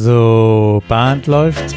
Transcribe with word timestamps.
So, 0.00 0.80
Band 0.86 1.26
läuft. 1.26 1.74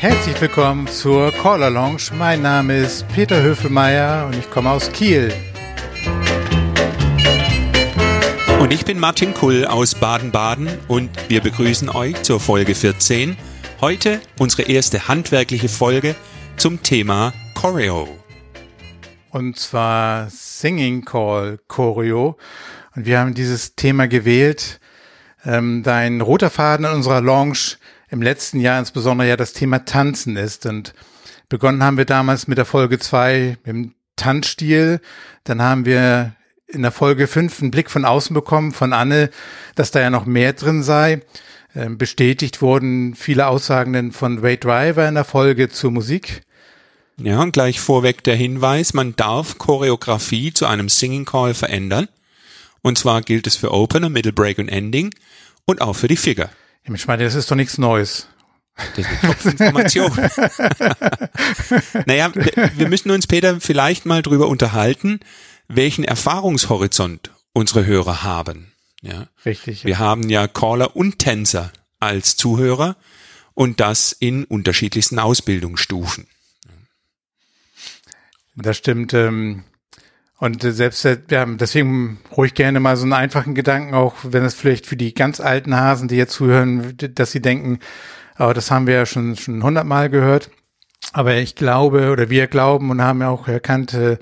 Herzlich 0.00 0.40
willkommen 0.40 0.88
zur 0.88 1.30
Caller 1.30 1.70
Lounge. 1.70 2.10
Mein 2.18 2.42
Name 2.42 2.78
ist 2.78 3.06
Peter 3.14 3.40
Höfelmeier 3.40 4.26
und 4.26 4.36
ich 4.36 4.50
komme 4.50 4.68
aus 4.68 4.90
Kiel. 4.90 5.32
Und 8.58 8.72
ich 8.72 8.84
bin 8.84 8.98
Martin 8.98 9.32
Kull 9.32 9.64
aus 9.64 9.94
Baden-Baden 9.94 10.68
und 10.88 11.08
wir 11.28 11.40
begrüßen 11.40 11.88
euch 11.88 12.20
zur 12.24 12.40
Folge 12.40 12.74
14. 12.74 13.36
Heute 13.80 14.20
unsere 14.40 14.62
erste 14.62 15.06
handwerkliche 15.06 15.68
Folge 15.68 16.16
zum 16.56 16.82
Thema 16.82 17.32
Choreo. 17.54 18.17
Und 19.30 19.58
zwar 19.58 20.28
Singing 20.30 21.04
Call 21.04 21.58
Choreo. 21.68 22.36
Und 22.96 23.06
wir 23.06 23.18
haben 23.18 23.34
dieses 23.34 23.74
Thema 23.74 24.08
gewählt, 24.08 24.80
ähm, 25.44 25.82
da 25.82 25.96
ein 25.96 26.20
roter 26.20 26.50
Faden 26.50 26.86
in 26.86 26.92
unserer 26.92 27.20
Lounge 27.20 27.76
im 28.10 28.22
letzten 28.22 28.60
Jahr 28.60 28.78
insbesondere 28.78 29.28
ja 29.28 29.36
das 29.36 29.52
Thema 29.52 29.84
Tanzen 29.84 30.36
ist. 30.36 30.66
Und 30.66 30.94
begonnen 31.48 31.82
haben 31.82 31.98
wir 31.98 32.06
damals 32.06 32.48
mit 32.48 32.58
der 32.58 32.64
Folge 32.64 32.98
zwei 32.98 33.58
mit 33.64 33.66
dem 33.66 33.94
Tanzstil. 34.16 35.00
Dann 35.44 35.62
haben 35.62 35.84
wir 35.84 36.32
in 36.66 36.82
der 36.82 36.92
Folge 36.92 37.26
fünf 37.26 37.60
einen 37.60 37.70
Blick 37.70 37.90
von 37.90 38.04
außen 38.04 38.34
bekommen 38.34 38.72
von 38.72 38.92
Anne, 38.92 39.30
dass 39.74 39.90
da 39.90 40.00
ja 40.00 40.10
noch 40.10 40.26
mehr 40.26 40.54
drin 40.54 40.82
sei. 40.82 41.22
Ähm, 41.74 41.98
bestätigt 41.98 42.62
wurden 42.62 43.14
viele 43.14 43.46
Aussagen 43.46 44.12
von 44.12 44.38
Ray 44.38 44.56
Driver 44.56 45.06
in 45.06 45.14
der 45.14 45.24
Folge 45.24 45.68
zur 45.68 45.90
Musik. 45.90 46.42
Ja, 47.20 47.42
und 47.42 47.52
gleich 47.52 47.80
vorweg 47.80 48.22
der 48.22 48.36
Hinweis, 48.36 48.94
man 48.94 49.16
darf 49.16 49.58
Choreografie 49.58 50.52
zu 50.52 50.66
einem 50.66 50.88
Singing 50.88 51.24
Call 51.24 51.52
verändern. 51.52 52.08
Und 52.82 52.96
zwar 52.96 53.22
gilt 53.22 53.48
es 53.48 53.56
für 53.56 53.72
Opener, 53.72 54.08
Middle 54.08 54.32
Break 54.32 54.58
und 54.58 54.68
Ending 54.68 55.12
und 55.64 55.80
auch 55.80 55.94
für 55.94 56.06
die 56.06 56.16
Figure. 56.16 56.50
Ich 56.84 57.06
meine, 57.06 57.24
das 57.24 57.34
ist 57.34 57.50
doch 57.50 57.56
nichts 57.56 57.76
Neues. 57.76 58.28
Das 58.96 59.44
ist 59.44 59.60
Information. 59.60 60.12
naja, 62.06 62.30
wir 62.76 62.88
müssen 62.88 63.10
uns, 63.10 63.26
Peter, 63.26 63.60
vielleicht 63.60 64.06
mal 64.06 64.22
drüber 64.22 64.46
unterhalten, 64.48 65.18
welchen 65.66 66.04
Erfahrungshorizont 66.04 67.32
unsere 67.52 67.84
Hörer 67.84 68.22
haben. 68.22 68.72
Ja. 69.02 69.26
Richtig. 69.44 69.84
Wir 69.84 69.98
haben 69.98 70.30
ja 70.30 70.46
Caller 70.46 70.94
und 70.94 71.18
Tänzer 71.18 71.72
als 71.98 72.36
Zuhörer 72.36 72.96
und 73.54 73.80
das 73.80 74.12
in 74.12 74.44
unterschiedlichsten 74.44 75.18
Ausbildungsstufen. 75.18 76.28
Das 78.60 78.76
stimmt. 78.76 79.14
Ähm, 79.14 79.64
und 80.38 80.62
selbst 80.62 81.04
ja, 81.04 81.46
deswegen 81.46 82.18
ruhig 82.36 82.54
gerne 82.54 82.78
mal 82.78 82.96
so 82.96 83.04
einen 83.04 83.12
einfachen 83.12 83.54
Gedanken, 83.54 83.94
auch 83.94 84.14
wenn 84.22 84.44
es 84.44 84.54
vielleicht 84.54 84.86
für 84.86 84.96
die 84.96 85.14
ganz 85.14 85.40
alten 85.40 85.74
Hasen, 85.74 86.06
die 86.08 86.16
jetzt 86.16 86.34
zuhören, 86.34 86.96
dass 86.96 87.32
sie 87.32 87.42
denken, 87.42 87.80
aber 88.36 88.54
das 88.54 88.70
haben 88.70 88.86
wir 88.86 88.94
ja 88.94 89.06
schon 89.06 89.34
schon 89.36 89.62
hundertmal 89.64 90.10
gehört. 90.10 90.50
Aber 91.12 91.34
ich 91.36 91.56
glaube 91.56 92.10
oder 92.12 92.30
wir 92.30 92.46
glauben 92.46 92.90
und 92.90 93.02
haben 93.02 93.20
ja 93.20 93.30
auch 93.30 93.48
erkannt, 93.48 93.94
äh, 93.94 94.18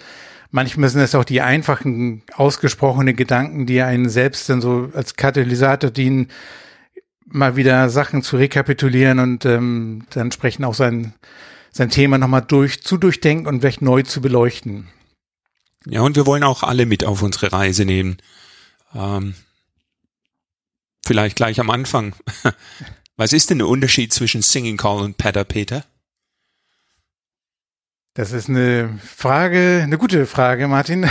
manchmal 0.50 0.88
sind 0.88 1.02
es 1.02 1.14
auch 1.14 1.24
die 1.24 1.42
einfachen 1.42 2.22
ausgesprochene 2.34 3.14
Gedanken, 3.14 3.66
die 3.66 3.82
einen 3.82 4.08
selbst 4.08 4.48
dann 4.48 4.60
so 4.62 4.90
als 4.94 5.16
Katalysator 5.16 5.90
dienen, 5.90 6.28
mal 7.26 7.56
wieder 7.56 7.90
Sachen 7.90 8.22
zu 8.22 8.36
rekapitulieren 8.36 9.18
und 9.18 9.44
ähm, 9.44 10.06
dann 10.10 10.32
sprechen 10.32 10.64
auch 10.64 10.74
sein 10.74 11.14
sein 11.76 11.90
Thema 11.90 12.16
nochmal 12.16 12.42
durch 12.42 12.82
zu 12.82 12.96
durchdenken 12.96 13.46
und 13.46 13.60
vielleicht 13.60 13.82
neu 13.82 14.02
zu 14.02 14.22
beleuchten. 14.22 14.88
Ja, 15.84 16.00
und 16.00 16.16
wir 16.16 16.24
wollen 16.24 16.42
auch 16.42 16.62
alle 16.62 16.86
mit 16.86 17.04
auf 17.04 17.22
unsere 17.22 17.52
Reise 17.52 17.84
nehmen. 17.84 18.16
Ähm, 18.94 19.34
vielleicht 21.04 21.36
gleich 21.36 21.60
am 21.60 21.68
Anfang. 21.68 22.14
Was 23.16 23.34
ist 23.34 23.50
denn 23.50 23.58
der 23.58 23.68
Unterschied 23.68 24.12
zwischen 24.12 24.40
Singing 24.40 24.78
Call 24.78 25.02
und 25.02 25.18
Patter 25.18 25.44
Peter? 25.44 25.84
Das 28.14 28.32
ist 28.32 28.48
eine 28.48 28.98
Frage, 29.04 29.82
eine 29.82 29.98
gute 29.98 30.24
Frage, 30.24 30.68
Martin. 30.68 31.06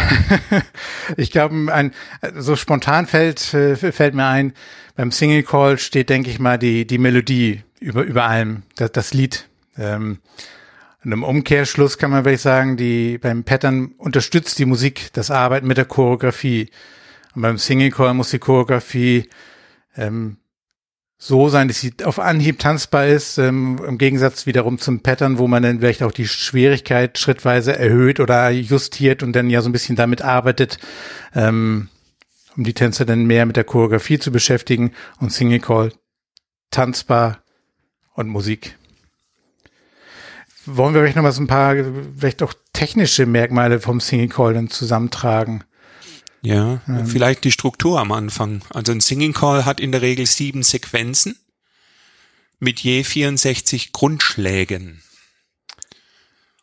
ich 1.17 1.29
glaube, 1.29 1.72
ein 1.72 1.94
so 2.35 2.56
spontan 2.56 3.06
fällt 3.06 3.53
äh, 3.53 3.75
fällt 3.75 4.16
mir 4.16 4.25
ein. 4.25 4.53
Beim 4.95 5.11
Single 5.11 5.44
Call 5.44 5.78
steht, 5.78 6.09
denke 6.09 6.31
ich 6.31 6.40
mal, 6.40 6.57
die 6.57 6.88
die 6.88 6.97
Melodie 6.97 7.63
über 7.79 8.01
über 8.01 8.23
allem, 8.23 8.63
das, 8.75 8.91
das 8.91 9.13
Lied. 9.13 9.47
Ähm, 9.78 10.19
und 11.03 11.12
im 11.12 11.24
Umkehrschluss 11.24 12.00
kann 12.00 12.09
man 12.09 12.25
wirklich 12.25 12.41
sagen, 12.41 12.78
die 12.78 13.19
beim 13.19 13.44
Pattern 13.44 13.94
unterstützt 13.97 14.58
die 14.58 14.66
Musik 14.66 15.13
das 15.13 15.30
Arbeiten 15.30 15.68
mit 15.68 15.78
der 15.78 15.86
Choreografie. 15.86 16.72
Und 17.36 17.44
beim 17.44 17.59
Single 17.59 17.91
Call 17.91 18.16
muss 18.16 18.31
die 18.31 18.40
Choreografie 18.40 19.30
ähm, 19.96 20.38
so 21.18 21.47
sein, 21.50 21.68
dass 21.68 21.80
sie 21.80 21.94
auf 22.03 22.19
Anhieb 22.19 22.59
tanzbar 22.59 23.08
ist, 23.08 23.38
ähm, 23.38 23.80
im 23.88 23.97
Gegensatz 23.97 24.46
wiederum 24.47 24.80
zum 24.80 25.02
Pattern, 25.02 25.38
wo 25.38 25.47
man 25.47 25.64
dann 25.64 25.80
vielleicht 25.80 26.03
auch 26.03 26.12
die 26.12 26.28
Schwierigkeit 26.28 27.18
schrittweise 27.18 27.78
erhöht 27.78 28.19
oder 28.19 28.50
justiert 28.50 29.24
und 29.24 29.34
dann 29.34 29.50
ja 29.50 29.62
so 29.62 29.69
ein 29.69 29.74
bisschen 29.74 29.96
damit 29.96 30.22
arbeitet, 30.22 30.80
ähm, 31.34 31.90
um 32.58 32.64
die 32.64 32.74
Tänzer 32.74 33.06
dann 33.06 33.25
mehr 33.25 33.46
mit 33.46 33.58
der 33.58 33.64
Choreografie 33.64 34.19
zu 34.19 34.31
beschäftigen 34.31 34.91
und 35.19 35.31
Single 35.31 35.59
Call 35.59 35.94
tanzbar 36.72 37.40
und 38.14 38.28
Musik 38.28 38.75
wollen 40.66 40.94
wir 40.94 41.02
vielleicht 41.02 41.16
noch 41.16 41.24
mal 41.24 41.31
so 41.31 41.42
ein 41.42 41.48
paar, 41.48 41.76
vielleicht 42.18 42.44
auch 42.44 42.53
technische 42.74 43.26
Merkmale 43.26 43.80
vom 43.80 44.00
Singing 44.00 44.30
Call 44.30 44.53
dann 44.53 44.70
zusammentragen? 44.70 45.64
Ja, 46.42 46.81
ähm. 46.88 47.08
vielleicht 47.08 47.44
die 47.44 47.52
Struktur 47.52 48.00
am 48.00 48.12
Anfang. 48.12 48.62
Also 48.70 48.92
ein 48.92 49.00
Singing 49.00 49.34
Call 49.34 49.66
hat 49.66 49.80
in 49.80 49.92
der 49.92 50.02
Regel 50.02 50.26
sieben 50.26 50.64
Sequenzen 50.64 51.38
mit 52.59 52.80
je 52.81 53.03
64 53.03 53.92
Grundschlägen. 53.92 55.02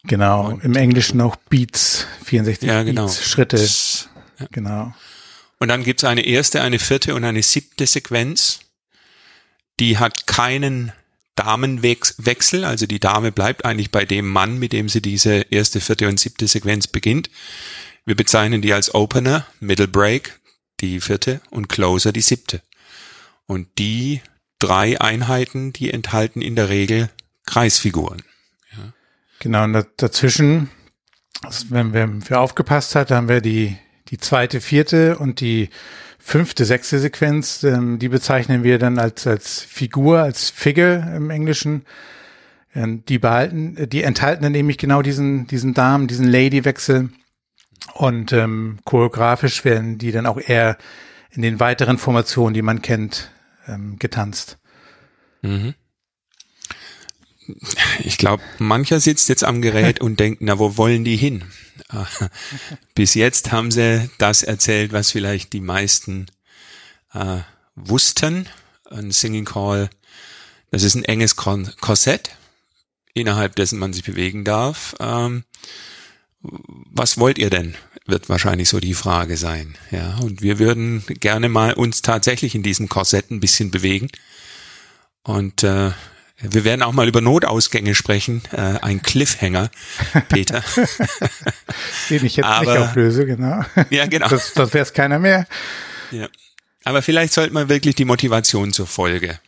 Genau, 0.05 0.49
Und 0.49 0.65
im 0.65 0.75
Englischen 0.75 1.21
auch 1.21 1.37
Beats, 1.37 2.07
64 2.25 2.69
ja, 2.69 2.83
genau. 2.83 3.07
Beats, 3.07 3.25
Schritte. 3.25 3.57
Ja. 3.57 4.47
Genau. 4.51 4.95
Und 5.59 5.69
dann 5.69 5.85
gibt's 5.85 6.03
eine 6.03 6.27
erste, 6.27 6.61
eine 6.61 6.81
vierte 6.81 7.15
und 7.15 7.25
eine 7.25 7.43
siebte 7.43 7.87
Sequenz. 7.87 8.61
Die 9.79 9.99
hat 9.99 10.27
keinen 10.27 10.93
Damenwechsel, 11.43 12.65
also 12.65 12.87
die 12.87 13.01
Dame 13.01 13.33
bleibt 13.33 13.65
eigentlich 13.65 13.91
bei 13.91 14.05
dem 14.05 14.29
Mann, 14.29 14.59
mit 14.59 14.73
dem 14.73 14.89
sie 14.89 15.03
diese 15.03 15.47
erste, 15.51 15.81
vierte 15.81 16.09
und 16.09 16.21
siebte 16.21 16.47
Sequenz 16.47 16.87
beginnt. 16.87 17.31
Wir 18.05 18.15
bezeichnen 18.15 18.63
die 18.63 18.73
als 18.73 18.95
Opener, 18.95 19.47
Middle 19.59 19.89
Break, 19.89 20.39
die 20.81 21.01
vierte 21.01 21.41
und 21.51 21.69
Closer, 21.69 22.13
die 22.13 22.21
siebte. 22.21 22.63
Und 23.47 23.67
die 23.79 24.21
drei 24.61 25.01
Einheiten, 25.01 25.73
die 25.73 25.91
enthalten 25.91 26.43
in 26.43 26.55
der 26.55 26.69
Regel 26.69 27.11
Kreisfiguren. 27.47 28.23
Ja. 28.71 28.93
Genau, 29.41 29.65
und 29.65 29.87
dazwischen, 29.97 30.71
also 31.43 31.67
wenn 31.71 31.93
wir, 31.93 32.41
aufgepasst 32.41 32.95
hat, 32.95 33.11
haben 33.11 33.29
wir 33.29 33.41
die, 33.41 33.77
die 34.09 34.19
zweite, 34.19 34.61
vierte 34.61 35.19
und 35.19 35.41
die 35.41 35.71
fünfte, 36.23 36.65
sechste 36.65 36.99
Sequenz, 36.99 37.63
ähm, 37.65 37.99
die 37.99 38.09
bezeichnen 38.09 38.63
wir 38.63 38.79
dann 38.79 38.99
als, 38.99 39.27
als 39.27 39.61
Figur, 39.61 40.21
als 40.21 40.51
Figure 40.51 41.15
im 41.17 41.31
Englischen. 41.31 41.85
Ähm, 42.75 43.05
die 43.05 43.19
behalten, 43.19 43.89
die 43.91 44.03
enthalten 44.03 44.43
dann 44.43 44.53
nämlich 44.53 44.79
genau 44.79 45.03
diesen, 45.03 45.47
diesen 45.47 45.75
Damen, 45.75 46.07
diesen 46.07 46.27
Lady-Wechsel. 46.27 47.11
Und 47.95 48.33
ähm, 48.33 48.79
choreografisch 48.85 49.65
werden 49.65 49.99
die 49.99 50.13
dann 50.13 50.27
auch 50.27 50.39
eher 50.39 50.79
in 51.31 51.43
den 51.43 51.61
weiteren 51.61 51.99
Formationen, 51.99 52.55
die 52.55 52.63
man 52.63 52.81
kennt, 52.81 53.31
ähm, 53.67 53.99
getanzt. 53.99 54.59
Mhm. 55.43 55.75
Ich 58.05 58.19
glaube, 58.19 58.43
mancher 58.59 59.01
sitzt 59.01 59.29
jetzt 59.29 59.43
am 59.43 59.61
Gerät 59.61 60.01
und 60.01 60.21
denkt, 60.21 60.43
na, 60.43 60.59
wo 60.59 60.77
wollen 60.77 61.05
die 61.05 61.17
hin? 61.17 61.45
Bis 62.95 63.15
jetzt 63.15 63.53
haben 63.53 63.71
sie 63.71 64.11
das 64.19 64.43
erzählt, 64.43 64.93
was 64.93 65.11
vielleicht 65.11 65.53
die 65.53 65.61
meisten 65.61 66.27
äh, 67.13 67.39
wussten. 67.75 68.49
Ein 68.91 69.11
Singing 69.11 69.45
Call, 69.45 69.89
das 70.71 70.83
ist 70.83 70.95
ein 70.95 71.05
enges 71.05 71.37
Korsett, 71.37 72.37
innerhalb 73.15 73.57
dessen 73.57 73.79
man 73.79 73.93
sich 73.93 74.05
bewegen 74.05 74.45
darf. 74.45 74.95
Ähm, 75.01 75.45
was 76.41 77.19
wollt 77.19 77.39
ihr 77.39 77.51
denn? 77.51 77.75
Wird 78.07 78.29
wahrscheinlich 78.29 78.69
so 78.69 78.81
die 78.81 78.95
Frage 78.95 79.37
sein. 79.37 79.77
Ja, 79.91 80.17
und 80.19 80.43
wir 80.43 80.59
würden 80.59 81.05
gerne 81.07 81.49
mal 81.49 81.75
uns 81.75 82.03
tatsächlich 82.03 82.55
in 82.55 82.63
diesem 82.63 82.89
Korsett 82.89 83.31
ein 83.31 83.41
bisschen 83.41 83.71
bewegen. 83.71 84.09
Und 85.23 85.63
äh, 85.63 85.93
wir 86.43 86.65
werden 86.65 86.83
auch 86.83 86.93
mal 86.93 87.09
über 87.09 87.21
Notausgänge 87.21 87.95
sprechen. 87.95 88.43
Äh, 88.53 88.79
ein 88.83 89.03
Cliffhanger, 89.03 89.71
Peter. 90.29 90.63
Den 92.11 92.25
ich 92.25 92.37
jetzt 92.37 92.47
Aber, 92.47 92.73
nicht 92.73 92.83
auflöse, 92.83 93.27
genau. 93.27 93.65
Ja, 93.91 94.07
genau. 94.07 94.29
Das, 94.29 94.53
das 94.53 94.75
wäre 94.75 94.83
es 94.83 94.93
keiner 94.93 95.19
mehr. 95.19 95.47
Ja. 96.11 96.29
Aber 96.85 97.03
vielleicht 97.03 97.33
sollte 97.33 97.55
man 97.55 97.69
wirklich 97.69 97.95
die 97.95 98.05
Motivation 98.05 98.73
zur 98.73 98.87
Folge 98.87 99.39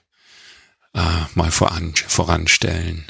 äh, 0.95 1.01
mal 1.35 1.51
voran, 1.51 1.95
voranstellen. 2.07 3.05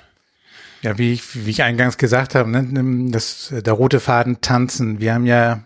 Ja, 0.82 0.98
wie 0.98 1.12
ich, 1.12 1.46
wie 1.46 1.50
ich 1.50 1.62
eingangs 1.62 1.98
gesagt 1.98 2.34
habe, 2.34 2.50
ne, 2.50 3.10
das, 3.10 3.52
der 3.52 3.72
rote 3.72 4.00
Faden 4.00 4.40
tanzen. 4.40 5.00
Wir 5.00 5.14
haben 5.14 5.26
ja 5.26 5.64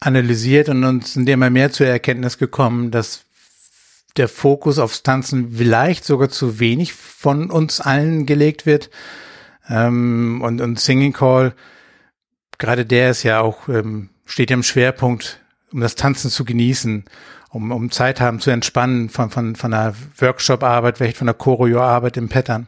analysiert 0.00 0.68
und 0.68 0.84
uns 0.84 1.14
sind 1.14 1.28
immer 1.28 1.50
mehr 1.50 1.72
zur 1.72 1.86
Erkenntnis 1.86 2.38
gekommen, 2.38 2.90
dass 2.90 3.24
der 4.16 4.28
Fokus 4.28 4.78
aufs 4.78 5.02
Tanzen 5.02 5.52
vielleicht 5.56 6.04
sogar 6.04 6.28
zu 6.28 6.60
wenig 6.60 6.92
von 6.92 7.50
uns 7.50 7.80
allen 7.80 8.26
gelegt 8.26 8.66
wird. 8.66 8.90
Ähm, 9.68 10.40
und, 10.42 10.60
und 10.60 10.78
Singing 10.78 11.12
Call, 11.12 11.54
gerade 12.58 12.84
der 12.84 13.10
ist 13.10 13.22
ja 13.22 13.40
auch, 13.40 13.68
ähm, 13.68 14.10
steht 14.26 14.50
ja 14.50 14.54
im 14.54 14.62
Schwerpunkt, 14.62 15.40
um 15.72 15.80
das 15.80 15.94
Tanzen 15.94 16.30
zu 16.30 16.44
genießen, 16.44 17.04
um, 17.50 17.70
um 17.70 17.90
Zeit 17.90 18.20
haben 18.20 18.40
zu 18.40 18.50
entspannen 18.50 19.08
von, 19.08 19.30
von, 19.30 19.56
von 19.56 19.72
einer 19.72 19.94
Workshop-Arbeit, 20.18 20.98
vielleicht 20.98 21.16
von 21.16 21.26
der 21.26 21.34
Choreo-Arbeit 21.34 22.16
im 22.16 22.28
Pattern. 22.28 22.66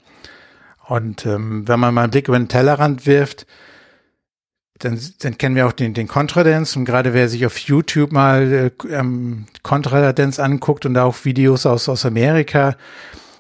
Und 0.86 1.24
ähm, 1.26 1.66
wenn 1.66 1.80
man 1.80 1.94
mal 1.94 2.02
einen 2.02 2.10
Blick 2.10 2.28
über 2.28 2.38
den 2.38 2.48
Tellerrand 2.48 3.06
wirft, 3.06 3.46
dann, 4.78 5.00
dann 5.20 5.38
kennen 5.38 5.54
wir 5.54 5.66
auch 5.66 5.72
den, 5.72 5.94
den 5.94 6.08
Contradance 6.08 6.78
und 6.78 6.84
gerade 6.84 7.14
wer 7.14 7.28
sich 7.28 7.46
auf 7.46 7.58
YouTube 7.58 8.12
mal 8.12 8.72
äh, 8.82 8.88
ähm, 8.88 9.46
Contradance 9.62 10.42
anguckt 10.42 10.84
und 10.84 10.96
auch 10.98 11.24
Videos 11.24 11.64
aus, 11.64 11.88
aus 11.88 12.04
Amerika, 12.04 12.76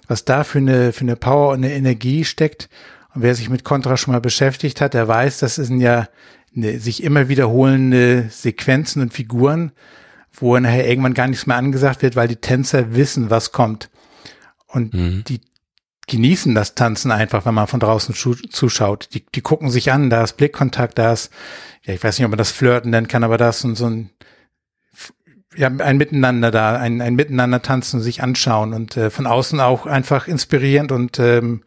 was 0.06 0.24
da 0.24 0.44
für 0.44 0.58
eine, 0.58 0.92
für 0.92 1.02
eine 1.02 1.16
Power 1.16 1.50
und 1.50 1.64
eine 1.64 1.74
Energie 1.74 2.24
steckt 2.24 2.68
und 3.14 3.22
wer 3.22 3.34
sich 3.34 3.48
mit 3.48 3.64
Contra 3.64 3.96
schon 3.96 4.12
mal 4.12 4.20
beschäftigt 4.20 4.80
hat, 4.80 4.94
der 4.94 5.08
weiß, 5.08 5.38
das 5.38 5.56
sind 5.56 5.80
ja 5.80 6.08
eine, 6.56 6.78
sich 6.78 7.02
immer 7.02 7.28
wiederholende 7.28 8.28
Sequenzen 8.30 9.02
und 9.02 9.12
Figuren, 9.12 9.72
wo 10.32 10.58
nachher 10.58 10.88
irgendwann 10.88 11.14
gar 11.14 11.28
nichts 11.28 11.46
mehr 11.46 11.56
angesagt 11.56 12.02
wird, 12.02 12.16
weil 12.16 12.28
die 12.28 12.36
Tänzer 12.36 12.94
wissen, 12.94 13.30
was 13.30 13.52
kommt. 13.52 13.88
Und 14.66 14.94
mhm. 14.94 15.24
die 15.26 15.40
genießen 16.06 16.54
das 16.54 16.74
Tanzen 16.74 17.10
einfach, 17.10 17.46
wenn 17.46 17.54
man 17.54 17.66
von 17.66 17.80
draußen 17.80 18.14
zuschaut. 18.14 19.08
Die, 19.14 19.24
die 19.34 19.40
gucken 19.40 19.70
sich 19.70 19.92
an, 19.92 20.10
da 20.10 20.22
ist 20.22 20.36
Blickkontakt, 20.36 20.98
da 20.98 21.12
ist, 21.12 21.32
ja, 21.82 21.94
ich 21.94 22.02
weiß 22.02 22.18
nicht, 22.18 22.24
ob 22.24 22.30
man 22.30 22.38
das 22.38 22.50
Flirten 22.50 22.90
nennen 22.90 23.08
kann, 23.08 23.24
aber 23.24 23.38
da 23.38 23.48
ist 23.48 23.60
so, 23.60 23.86
ein, 23.86 24.10
ja, 25.56 25.68
ein 25.68 25.96
Miteinander 25.96 26.50
da, 26.50 26.76
ein, 26.76 27.00
ein 27.00 27.14
Miteinander 27.14 27.62
tanzen, 27.62 28.00
sich 28.00 28.22
anschauen 28.22 28.74
und 28.74 28.96
äh, 28.96 29.10
von 29.10 29.26
außen 29.26 29.60
auch 29.60 29.86
einfach 29.86 30.28
inspirierend 30.28 30.92
und 30.92 31.18
ähm, 31.18 31.62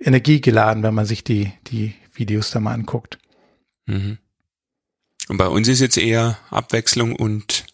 energiegeladen, 0.00 0.82
wenn 0.82 0.94
man 0.94 1.06
sich 1.06 1.24
die, 1.24 1.52
die 1.66 1.94
Videos 2.12 2.50
da 2.50 2.60
mal 2.60 2.74
anguckt. 2.74 3.18
Mhm. 3.86 4.18
Und 5.28 5.36
bei 5.38 5.48
uns 5.48 5.68
ist 5.68 5.80
jetzt 5.80 5.96
eher 5.96 6.38
Abwechslung 6.50 7.16
und 7.16 7.64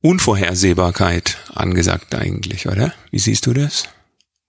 Unvorhersehbarkeit 0.00 1.38
angesagt 1.52 2.14
eigentlich, 2.14 2.68
oder? 2.68 2.92
Wie 3.10 3.18
siehst 3.18 3.46
du 3.46 3.52
das? 3.52 3.88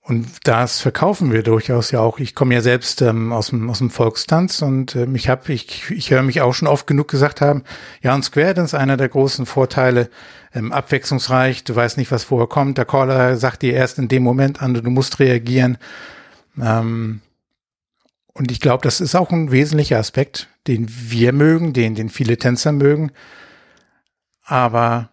Und 0.08 0.48
das 0.48 0.80
verkaufen 0.80 1.34
wir 1.34 1.44
durchaus 1.44 1.92
ja 1.92 2.00
auch. 2.00 2.20
Ich 2.20 2.34
komme 2.34 2.54
ja 2.54 2.62
selbst 2.62 3.02
ähm, 3.02 3.34
aus, 3.34 3.48
dem, 3.48 3.70
aus 3.70 3.80
dem 3.80 3.90
Volkstanz 3.90 4.62
und 4.62 4.96
ähm, 4.96 5.16
ich 5.16 5.28
habe, 5.28 5.52
ich, 5.52 5.92
ich 5.92 6.12
höre 6.12 6.24
mich 6.24 6.40
auch 6.40 6.54
schon 6.54 6.70
oft 6.70 6.88
genug 6.88 7.10
gesagt 7.10 7.42
haben, 7.42 7.66
ja, 8.02 8.16
und 8.16 8.24
Square 8.24 8.54
Dance 8.54 8.74
ist 8.74 8.82
einer 8.82 8.96
der 8.96 9.10
großen 9.10 9.46
Vorteile, 9.46 10.10
ähm, 10.54 10.72
abwechslungsreich, 10.72 11.66
du 11.66 11.76
weißt 11.76 11.98
nicht, 11.98 12.10
was 12.10 12.24
vorher 12.24 12.48
kommt, 12.48 12.78
der 12.78 12.86
Caller 12.86 13.36
sagt 13.36 13.64
dir 13.64 13.74
erst 13.74 13.98
in 14.00 14.08
dem 14.08 14.24
Moment 14.24 14.62
an, 14.62 14.76
du 14.76 14.90
musst 14.90 15.20
reagieren. 15.20 15.78
Ähm, 16.58 17.20
und 18.32 18.50
ich 18.50 18.62
glaube, 18.62 18.84
das 18.84 19.02
ist 19.02 19.14
auch 19.14 19.32
ein 19.32 19.52
wesentlicher 19.52 20.00
Aspekt, 20.00 20.48
den 20.68 20.88
wir 20.90 21.34
mögen, 21.34 21.74
den, 21.74 21.96
den 21.96 22.08
viele 22.08 22.38
Tänzer 22.38 22.72
mögen. 22.72 23.12
Aber 24.46 25.10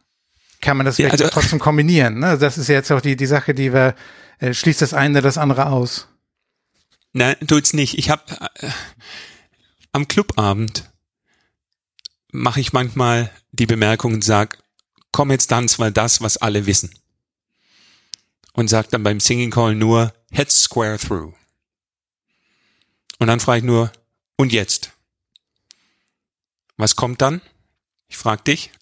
kann 0.60 0.76
man 0.76 0.86
das 0.86 0.98
ja, 0.98 1.08
also, 1.08 1.26
trotzdem 1.26 1.58
kombinieren? 1.58 2.20
Ne? 2.20 2.38
Das 2.38 2.58
ist 2.58 2.68
jetzt 2.68 2.92
auch 2.92 3.00
die, 3.00 3.16
die 3.16 3.26
Sache, 3.26 3.54
die 3.54 3.72
wir 3.72 3.96
äh, 4.38 4.54
schließt 4.54 4.82
das 4.82 4.94
eine 4.94 5.22
das 5.22 5.38
andere 5.38 5.66
aus. 5.66 6.08
Nein, 7.12 7.36
tut's 7.46 7.72
nicht. 7.72 7.98
Ich 7.98 8.10
habe 8.10 8.22
äh, 8.60 8.70
am 9.92 10.08
Clubabend 10.08 10.90
mache 12.32 12.60
ich 12.60 12.72
manchmal 12.72 13.30
die 13.52 13.66
Bemerkung 13.66 14.14
und 14.14 14.24
sag, 14.24 14.58
komm 15.12 15.30
jetzt 15.30 15.46
tanz 15.46 15.78
mal 15.78 15.92
das, 15.92 16.20
was 16.20 16.36
alle 16.36 16.66
wissen. 16.66 16.92
Und 18.52 18.68
sag 18.68 18.90
dann 18.90 19.04
beim 19.04 19.20
Singing 19.20 19.50
Call 19.50 19.74
nur 19.76 20.12
Head 20.32 20.50
Square 20.50 20.98
Through. 20.98 21.32
Und 23.18 23.28
dann 23.28 23.40
frage 23.40 23.58
ich 23.58 23.64
nur, 23.64 23.92
und 24.36 24.52
jetzt? 24.52 24.90
Was 26.76 26.96
kommt 26.96 27.22
dann? 27.22 27.40
Ich 28.08 28.16
frage 28.16 28.42
dich. 28.42 28.72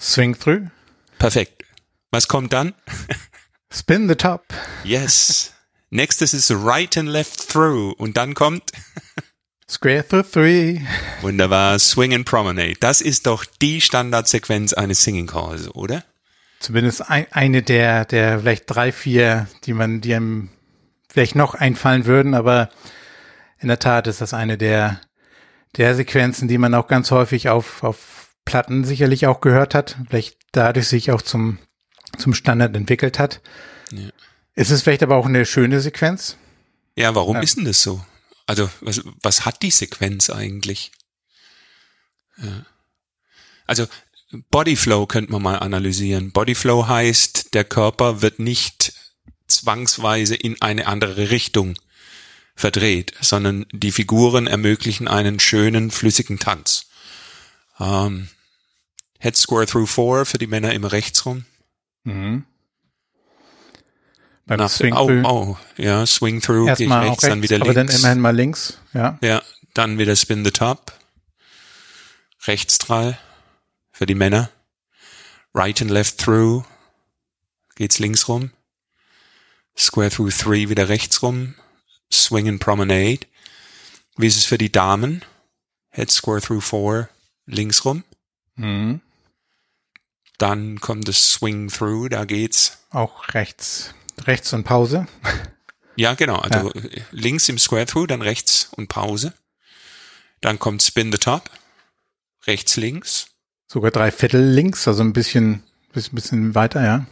Swing 0.00 0.38
Through. 0.38 0.70
Perfekt. 1.18 1.62
Was 2.10 2.28
kommt 2.28 2.52
dann? 2.54 2.74
Spin 3.74 4.08
the 4.08 4.14
top. 4.14 4.54
Yes. 4.84 5.52
Nächstes 5.90 6.32
ist 6.32 6.52
right 6.52 6.96
and 6.96 7.08
left 7.08 7.48
through. 7.48 7.92
Und 7.98 8.16
dann 8.16 8.34
kommt 8.34 8.70
Square 9.68 10.06
through 10.06 10.30
three. 10.30 10.80
Wunderbar. 11.22 11.80
Swing 11.80 12.14
and 12.14 12.24
promenade. 12.24 12.76
Das 12.78 13.00
ist 13.00 13.26
doch 13.26 13.44
die 13.44 13.80
Standardsequenz 13.80 14.74
eines 14.74 15.02
Singing 15.02 15.26
Calls, 15.26 15.74
oder? 15.74 16.04
Zumindest 16.60 17.10
ein, 17.10 17.26
eine 17.32 17.62
der, 17.62 18.04
der 18.04 18.38
vielleicht 18.38 18.64
drei, 18.66 18.92
vier, 18.92 19.48
die 19.64 19.72
man, 19.72 20.00
die 20.00 20.14
einem 20.14 20.50
vielleicht 21.08 21.34
noch 21.34 21.54
einfallen 21.54 22.06
würden, 22.06 22.34
aber 22.34 22.68
in 23.58 23.66
der 23.66 23.80
Tat 23.80 24.06
ist 24.06 24.20
das 24.20 24.34
eine 24.34 24.56
der, 24.56 25.00
der 25.76 25.96
Sequenzen, 25.96 26.46
die 26.46 26.58
man 26.58 26.74
auch 26.74 26.86
ganz 26.86 27.10
häufig 27.10 27.48
auf, 27.48 27.82
auf 27.82 28.36
Platten 28.44 28.84
sicherlich 28.84 29.26
auch 29.26 29.40
gehört 29.40 29.74
hat, 29.74 29.96
vielleicht 30.08 30.38
dadurch 30.52 30.86
sich 30.86 31.10
auch 31.10 31.22
zum 31.22 31.58
zum 32.16 32.34
Standard 32.34 32.76
entwickelt 32.76 33.18
hat. 33.18 33.40
Ja. 33.90 34.10
Ist 34.54 34.70
es 34.70 34.82
vielleicht 34.82 35.02
aber 35.02 35.16
auch 35.16 35.26
eine 35.26 35.46
schöne 35.46 35.80
Sequenz? 35.80 36.36
Ja, 36.96 37.14
warum 37.14 37.36
ja. 37.36 37.42
ist 37.42 37.56
denn 37.56 37.64
das 37.64 37.82
so? 37.82 38.04
Also, 38.46 38.70
was, 38.80 39.02
was 39.22 39.44
hat 39.44 39.62
die 39.62 39.70
Sequenz 39.70 40.30
eigentlich? 40.30 40.92
Ja. 42.36 42.66
Also, 43.66 43.86
Bodyflow 44.50 45.06
könnte 45.06 45.32
man 45.32 45.42
mal 45.42 45.58
analysieren. 45.58 46.32
Bodyflow 46.32 46.86
heißt, 46.86 47.54
der 47.54 47.64
Körper 47.64 48.22
wird 48.22 48.38
nicht 48.38 48.92
zwangsweise 49.46 50.34
in 50.34 50.60
eine 50.60 50.86
andere 50.86 51.30
Richtung 51.30 51.74
verdreht, 52.56 53.14
sondern 53.20 53.66
die 53.72 53.92
Figuren 53.92 54.46
ermöglichen 54.46 55.08
einen 55.08 55.40
schönen, 55.40 55.90
flüssigen 55.90 56.38
Tanz. 56.38 56.86
Ähm, 57.80 58.28
Head 59.18 59.36
Square 59.36 59.66
Through 59.66 59.86
Four 59.86 60.26
für 60.26 60.38
die 60.38 60.46
Männer 60.46 60.72
immer 60.72 60.92
rechts 60.92 61.24
rum. 61.26 61.44
Mhm. 62.04 62.44
Beim 64.46 64.58
Nach, 64.58 64.70
Swing 64.70 64.94
oh, 64.94 65.06
through. 65.06 65.24
Oh, 65.24 65.56
ja, 65.76 66.04
Swing 66.04 66.40
through, 66.40 66.66
gehe 66.76 66.86
ich 66.86 66.92
rechts, 66.92 67.08
rechts, 67.08 67.22
dann 67.22 67.42
wieder 67.42 67.58
links. 67.58 67.68
Aber 67.68 67.74
dann 67.74 67.88
immerhin 67.88 68.20
mal 68.20 68.36
links, 68.36 68.78
ja. 68.92 69.18
Ja, 69.22 69.42
dann 69.72 69.98
wieder 69.98 70.14
Spin 70.16 70.44
the 70.44 70.50
Top. 70.50 70.92
Rechtsstrahl 72.46 73.18
für 73.90 74.06
die 74.06 74.14
Männer. 74.14 74.50
Right 75.54 75.80
and 75.80 75.90
left 75.90 76.18
through 76.18 76.64
geht's 77.74 77.98
links 77.98 78.28
rum. 78.28 78.50
Square 79.76 80.10
through 80.10 80.30
three 80.30 80.68
wieder 80.68 80.88
rechts 80.88 81.22
rum. 81.22 81.54
Swing 82.12 82.48
and 82.48 82.60
promenade. 82.60 83.26
Wie 84.16 84.26
ist 84.26 84.36
es 84.36 84.44
für 84.44 84.58
die 84.58 84.70
Damen? 84.70 85.24
Head 85.90 86.10
square 86.10 86.40
through 86.40 86.60
four 86.60 87.08
links 87.46 87.84
rum. 87.84 88.04
Mhm. 88.56 89.00
Dann 90.38 90.80
kommt 90.80 91.08
das 91.08 91.32
Swing 91.32 91.68
Through, 91.68 92.08
da 92.08 92.24
geht's. 92.24 92.78
Auch 92.90 93.34
rechts, 93.34 93.94
rechts 94.26 94.52
und 94.52 94.64
Pause. 94.64 95.06
Ja, 95.96 96.14
genau. 96.14 96.36
Also 96.38 96.72
ja. 96.72 97.02
links 97.12 97.48
im 97.48 97.58
Square 97.58 97.86
Through, 97.86 98.08
dann 98.08 98.22
rechts 98.22 98.68
und 98.72 98.88
Pause. 98.88 99.32
Dann 100.40 100.58
kommt 100.58 100.82
Spin 100.82 101.12
the 101.12 101.18
Top. 101.18 101.50
Rechts, 102.46 102.76
links. 102.76 103.28
Sogar 103.66 103.90
drei 103.90 104.10
Viertel 104.10 104.52
links, 104.52 104.86
also 104.86 105.02
ein 105.02 105.12
bisschen, 105.12 105.62
bisschen, 105.92 106.14
bisschen 106.14 106.54
weiter, 106.54 106.84
ja. 106.84 107.06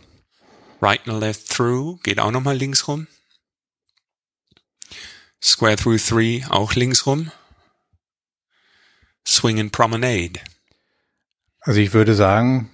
Right 0.80 1.00
and 1.08 1.20
left 1.20 1.48
through, 1.48 1.98
geht 2.02 2.18
auch 2.18 2.30
nochmal 2.30 2.56
links 2.56 2.88
rum. 2.88 3.06
Square 5.42 5.76
through 5.76 5.98
three, 5.98 6.44
auch 6.50 6.74
links 6.74 7.06
rum. 7.06 7.30
Swing 9.26 9.60
and 9.60 9.72
Promenade. 9.72 10.40
Also 11.60 11.80
ich 11.80 11.92
würde 11.94 12.14
sagen, 12.14 12.70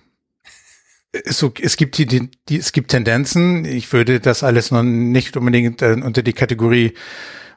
so, 1.26 1.52
es 1.60 1.76
gibt 1.76 1.98
die, 1.98 2.06
die, 2.06 2.30
die, 2.48 2.58
es 2.58 2.72
gibt 2.72 2.90
Tendenzen. 2.90 3.64
Ich 3.64 3.92
würde 3.92 4.20
das 4.20 4.42
alles 4.42 4.70
noch 4.70 4.82
nicht 4.82 5.36
unbedingt 5.36 5.82
äh, 5.82 5.92
unter 5.92 6.22
die 6.22 6.32
Kategorie, 6.32 6.94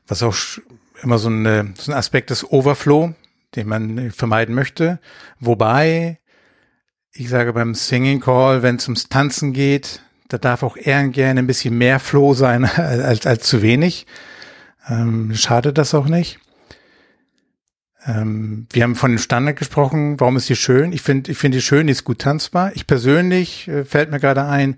was 0.07 0.23
auch 0.23 0.35
immer 1.03 1.17
so, 1.17 1.29
eine, 1.29 1.73
so 1.77 1.91
ein 1.91 1.97
Aspekt 1.97 2.29
des 2.29 2.49
Overflow, 2.49 3.13
den 3.55 3.67
man 3.67 4.11
vermeiden 4.11 4.55
möchte. 4.55 4.99
Wobei, 5.39 6.19
ich 7.13 7.29
sage 7.29 7.53
beim 7.53 7.75
Singing 7.75 8.19
Call, 8.19 8.63
wenn 8.63 8.77
es 8.77 8.87
ums 8.87 9.09
Tanzen 9.09 9.53
geht, 9.53 10.01
da 10.27 10.37
darf 10.37 10.63
auch 10.63 10.77
eher 10.77 11.05
gerne 11.09 11.41
ein 11.41 11.47
bisschen 11.47 11.77
mehr 11.77 11.99
Flow 11.99 12.33
sein 12.33 12.65
als, 12.75 13.25
als 13.25 13.47
zu 13.47 13.61
wenig. 13.61 14.05
Ähm, 14.87 15.33
schade 15.35 15.73
das 15.73 15.93
auch 15.93 16.07
nicht. 16.07 16.39
Ähm, 18.05 18.67
wir 18.71 18.83
haben 18.83 18.95
von 18.95 19.11
dem 19.11 19.19
Standard 19.19 19.57
gesprochen. 19.57 20.19
Warum 20.19 20.37
ist 20.37 20.49
die 20.49 20.55
schön? 20.55 20.93
Ich 20.93 21.01
finde, 21.01 21.31
ich 21.31 21.37
finde 21.37 21.57
die 21.57 21.61
schön, 21.61 21.87
die 21.87 21.91
ist 21.91 22.03
gut 22.03 22.19
tanzbar. 22.19 22.71
Ich 22.75 22.87
persönlich 22.87 23.67
äh, 23.67 23.85
fällt 23.85 24.11
mir 24.11 24.19
gerade 24.19 24.43
ein, 24.43 24.77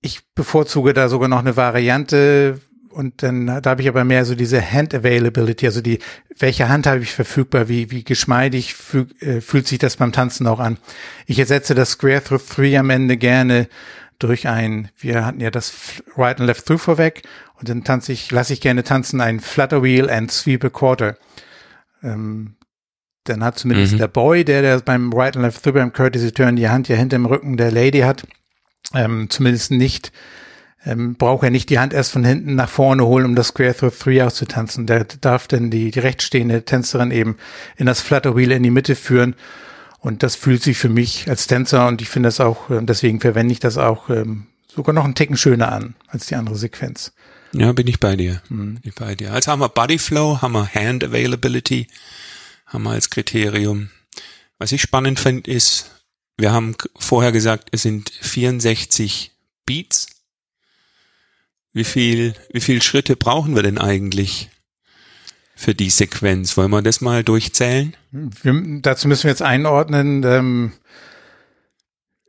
ich 0.00 0.20
bevorzuge 0.34 0.92
da 0.92 1.08
sogar 1.08 1.28
noch 1.28 1.38
eine 1.38 1.56
Variante, 1.56 2.60
und 2.92 3.22
dann 3.22 3.46
da 3.46 3.70
habe 3.70 3.82
ich 3.82 3.88
aber 3.88 4.04
mehr 4.04 4.24
so 4.24 4.34
diese 4.34 4.60
Hand 4.60 4.94
Availability, 4.94 5.66
also 5.66 5.80
die, 5.80 5.98
welche 6.38 6.68
Hand 6.68 6.86
habe 6.86 7.00
ich 7.00 7.12
verfügbar, 7.12 7.68
wie, 7.68 7.90
wie 7.90 8.04
geschmeidig 8.04 8.74
fühl, 8.74 9.06
äh, 9.20 9.40
fühlt 9.40 9.66
sich 9.66 9.78
das 9.78 9.96
beim 9.96 10.12
Tanzen 10.12 10.46
auch 10.46 10.60
an. 10.60 10.78
Ich 11.26 11.38
ersetze 11.38 11.74
das 11.74 11.92
Square 11.92 12.22
Through 12.22 12.42
Three 12.54 12.76
am 12.76 12.90
Ende 12.90 13.16
gerne 13.16 13.68
durch 14.18 14.46
ein, 14.46 14.90
wir 14.98 15.26
hatten 15.26 15.40
ja 15.40 15.50
das 15.50 15.72
Right 16.16 16.38
and 16.38 16.46
Left 16.46 16.66
Through 16.66 16.78
vorweg 16.78 17.22
und 17.54 17.68
dann 17.68 17.82
tanze 17.82 18.12
ich, 18.12 18.30
lasse 18.30 18.52
ich 18.52 18.60
gerne 18.60 18.84
tanzen 18.84 19.20
ein 19.20 19.40
Flutter 19.40 19.82
Wheel 19.82 20.08
and 20.08 20.30
Sweep 20.30 20.64
a 20.64 20.68
Quarter. 20.68 21.16
Ähm, 22.02 22.56
dann 23.24 23.44
hat 23.44 23.58
zumindest 23.58 23.94
mhm. 23.94 23.98
der 23.98 24.08
Boy, 24.08 24.44
der, 24.44 24.62
der 24.62 24.80
beim 24.80 25.12
Right 25.12 25.36
and 25.36 25.44
Left 25.44 25.62
Through 25.62 25.74
beim 25.74 25.92
Courtesy 25.92 26.32
Turn 26.32 26.56
die 26.56 26.68
Hand 26.68 26.88
ja 26.88 26.96
hinter 26.96 27.16
dem 27.16 27.26
Rücken 27.26 27.56
der 27.56 27.70
Lady 27.70 28.00
hat, 28.00 28.26
ähm, 28.94 29.30
zumindest 29.30 29.70
nicht 29.70 30.12
ähm, 30.84 31.14
braucht 31.14 31.44
er 31.44 31.50
nicht 31.50 31.70
die 31.70 31.78
Hand 31.78 31.92
erst 31.92 32.12
von 32.12 32.24
hinten 32.24 32.56
nach 32.56 32.68
vorne 32.68 33.06
holen, 33.06 33.24
um 33.24 33.34
das 33.36 33.48
Square 33.48 33.76
Through 33.76 33.98
Three 33.98 34.22
auszutanzen. 34.22 34.86
Der 34.86 35.04
darf 35.04 35.46
dann 35.46 35.70
die, 35.70 35.90
die 35.90 36.00
rechtstehende 36.00 36.64
Tänzerin 36.64 37.10
eben 37.10 37.36
in 37.76 37.86
das 37.86 38.00
Flutter 38.00 38.36
Wheel 38.36 38.52
in 38.52 38.62
die 38.62 38.70
Mitte 38.70 38.96
führen. 38.96 39.36
Und 39.98 40.24
das 40.24 40.34
fühlt 40.34 40.62
sich 40.62 40.78
für 40.78 40.88
mich 40.88 41.28
als 41.28 41.46
Tänzer 41.46 41.86
und 41.86 42.02
ich 42.02 42.08
finde 42.08 42.26
das 42.26 42.40
auch, 42.40 42.70
äh, 42.70 42.82
deswegen 42.82 43.20
verwende 43.20 43.52
ich 43.52 43.60
das 43.60 43.78
auch 43.78 44.10
ähm, 44.10 44.46
sogar 44.66 44.92
noch 44.92 45.04
einen 45.04 45.14
Ticken 45.14 45.36
schöner 45.36 45.70
an 45.70 45.94
als 46.08 46.26
die 46.26 46.34
andere 46.34 46.56
Sequenz. 46.56 47.12
Ja, 47.54 47.72
bin 47.72 47.86
ich 47.86 48.00
bei 48.00 48.16
dir. 48.16 48.42
Mhm. 48.48 48.74
Bin 48.74 48.82
ich 48.84 48.94
bei 48.94 49.14
dir. 49.14 49.32
Also 49.32 49.50
haben 49.50 49.60
wir 49.60 49.68
Body 49.68 49.98
Flow, 49.98 50.40
haben 50.40 50.52
wir 50.52 50.72
Hand 50.74 51.04
Availability, 51.04 51.86
haben 52.66 52.84
wir 52.84 52.90
als 52.90 53.10
Kriterium. 53.10 53.90
Was 54.58 54.72
ich 54.72 54.82
spannend 54.82 55.18
finde, 55.18 55.50
ist, 55.50 55.90
wir 56.38 56.52
haben 56.52 56.76
vorher 56.96 57.32
gesagt, 57.32 57.68
es 57.72 57.82
sind 57.82 58.10
64 58.20 59.32
Beats 59.66 60.06
wie 61.72 61.84
viel, 61.84 62.34
wie 62.52 62.60
viel 62.60 62.82
Schritte 62.82 63.16
brauchen 63.16 63.56
wir 63.56 63.62
denn 63.62 63.78
eigentlich 63.78 64.50
für 65.54 65.74
die 65.74 65.90
Sequenz? 65.90 66.56
Wollen 66.56 66.70
wir 66.70 66.82
das 66.82 67.00
mal 67.00 67.24
durchzählen? 67.24 67.96
Wir, 68.10 68.80
dazu 68.82 69.08
müssen 69.08 69.24
wir 69.24 69.30
jetzt 69.30 69.42
einordnen. 69.42 70.22
Ähm, 70.24 70.72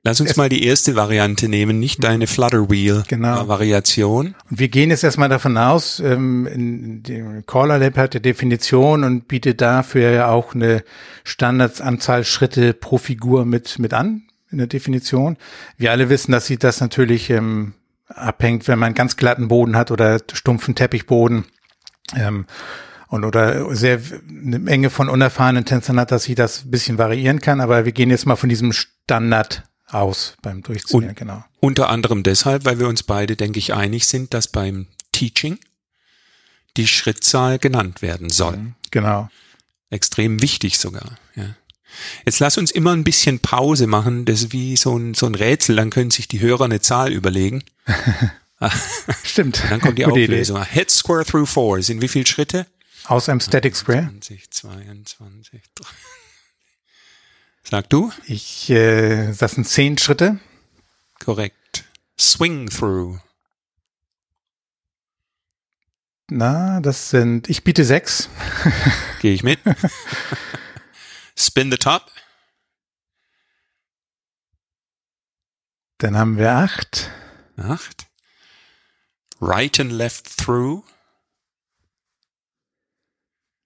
Lass 0.05 0.19
uns 0.19 0.36
mal 0.36 0.50
die 0.50 0.65
erste 0.65 0.98
Variante 0.98 1.48
nehmen, 1.48 1.79
nicht 1.79 2.03
deine 2.03 2.27
Flutter 2.27 2.69
Wheel 2.69 3.03
genau. 3.07 3.48
Variation. 3.48 4.36
Und 4.50 4.60
wir 4.60 4.67
gehen 4.67 4.89
jetzt 4.89 5.05
erstmal 5.05 5.29
davon 5.29 5.57
aus, 5.57 6.01
ähm, 6.01 7.01
Caller 7.48 7.79
Lab 7.79 7.95
hat 7.95 8.13
die 8.13 8.22
Definition 8.22 9.05
und 9.05 9.29
bietet 9.29 9.62
dafür 9.62 10.12
ja 10.12 10.27
auch 10.27 10.55
eine 10.55 10.83
Standardsanzahl 11.24 12.25
Schritte 12.25 12.74
pro 12.74 12.98
Figur 12.98 13.45
mit, 13.45 13.79
mit 13.79 13.93
an 13.93 14.24
in 14.51 14.57
der 14.57 14.67
Definition. 14.67 15.38
Wir 15.77 15.91
alle 15.91 16.10
wissen, 16.10 16.33
dass 16.33 16.48
sie 16.48 16.57
das 16.57 16.81
natürlich 16.81 17.29
ähm, 17.29 17.74
abhängt, 18.07 18.67
wenn 18.67 18.79
man 18.79 18.95
ganz 18.95 19.15
glatten 19.15 19.48
Boden 19.48 19.77
hat 19.77 19.89
oder 19.89 20.19
stumpfen 20.33 20.75
Teppichboden. 20.75 21.45
Ähm, 22.13 22.45
und 23.07 23.24
oder 23.24 23.74
sehr 23.74 24.00
eine 24.27 24.60
Menge 24.60 24.89
von 24.89 25.07
unerfahrenen 25.07 25.63
Tänzern 25.63 26.00
hat, 26.00 26.12
dass 26.12 26.24
sie 26.24 26.36
das 26.36 26.65
ein 26.65 26.72
bisschen 26.72 26.98
variieren 26.98 27.39
kann, 27.39 27.62
aber 27.62 27.86
wir 27.86 27.91
gehen 27.93 28.10
jetzt 28.10 28.25
mal 28.25 28.36
von 28.36 28.50
diesem 28.50 28.74
Standard 28.74 29.63
aus 29.93 30.35
beim 30.41 30.62
Durchziehen, 30.62 31.09
und, 31.09 31.15
genau. 31.15 31.43
Unter 31.59 31.89
anderem 31.89 32.23
deshalb, 32.23 32.65
weil 32.65 32.79
wir 32.79 32.88
uns 32.88 33.03
beide, 33.03 33.35
denke 33.35 33.59
ich, 33.59 33.73
einig 33.73 34.07
sind, 34.07 34.33
dass 34.33 34.47
beim 34.47 34.88
Teaching 35.12 35.59
die 36.77 36.88
Schrittzahl 36.88 37.59
genannt 37.59 38.01
werden 38.01 38.29
soll. 38.29 38.57
Mhm, 38.57 38.75
genau. 38.91 39.29
Extrem 39.89 40.41
wichtig 40.41 40.79
sogar, 40.79 41.17
ja. 41.35 41.55
Jetzt 42.25 42.39
lass 42.39 42.57
uns 42.57 42.71
immer 42.71 42.91
ein 42.93 43.03
bisschen 43.03 43.39
Pause 43.39 43.85
machen. 43.85 44.25
Das 44.25 44.41
ist 44.41 44.51
wie 44.51 44.75
so 44.77 44.97
ein, 44.97 45.13
so 45.13 45.27
ein 45.27 45.35
Rätsel. 45.35 45.75
Dann 45.75 45.91
können 45.91 46.09
sich 46.09 46.27
die 46.27 46.39
Hörer 46.39 46.65
eine 46.65 46.81
Zahl 46.81 47.12
überlegen. 47.12 47.63
Stimmt. 49.23 49.62
Und 49.63 49.71
dann 49.71 49.81
kommt 49.81 49.97
die 49.97 50.05
Auflösung. 50.05 50.63
Head 50.63 50.89
square 50.89 51.23
through 51.23 51.47
four. 51.47 51.81
Sind 51.83 52.01
wie 52.01 52.07
viele 52.07 52.25
Schritte? 52.25 52.65
Aus 53.05 53.29
einem 53.29 53.41
Static 53.41 53.75
Square. 53.75 54.09
20, 54.09 54.50
22, 54.50 55.62
3. 55.75 55.88
Sag 57.63 57.89
du? 57.89 58.12
Ich, 58.25 58.70
äh, 58.70 59.34
das 59.34 59.53
sind 59.53 59.67
zehn 59.67 59.98
Schritte. 59.98 60.39
Korrekt. 61.24 61.86
Swing 62.20 62.70
through. 62.70 63.20
Na, 66.29 66.82
das 66.82 67.10
sind, 67.10 67.50
ich 67.50 67.63
biete 67.63 67.86
sechs. 67.86 68.29
Gehe 69.22 69.34
ich 69.34 69.43
mit. 69.43 69.60
Spin 71.38 71.72
the 71.72 71.77
top. 71.77 72.12
Dann 76.00 76.17
haben 76.17 76.38
wir 76.38 76.51
acht. 76.51 77.12
Acht. 77.55 78.08
Right 79.39 79.79
and 79.79 79.91
left 79.91 80.38
through. 80.38 80.84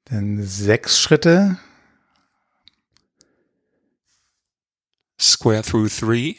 Dann 0.06 0.42
sechs 0.44 1.00
Schritte. 1.00 1.58
Square 5.20 5.64
through 5.64 5.90
three. 5.90 6.36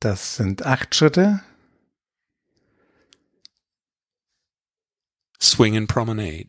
Das 0.00 0.36
sind 0.36 0.64
acht 0.66 0.94
Schritte. 0.94 1.40
Swing 5.40 5.76
and 5.76 5.88
promenade. 5.88 6.48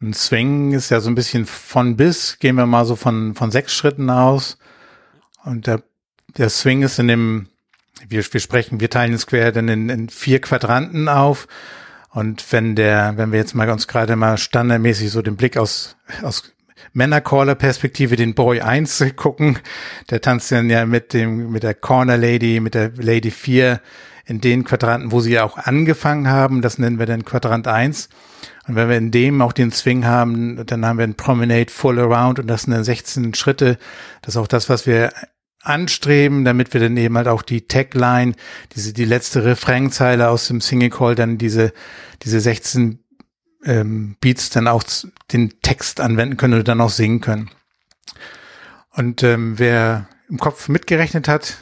Ein 0.00 0.12
Swing 0.12 0.72
ist 0.72 0.90
ja 0.90 1.00
so 1.00 1.08
ein 1.08 1.14
bisschen 1.14 1.46
von 1.46 1.96
bis, 1.96 2.38
gehen 2.38 2.56
wir 2.56 2.66
mal 2.66 2.84
so 2.84 2.96
von, 2.96 3.34
von 3.34 3.50
sechs 3.50 3.74
Schritten 3.74 4.10
aus. 4.10 4.58
Und 5.44 5.66
der, 5.66 5.82
der 6.36 6.50
Swing 6.50 6.82
ist 6.82 6.98
in 6.98 7.08
dem, 7.08 7.48
wir, 8.08 8.24
wir 8.24 8.40
sprechen, 8.40 8.80
wir 8.80 8.90
teilen 8.90 9.12
den 9.12 9.18
Square 9.18 9.52
dann 9.52 9.68
in, 9.68 9.88
in 9.88 10.08
vier 10.08 10.40
Quadranten 10.40 11.08
auf. 11.08 11.48
Und 12.10 12.52
wenn 12.52 12.76
der, 12.76 13.16
wenn 13.16 13.32
wir 13.32 13.38
jetzt 13.38 13.54
mal 13.54 13.70
uns 13.70 13.88
gerade 13.88 14.14
mal 14.14 14.38
standardmäßig 14.38 15.10
so 15.10 15.22
den 15.22 15.36
Blick 15.36 15.56
aus, 15.56 15.96
aus 16.22 16.53
Männercaller-Perspektive 16.94 18.16
den 18.16 18.34
Boy 18.34 18.60
1 18.60 19.04
gucken, 19.16 19.58
der 20.10 20.20
tanzt 20.20 20.50
dann 20.50 20.70
ja 20.70 20.86
mit 20.86 21.12
dem, 21.12 21.50
mit 21.50 21.62
der 21.62 21.74
Corner 21.74 22.16
Lady, 22.16 22.60
mit 22.60 22.74
der 22.74 22.92
Lady 22.96 23.30
4 23.30 23.80
in 24.26 24.40
den 24.40 24.64
Quadranten, 24.64 25.12
wo 25.12 25.20
sie 25.20 25.32
ja 25.32 25.44
auch 25.44 25.58
angefangen 25.58 26.28
haben. 26.28 26.62
Das 26.62 26.78
nennen 26.78 26.98
wir 26.98 27.06
dann 27.06 27.24
Quadrant 27.24 27.68
1. 27.68 28.08
Und 28.66 28.76
wenn 28.76 28.88
wir 28.88 28.96
in 28.96 29.10
dem 29.10 29.42
auch 29.42 29.52
den 29.52 29.70
Swing 29.70 30.06
haben, 30.06 30.64
dann 30.64 30.86
haben 30.86 30.98
wir 30.98 31.04
ein 31.04 31.14
Promenade 31.14 31.70
Full 31.70 31.98
Around 31.98 32.38
und 32.38 32.46
das 32.46 32.62
sind 32.62 32.72
dann 32.72 32.84
16 32.84 33.34
Schritte. 33.34 33.76
Das 34.22 34.34
ist 34.34 34.40
auch 34.40 34.46
das, 34.46 34.70
was 34.70 34.86
wir 34.86 35.12
anstreben, 35.60 36.44
damit 36.44 36.72
wir 36.72 36.80
dann 36.80 36.96
eben 36.96 37.16
halt 37.16 37.28
auch 37.28 37.42
die 37.42 37.66
Tagline, 37.66 38.32
diese, 38.74 38.92
die 38.92 39.04
letzte 39.04 39.44
Refrainzeile 39.44 40.28
aus 40.28 40.48
dem 40.48 40.60
Single 40.60 40.90
Call, 40.90 41.14
dann 41.14 41.38
diese, 41.38 41.72
diese 42.22 42.40
16 42.40 43.03
ähm, 43.64 44.16
Beats 44.20 44.50
dann 44.50 44.68
auch 44.68 44.82
den 45.32 45.60
Text 45.62 46.00
anwenden 46.00 46.36
können 46.36 46.54
oder 46.54 46.64
dann 46.64 46.80
auch 46.80 46.90
singen 46.90 47.20
können. 47.20 47.50
Und 48.90 49.22
ähm, 49.22 49.58
wer 49.58 50.08
im 50.28 50.38
Kopf 50.38 50.68
mitgerechnet 50.68 51.28
hat, 51.28 51.58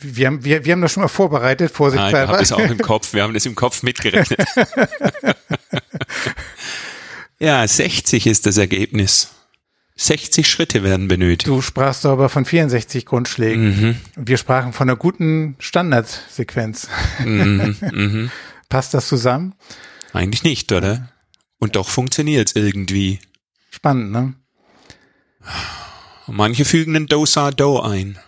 wir 0.00 0.26
haben, 0.26 0.44
wir, 0.44 0.64
wir 0.64 0.72
haben 0.72 0.82
das 0.82 0.92
schon 0.92 1.02
mal 1.02 1.08
vorbereitet, 1.08 1.72
vorsichtshalber. 1.72 2.18
Ah, 2.18 2.22
ich 2.22 2.28
habe 2.30 2.42
es 2.42 2.52
auch 2.52 2.70
im 2.70 2.78
Kopf, 2.78 3.14
wir 3.14 3.22
haben 3.22 3.34
das 3.34 3.46
im 3.46 3.56
Kopf 3.56 3.82
mitgerechnet. 3.82 4.38
ja, 7.40 7.66
60 7.66 8.26
ist 8.26 8.46
das 8.46 8.58
Ergebnis. 8.58 9.30
60 9.96 10.48
Schritte 10.48 10.84
werden 10.84 11.08
benötigt. 11.08 11.48
Du 11.48 11.60
sprachst 11.60 12.06
aber 12.06 12.28
von 12.28 12.44
64 12.44 13.04
Grundschlägen. 13.04 13.64
Mhm. 13.64 13.96
Wir 14.14 14.36
sprachen 14.36 14.72
von 14.72 14.88
einer 14.88 14.96
guten 14.96 15.56
Standardsequenz. 15.58 16.88
Mhm, 17.24 17.76
mh. 17.80 18.30
Passt 18.68 18.94
das 18.94 19.08
zusammen? 19.08 19.54
Eigentlich 20.12 20.42
nicht, 20.42 20.72
oder? 20.72 21.10
Und 21.58 21.76
doch 21.76 21.88
funktioniert 21.88 22.48
es 22.48 22.56
irgendwie. 22.56 23.20
Spannend, 23.70 24.12
ne? 24.12 24.34
Manche 26.26 26.64
fügen 26.64 26.94
einen 26.94 27.06
Do-Sa-Do 27.06 27.80
ein. 27.80 28.18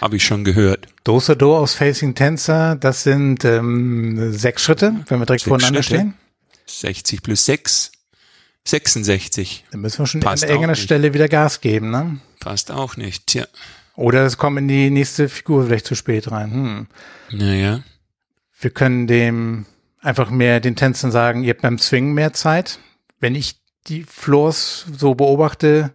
Habe 0.00 0.16
ich 0.16 0.24
schon 0.24 0.44
gehört. 0.44 0.86
Dosa 1.04 1.34
Do 1.34 1.56
aus 1.56 1.74
Facing 1.74 2.14
Tänzer, 2.14 2.76
das 2.76 3.02
sind 3.02 3.44
ähm, 3.44 4.32
sechs 4.32 4.62
Schritte, 4.62 5.04
wenn 5.08 5.18
wir 5.18 5.26
direkt 5.26 5.42
sechs 5.42 5.48
voneinander 5.48 5.82
Schritte. 5.82 6.00
stehen. 6.00 6.14
60 6.66 7.22
plus 7.22 7.44
6, 7.46 7.92
66. 8.64 9.64
Dann 9.70 9.80
müssen 9.80 9.98
wir 10.00 10.06
schon 10.06 10.20
Passt 10.20 10.44
an 10.44 10.50
irgendeiner 10.50 10.74
Stelle 10.76 11.14
wieder 11.14 11.28
Gas 11.28 11.60
geben, 11.60 11.90
ne? 11.90 12.20
Passt 12.40 12.70
auch 12.70 12.96
nicht, 12.96 13.26
tja. 13.26 13.46
Oder 13.94 14.24
es 14.26 14.36
kommt 14.36 14.58
in 14.58 14.68
die 14.68 14.90
nächste 14.90 15.28
Figur 15.28 15.66
vielleicht 15.66 15.86
zu 15.86 15.96
spät 15.96 16.30
rein. 16.30 16.52
Hm. 16.52 16.86
Naja. 17.32 17.82
Wir 18.60 18.70
können 18.70 19.06
dem 19.06 19.66
einfach 20.08 20.30
mehr 20.30 20.58
den 20.58 20.74
Tänzern 20.74 21.12
sagen, 21.12 21.44
ihr 21.44 21.50
habt 21.50 21.62
beim 21.62 21.78
Swingen 21.78 22.14
mehr 22.14 22.32
Zeit. 22.32 22.80
Wenn 23.20 23.34
ich 23.34 23.56
die 23.86 24.04
Floors 24.04 24.86
so 24.96 25.14
beobachte, 25.14 25.92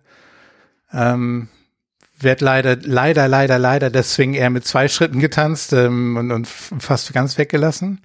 ähm, 0.93 1.49
wird 2.19 2.39
leider, 2.39 2.77
leider, 2.77 3.27
leider, 3.27 3.59
leider 3.59 3.89
der 3.89 4.03
Swing 4.03 4.35
eher 4.35 4.51
mit 4.51 4.65
zwei 4.65 4.87
Schritten 4.87 5.19
getanzt 5.19 5.73
ähm, 5.73 6.15
und, 6.15 6.31
und 6.31 6.47
fast 6.47 7.11
ganz 7.11 7.37
weggelassen. 7.37 8.01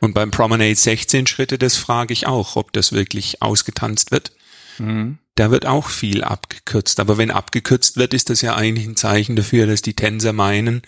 Und 0.00 0.14
beim 0.14 0.30
Promenade 0.30 0.74
16 0.74 1.26
Schritte, 1.26 1.58
das 1.58 1.76
frage 1.76 2.12
ich 2.12 2.26
auch, 2.26 2.56
ob 2.56 2.72
das 2.72 2.92
wirklich 2.92 3.42
ausgetanzt 3.42 4.10
wird. 4.10 4.32
Mhm. 4.78 5.18
Da 5.34 5.50
wird 5.50 5.66
auch 5.66 5.88
viel 5.88 6.24
abgekürzt. 6.24 6.98
Aber 6.98 7.18
wenn 7.18 7.30
abgekürzt 7.30 7.96
wird, 7.96 8.14
ist 8.14 8.30
das 8.30 8.40
ja 8.40 8.56
eigentlich 8.56 8.86
ein 8.86 8.96
Zeichen 8.96 9.36
dafür, 9.36 9.66
dass 9.66 9.82
die 9.82 9.94
Tänzer 9.94 10.32
meinen, 10.32 10.82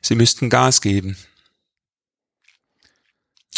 sie 0.00 0.14
müssten 0.14 0.48
Gas 0.48 0.80
geben. 0.80 1.16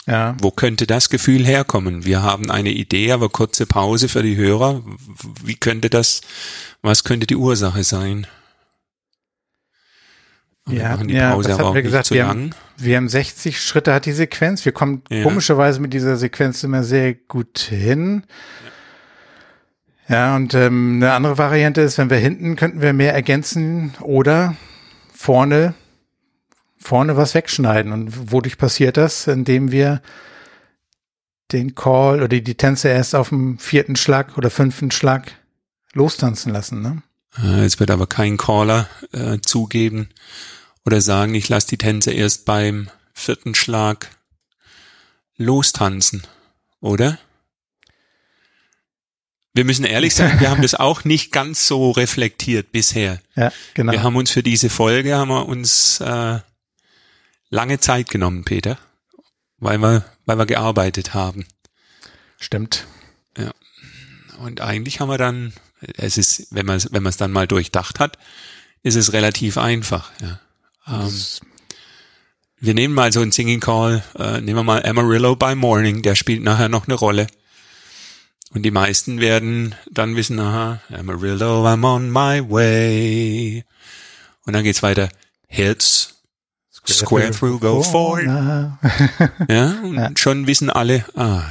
Ja. 0.06 0.36
Wo 0.40 0.50
könnte 0.50 0.86
das 0.86 1.10
Gefühl 1.10 1.46
herkommen? 1.46 2.04
Wir 2.04 2.22
haben 2.22 2.50
eine 2.50 2.70
Idee, 2.70 3.12
aber 3.12 3.28
kurze 3.28 3.66
Pause 3.66 4.08
für 4.08 4.22
die 4.22 4.36
Hörer. 4.36 4.82
Wie 5.44 5.54
könnte 5.54 5.90
das, 5.90 6.22
was 6.82 7.04
könnte 7.04 7.26
die 7.26 7.36
Ursache 7.36 7.84
sein? 7.84 8.26
Und 10.66 10.74
ja, 10.74 10.96
die 10.96 11.14
ja, 11.14 11.32
Pause 11.32 11.50
das 11.50 11.58
aber 11.58 11.74
wir 11.74 11.82
gesagt. 11.82 12.10
wir, 12.10 12.26
Haben, 12.26 12.50
wir 12.76 12.96
haben 12.96 13.08
60 13.08 13.60
Schritte 13.60 13.94
hat 13.94 14.06
die 14.06 14.12
Sequenz. 14.12 14.64
Wir 14.64 14.72
kommen 14.72 15.02
ja. 15.08 15.22
komischerweise 15.22 15.80
mit 15.80 15.92
dieser 15.92 16.16
Sequenz 16.16 16.62
immer 16.64 16.82
sehr 16.82 17.14
gut 17.14 17.58
hin. 17.58 18.24
Ja, 20.08 20.16
ja 20.16 20.36
und 20.36 20.54
ähm, 20.54 20.96
eine 20.96 21.12
andere 21.12 21.38
Variante 21.38 21.80
ist, 21.80 21.98
wenn 21.98 22.10
wir 22.10 22.18
hinten 22.18 22.56
könnten 22.56 22.80
wir 22.80 22.92
mehr 22.92 23.14
ergänzen 23.14 23.94
oder 24.00 24.56
vorne 25.12 25.74
vorne 26.82 27.16
was 27.16 27.34
wegschneiden. 27.34 27.92
Und 27.92 28.32
wodurch 28.32 28.58
passiert 28.58 28.96
das? 28.96 29.26
Indem 29.26 29.72
wir 29.72 30.02
den 31.52 31.74
Call 31.74 32.22
oder 32.22 32.40
die 32.40 32.54
Tänze 32.54 32.88
erst 32.88 33.14
auf 33.14 33.28
dem 33.28 33.58
vierten 33.58 33.96
Schlag 33.96 34.36
oder 34.36 34.50
fünften 34.50 34.90
Schlag 34.90 35.32
lostanzen 35.92 36.52
lassen. 36.52 36.82
Ne? 36.82 37.02
Jetzt 37.62 37.80
wird 37.80 37.90
aber 37.90 38.06
kein 38.06 38.36
Caller 38.36 38.88
äh, 39.12 39.38
zugeben 39.40 40.08
oder 40.84 41.00
sagen, 41.00 41.34
ich 41.34 41.48
lasse 41.48 41.68
die 41.68 41.78
Tänze 41.78 42.12
erst 42.12 42.44
beim 42.44 42.90
vierten 43.14 43.54
Schlag 43.54 44.10
lostanzen, 45.36 46.22
oder? 46.80 47.18
Wir 49.54 49.64
müssen 49.64 49.84
ehrlich 49.84 50.14
sein, 50.14 50.40
wir 50.40 50.50
haben 50.50 50.62
das 50.62 50.74
auch 50.74 51.04
nicht 51.04 51.30
ganz 51.30 51.66
so 51.66 51.90
reflektiert 51.90 52.72
bisher. 52.72 53.20
Ja, 53.36 53.52
genau. 53.74 53.92
Wir 53.92 54.02
haben 54.02 54.16
uns 54.16 54.30
für 54.30 54.42
diese 54.42 54.70
Folge, 54.70 55.16
haben 55.16 55.28
wir 55.28 55.46
uns 55.46 56.00
äh, 56.00 56.38
lange 57.52 57.78
Zeit 57.78 58.08
genommen, 58.08 58.44
Peter, 58.44 58.78
weil 59.58 59.78
wir, 59.78 60.04
weil 60.24 60.38
wir 60.38 60.46
gearbeitet 60.46 61.14
haben. 61.14 61.46
Stimmt. 62.38 62.86
Ja. 63.38 63.52
Und 64.38 64.60
eigentlich 64.60 64.98
haben 64.98 65.10
wir 65.10 65.18
dann, 65.18 65.52
es 65.80 66.16
ist, 66.18 66.48
wenn 66.50 66.66
man 66.66 66.82
wenn 66.90 67.02
man 67.02 67.10
es 67.10 67.18
dann 67.18 67.30
mal 67.30 67.46
durchdacht 67.46 68.00
hat, 68.00 68.18
ist 68.82 68.96
es 68.96 69.12
relativ 69.12 69.58
einfach. 69.58 70.10
Ja. 70.20 70.40
Ähm, 70.88 71.14
wir 72.58 72.74
nehmen 72.74 72.94
mal 72.94 73.12
so 73.12 73.20
einen 73.20 73.32
Singing 73.32 73.60
Call, 73.60 74.02
äh, 74.18 74.40
nehmen 74.40 74.56
wir 74.56 74.64
mal 74.64 74.84
Amarillo 74.84 75.36
by 75.36 75.54
Morning, 75.54 76.02
der 76.02 76.14
spielt 76.14 76.42
nachher 76.42 76.68
noch 76.68 76.88
eine 76.88 76.94
Rolle. 76.94 77.26
Und 78.54 78.62
die 78.62 78.70
meisten 78.70 79.20
werden 79.20 79.74
dann 79.90 80.16
wissen, 80.16 80.40
aha, 80.40 80.80
Amarillo, 80.90 81.66
I'm 81.66 81.84
on 81.86 82.10
my 82.10 82.50
way. 82.50 83.64
Und 84.44 84.54
dann 84.54 84.64
geht's 84.64 84.82
weiter. 84.82 85.10
Hits, 85.48 86.11
Square, 86.86 87.30
through, 87.30 87.60
go 87.60 87.82
forward. 87.82 88.26
ja, 89.48 89.74
und 89.82 89.94
ja. 89.94 90.10
schon 90.16 90.46
wissen 90.46 90.68
alle, 90.68 91.04
ah, 91.14 91.42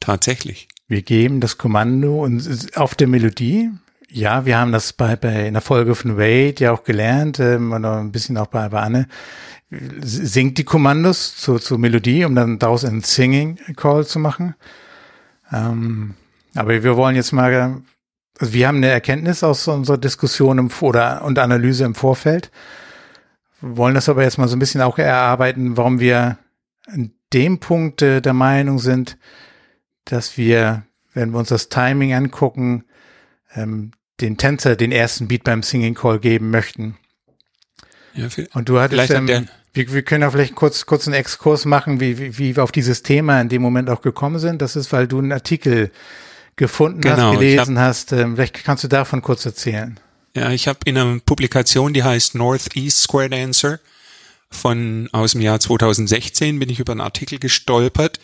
tatsächlich. 0.00 0.68
Wir 0.88 1.02
geben 1.02 1.40
das 1.40 1.58
Kommando 1.58 2.24
und 2.24 2.76
auf 2.76 2.94
der 2.94 3.08
Melodie. 3.08 3.70
Ja, 4.08 4.46
wir 4.46 4.56
haben 4.58 4.72
das 4.72 4.92
bei, 4.92 5.16
bei 5.16 5.46
in 5.46 5.54
der 5.54 5.62
Folge 5.62 5.94
von 5.94 6.16
Wade 6.16 6.56
ja 6.58 6.72
auch 6.72 6.84
gelernt, 6.84 7.40
ähm, 7.40 7.72
oder 7.72 7.98
ein 7.98 8.12
bisschen 8.12 8.36
auch 8.36 8.46
bei, 8.46 8.68
bei 8.68 8.80
Anne. 8.80 9.08
Singt 9.70 10.58
die 10.58 10.64
Kommandos 10.64 11.36
zur, 11.36 11.60
zur 11.60 11.78
Melodie, 11.78 12.24
um 12.24 12.36
dann 12.36 12.58
daraus 12.58 12.84
einen 12.84 13.02
Singing 13.02 13.58
Call 13.76 14.06
zu 14.06 14.20
machen. 14.20 14.54
Ähm, 15.52 16.14
aber 16.54 16.82
wir 16.82 16.96
wollen 16.96 17.16
jetzt 17.16 17.32
mal, 17.32 17.82
also 18.38 18.52
wir 18.52 18.68
haben 18.68 18.76
eine 18.76 18.90
Erkenntnis 18.90 19.42
aus 19.42 19.66
unserer 19.66 19.98
Diskussion 19.98 20.58
im, 20.58 20.70
oder 20.80 21.24
und 21.24 21.38
Analyse 21.38 21.84
im 21.84 21.96
Vorfeld 21.96 22.50
wollen 23.60 23.94
das 23.94 24.08
aber 24.08 24.22
jetzt 24.22 24.38
mal 24.38 24.48
so 24.48 24.56
ein 24.56 24.60
bisschen 24.60 24.82
auch 24.82 24.98
erarbeiten, 24.98 25.76
warum 25.76 26.00
wir 26.00 26.38
an 26.86 27.12
dem 27.32 27.58
Punkt 27.58 28.02
äh, 28.02 28.20
der 28.20 28.32
Meinung 28.32 28.78
sind, 28.78 29.16
dass 30.04 30.36
wir, 30.36 30.84
wenn 31.14 31.30
wir 31.30 31.38
uns 31.38 31.48
das 31.48 31.68
Timing 31.68 32.14
angucken, 32.14 32.84
ähm, 33.54 33.92
den 34.20 34.36
Tänzer 34.36 34.76
den 34.76 34.92
ersten 34.92 35.28
Beat 35.28 35.44
beim 35.44 35.62
Singing 35.62 35.94
Call 35.94 36.18
geben 36.18 36.50
möchten. 36.50 36.96
Ja, 38.14 38.28
Und 38.54 38.68
du 38.68 38.80
hattest, 38.80 39.10
ähm, 39.10 39.48
wir, 39.72 39.92
wir 39.92 40.02
können 40.02 40.24
auch 40.24 40.32
vielleicht 40.32 40.54
kurz, 40.54 40.86
kurz 40.86 41.06
einen 41.06 41.14
Exkurs 41.14 41.66
machen, 41.66 42.00
wie, 42.00 42.18
wie, 42.18 42.38
wie 42.38 42.56
wir 42.56 42.62
auf 42.62 42.72
dieses 42.72 43.02
Thema 43.02 43.40
in 43.40 43.50
dem 43.50 43.60
Moment 43.60 43.90
auch 43.90 44.00
gekommen 44.00 44.38
sind. 44.38 44.62
Das 44.62 44.74
ist, 44.74 44.92
weil 44.92 45.06
du 45.06 45.18
einen 45.18 45.32
Artikel 45.32 45.90
gefunden 46.56 47.02
genau, 47.02 47.16
hast, 47.16 47.38
gelesen 47.38 47.78
hab, 47.78 47.88
hast. 47.88 48.12
Ähm, 48.12 48.36
vielleicht 48.36 48.64
kannst 48.64 48.84
du 48.84 48.88
davon 48.88 49.20
kurz 49.20 49.44
erzählen. 49.44 50.00
Ja, 50.36 50.50
ich 50.50 50.68
habe 50.68 50.80
in 50.84 50.98
einer 50.98 51.18
Publikation, 51.20 51.94
die 51.94 52.04
heißt 52.04 52.34
Northeast 52.34 52.98
Square 52.98 53.30
Dancer 53.30 53.80
von 54.50 55.08
aus 55.12 55.32
dem 55.32 55.40
Jahr 55.40 55.60
2016 55.60 56.58
bin 56.58 56.68
ich 56.68 56.78
über 56.78 56.92
einen 56.92 57.00
Artikel 57.00 57.38
gestolpert 57.38 58.20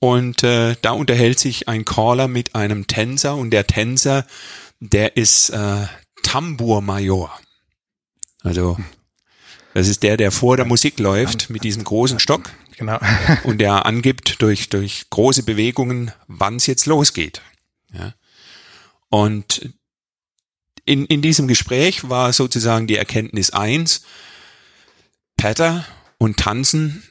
und 0.00 0.42
äh, 0.42 0.74
da 0.82 0.90
unterhält 0.90 1.38
sich 1.38 1.68
ein 1.68 1.84
Caller 1.84 2.26
mit 2.26 2.56
einem 2.56 2.88
Tänzer 2.88 3.36
und 3.36 3.50
der 3.50 3.68
Tänzer, 3.68 4.26
der 4.80 5.16
ist 5.16 5.50
äh, 5.50 5.86
Tambourmajor. 6.24 7.30
Also 8.42 8.76
das 9.74 9.86
ist 9.86 10.02
der, 10.02 10.16
der 10.16 10.32
vor 10.32 10.56
der 10.56 10.66
Musik 10.66 10.98
läuft 10.98 11.50
mit 11.50 11.62
diesem 11.62 11.84
großen 11.84 12.18
Stock. 12.18 12.50
Genau. 12.76 12.98
und 13.44 13.58
der 13.58 13.86
angibt 13.86 14.42
durch 14.42 14.70
durch 14.70 15.08
große 15.10 15.44
Bewegungen, 15.44 16.10
wann 16.26 16.56
es 16.56 16.66
jetzt 16.66 16.86
losgeht. 16.86 17.42
Ja. 17.92 18.14
Und 19.08 19.72
in, 20.88 21.04
in 21.04 21.20
diesem 21.20 21.48
Gespräch 21.48 22.08
war 22.08 22.32
sozusagen 22.32 22.86
die 22.86 22.96
Erkenntnis 22.96 23.50
eins, 23.50 24.04
Patter 25.36 25.86
und 26.16 26.38
Tanzen 26.38 27.02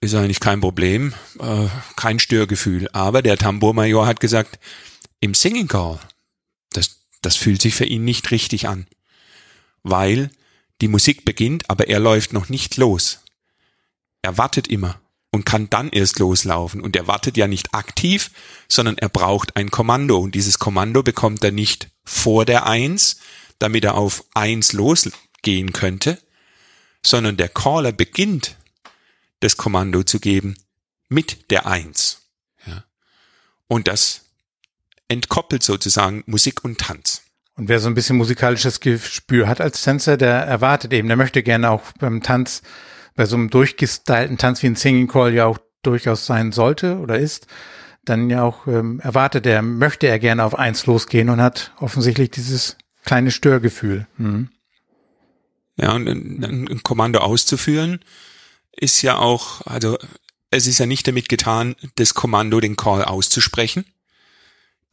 ist 0.00 0.14
eigentlich 0.14 0.38
kein 0.38 0.60
Problem, 0.60 1.12
äh, 1.40 1.66
kein 1.96 2.20
Störgefühl. 2.20 2.88
Aber 2.92 3.22
der 3.22 3.36
Tambourmajor 3.36 4.06
hat 4.06 4.20
gesagt, 4.20 4.60
im 5.18 5.34
Singing 5.34 5.66
Call, 5.66 5.98
das, 6.70 7.00
das 7.20 7.34
fühlt 7.34 7.60
sich 7.60 7.74
für 7.74 7.84
ihn 7.84 8.04
nicht 8.04 8.30
richtig 8.30 8.68
an. 8.68 8.86
Weil 9.82 10.30
die 10.80 10.88
Musik 10.88 11.24
beginnt, 11.24 11.68
aber 11.68 11.88
er 11.88 11.98
läuft 11.98 12.32
noch 12.32 12.48
nicht 12.48 12.76
los. 12.76 13.24
Er 14.22 14.38
wartet 14.38 14.68
immer 14.68 15.00
und 15.32 15.44
kann 15.44 15.68
dann 15.68 15.88
erst 15.88 16.20
loslaufen. 16.20 16.80
Und 16.80 16.94
er 16.94 17.08
wartet 17.08 17.36
ja 17.36 17.48
nicht 17.48 17.74
aktiv, 17.74 18.30
sondern 18.68 18.98
er 18.98 19.08
braucht 19.08 19.56
ein 19.56 19.72
Kommando. 19.72 20.18
Und 20.18 20.36
dieses 20.36 20.60
Kommando 20.60 21.02
bekommt 21.02 21.42
er 21.42 21.52
nicht 21.52 21.88
vor 22.06 22.44
der 22.44 22.66
Eins, 22.66 23.18
damit 23.58 23.84
er 23.84 23.96
auf 23.96 24.24
Eins 24.34 24.72
losgehen 24.72 25.72
könnte, 25.72 26.18
sondern 27.04 27.36
der 27.36 27.48
Caller 27.48 27.92
beginnt 27.92 28.56
das 29.40 29.56
Kommando 29.56 30.02
zu 30.02 30.20
geben 30.20 30.56
mit 31.08 31.50
der 31.50 31.66
Eins. 31.66 32.22
Ja. 32.66 32.84
Und 33.68 33.88
das 33.88 34.22
entkoppelt 35.08 35.62
sozusagen 35.62 36.24
Musik 36.26 36.64
und 36.64 36.78
Tanz. 36.78 37.22
Und 37.54 37.68
wer 37.68 37.80
so 37.80 37.88
ein 37.88 37.94
bisschen 37.94 38.16
musikalisches 38.16 38.80
Gespür 38.80 39.48
hat 39.48 39.60
als 39.60 39.82
Tänzer, 39.82 40.16
der 40.16 40.34
erwartet 40.34 40.92
eben, 40.92 41.08
der 41.08 41.16
möchte 41.16 41.42
gerne 41.42 41.70
auch 41.70 41.82
beim 41.98 42.22
Tanz 42.22 42.62
bei 43.14 43.24
so 43.24 43.36
einem 43.36 43.48
durchgestylten 43.50 44.36
Tanz 44.36 44.62
wie 44.62 44.66
ein 44.66 44.76
Singing 44.76 45.08
Call 45.08 45.32
ja 45.32 45.46
auch 45.46 45.58
durchaus 45.82 46.26
sein 46.26 46.52
sollte 46.52 46.98
oder 46.98 47.18
ist, 47.18 47.46
dann 48.08 48.30
ja 48.30 48.42
auch 48.42 48.66
ähm, 48.66 49.00
erwartet 49.00 49.46
er, 49.46 49.62
möchte 49.62 50.06
er 50.06 50.18
gerne 50.18 50.44
auf 50.44 50.58
eins 50.58 50.86
losgehen 50.86 51.28
und 51.28 51.40
hat 51.40 51.72
offensichtlich 51.78 52.30
dieses 52.30 52.76
kleine 53.04 53.30
Störgefühl. 53.30 54.06
Mhm. 54.16 54.48
Ja, 55.76 55.92
und 55.92 56.08
ein, 56.08 56.68
ein 56.70 56.82
Kommando 56.82 57.18
auszuführen 57.18 58.00
ist 58.72 59.02
ja 59.02 59.18
auch, 59.18 59.60
also 59.66 59.98
es 60.50 60.66
ist 60.66 60.78
ja 60.78 60.86
nicht 60.86 61.06
damit 61.06 61.28
getan, 61.28 61.76
das 61.96 62.14
Kommando, 62.14 62.60
den 62.60 62.76
Call 62.76 63.04
auszusprechen. 63.04 63.84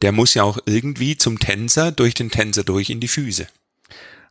Der 0.02 0.12
muss 0.12 0.34
ja 0.34 0.42
auch 0.42 0.58
irgendwie 0.66 1.16
zum 1.16 1.38
Tänzer, 1.38 1.92
durch 1.92 2.14
den 2.14 2.30
Tänzer 2.30 2.64
durch 2.64 2.90
in 2.90 3.00
die 3.00 3.08
Füße. 3.08 3.46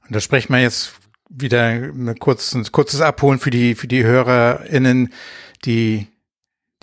Und 0.06 0.16
da 0.16 0.20
sprechen 0.20 0.54
wir 0.54 0.62
jetzt 0.62 0.94
wieder 1.30 1.64
ein 1.64 2.20
kurzes, 2.20 2.54
ein 2.54 2.72
kurzes 2.72 3.02
Abholen 3.02 3.40
für 3.40 3.50
die, 3.50 3.74
für 3.74 3.88
die 3.88 4.04
HörerInnen, 4.04 5.14
die, 5.66 6.08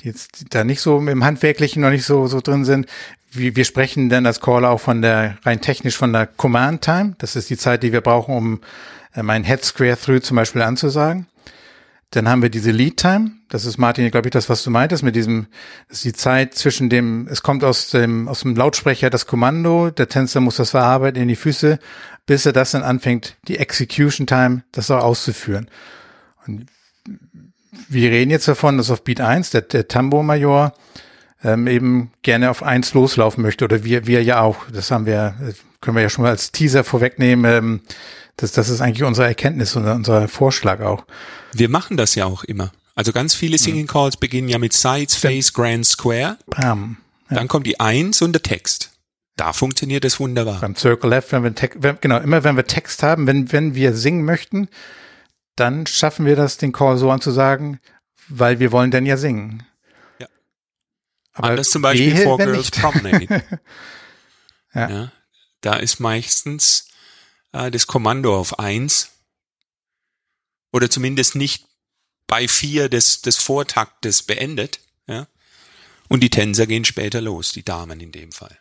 die 0.03 0.09
jetzt 0.09 0.47
da 0.51 0.65
nicht 0.65 0.81
so 0.81 0.99
im 0.99 1.25
Handwerklichen 1.25 1.83
noch 1.83 1.91
nicht 1.91 2.05
so, 2.05 2.27
so 2.27 2.41
drin 2.41 2.65
sind. 2.65 2.87
Wir, 3.31 3.55
wir 3.57 3.65
sprechen 3.65 4.09
dann 4.09 4.27
als 4.27 4.41
Caller 4.41 4.71
auch 4.71 4.81
von 4.81 5.03
der, 5.03 5.39
rein 5.45 5.61
technisch 5.61 5.97
von 5.97 6.13
der 6.13 6.27
Command 6.27 6.83
Time. 6.83 7.15
Das 7.19 7.37
ist 7.37 7.51
die 7.51 7.57
Zeit, 7.57 7.83
die 7.83 7.93
wir 7.93 8.01
brauchen, 8.01 8.35
um 8.35 8.61
äh, 9.15 9.23
mein 9.23 9.45
Head 9.45 9.65
Square 9.65 9.99
Through 9.99 10.23
zum 10.23 10.37
Beispiel 10.37 10.63
anzusagen. 10.63 11.27
Dann 12.11 12.29
haben 12.29 12.43
wir 12.43 12.51
diese 12.51 12.73
Lead 12.73 12.97
Time. 12.97 13.33
Das 13.49 13.65
ist 13.65 13.79
Martin, 13.79 14.11
glaube 14.11 14.29
ich, 14.29 14.33
das, 14.33 14.49
was 14.49 14.65
du 14.65 14.71
meintest 14.71 15.05
mit 15.05 15.15
diesem, 15.15 15.47
das 15.89 15.99
ist 15.99 16.05
die 16.05 16.13
Zeit 16.13 16.55
zwischen 16.55 16.91
dem, 16.91 17.29
es 17.29 17.43
kommt 17.43 17.63
aus 17.63 17.91
dem, 17.91 18.27
aus 18.27 18.41
dem 18.41 18.57
Lautsprecher 18.57 19.11
das 19.11 19.27
Kommando, 19.27 19.91
der 19.91 20.09
Tänzer 20.09 20.41
muss 20.41 20.57
das 20.57 20.71
verarbeiten 20.71 21.23
in 21.23 21.29
die 21.29 21.37
Füße, 21.37 21.79
bis 22.27 22.47
er 22.47 22.53
das 22.53 22.73
dann 22.73 22.83
anfängt, 22.83 23.37
die 23.47 23.59
Execution 23.59 24.27
Time, 24.27 24.65
das 24.73 24.91
auch 24.91 25.05
auszuführen. 25.05 25.69
Und 26.47 26.67
wir 27.90 28.11
reden 28.11 28.31
jetzt 28.31 28.48
davon, 28.48 28.79
dass 28.79 28.90
auf 28.90 29.03
Beat 29.03 29.20
1 29.20 29.50
der, 29.50 29.62
der 29.62 29.88
Tambour-Major 29.88 30.72
ähm, 31.42 31.66
eben 31.66 32.12
gerne 32.22 32.50
auf 32.50 32.62
1 32.62 32.94
loslaufen 32.94 33.42
möchte 33.42 33.64
oder 33.64 33.85
wir, 33.85 34.07
wir 34.07 34.22
ja 34.22 34.40
auch. 34.40 34.57
Das 34.72 34.90
haben 34.90 35.07
wir, 35.07 35.35
können 35.81 35.96
wir 35.96 36.03
ja 36.03 36.09
schon 36.09 36.22
mal 36.22 36.31
als 36.31 36.53
Teaser 36.53 36.85
vorwegnehmen. 36.85 37.50
Ähm, 37.50 37.81
das, 38.37 38.53
das 38.53 38.68
ist 38.68 38.81
eigentlich 38.81 39.03
unsere 39.03 39.26
Erkenntnis 39.26 39.76
und 39.76 39.87
unser 39.87 40.29
Vorschlag 40.29 40.81
auch. 40.81 41.05
Wir 41.53 41.68
machen 41.68 41.96
das 41.96 42.14
ja 42.14 42.26
auch 42.26 42.44
immer. 42.44 42.72
Also 42.94 43.12
ganz 43.12 43.35
viele 43.35 43.59
Singing 43.59 43.87
Calls 43.87 44.16
beginnen 44.16 44.48
ja 44.48 44.59
mit 44.59 44.72
Sides, 44.72 45.16
Face, 45.16 45.53
Grand, 45.53 45.87
Square. 45.87 46.38
Bam. 46.46 46.98
Dann 47.29 47.48
kommt 47.48 47.66
die 47.66 47.81
Eins 47.81 48.22
und 48.22 48.33
der 48.33 48.42
Text. 48.42 48.90
Da 49.37 49.53
funktioniert 49.53 50.05
es 50.05 50.20
wunderbar. 50.20 50.61
Beim 50.61 50.76
Circle 50.76 51.09
Left, 51.09 51.33
wenn 51.33 51.44
wir 51.44 51.55
Text, 51.55 51.83
wenn, 51.83 51.96
genau, 52.00 52.18
immer 52.18 52.44
wenn 52.44 52.57
wir 52.57 52.66
Text 52.66 53.03
haben, 53.03 53.26
wenn, 53.26 53.53
wenn 53.53 53.74
wir 53.74 53.94
singen 53.94 54.24
möchten, 54.24 54.68
dann 55.57 55.87
schaffen 55.87 56.27
wir 56.27 56.37
das, 56.37 56.57
den 56.57 56.73
Call 56.73 56.97
so 56.97 57.11
anzusagen, 57.11 57.81
weil 58.29 58.61
wir 58.61 58.73
wollen 58.73 58.91
dann 58.91 59.07
ja 59.07 59.17
singen. 59.17 59.67
Ja. 60.19 60.29
Aber 61.33 61.51
Anders 61.51 61.71
zum 61.71 61.83
Beispiel 61.83 62.17
wehe, 62.17 62.25
Four 62.25 62.39
wenn 62.39 62.53
Girls. 62.53 62.71
Promenade. 62.71 63.43
Ja. 64.75 64.89
ja. 64.89 65.13
Da 65.61 65.75
ist 65.77 66.01
meistens 66.01 66.89
äh, 67.53 67.71
das 67.71 67.87
Kommando 67.87 68.39
auf 68.39 68.59
eins 68.59 69.11
oder 70.73 70.89
zumindest 70.89 71.35
nicht 71.35 71.67
bei 72.27 72.47
vier 72.47 72.89
des, 72.89 73.23
des 73.23 73.39
Vortaktes 73.39 74.23
beendet. 74.23 74.81
Ja. 75.07 75.27
Und 76.09 76.23
die 76.23 76.31
Tänzer 76.31 76.67
gehen 76.67 76.85
später 76.85 77.21
los, 77.21 77.53
die 77.53 77.65
Damen 77.65 78.01
in 78.01 78.13
dem 78.13 78.33
Fall. 78.33 78.57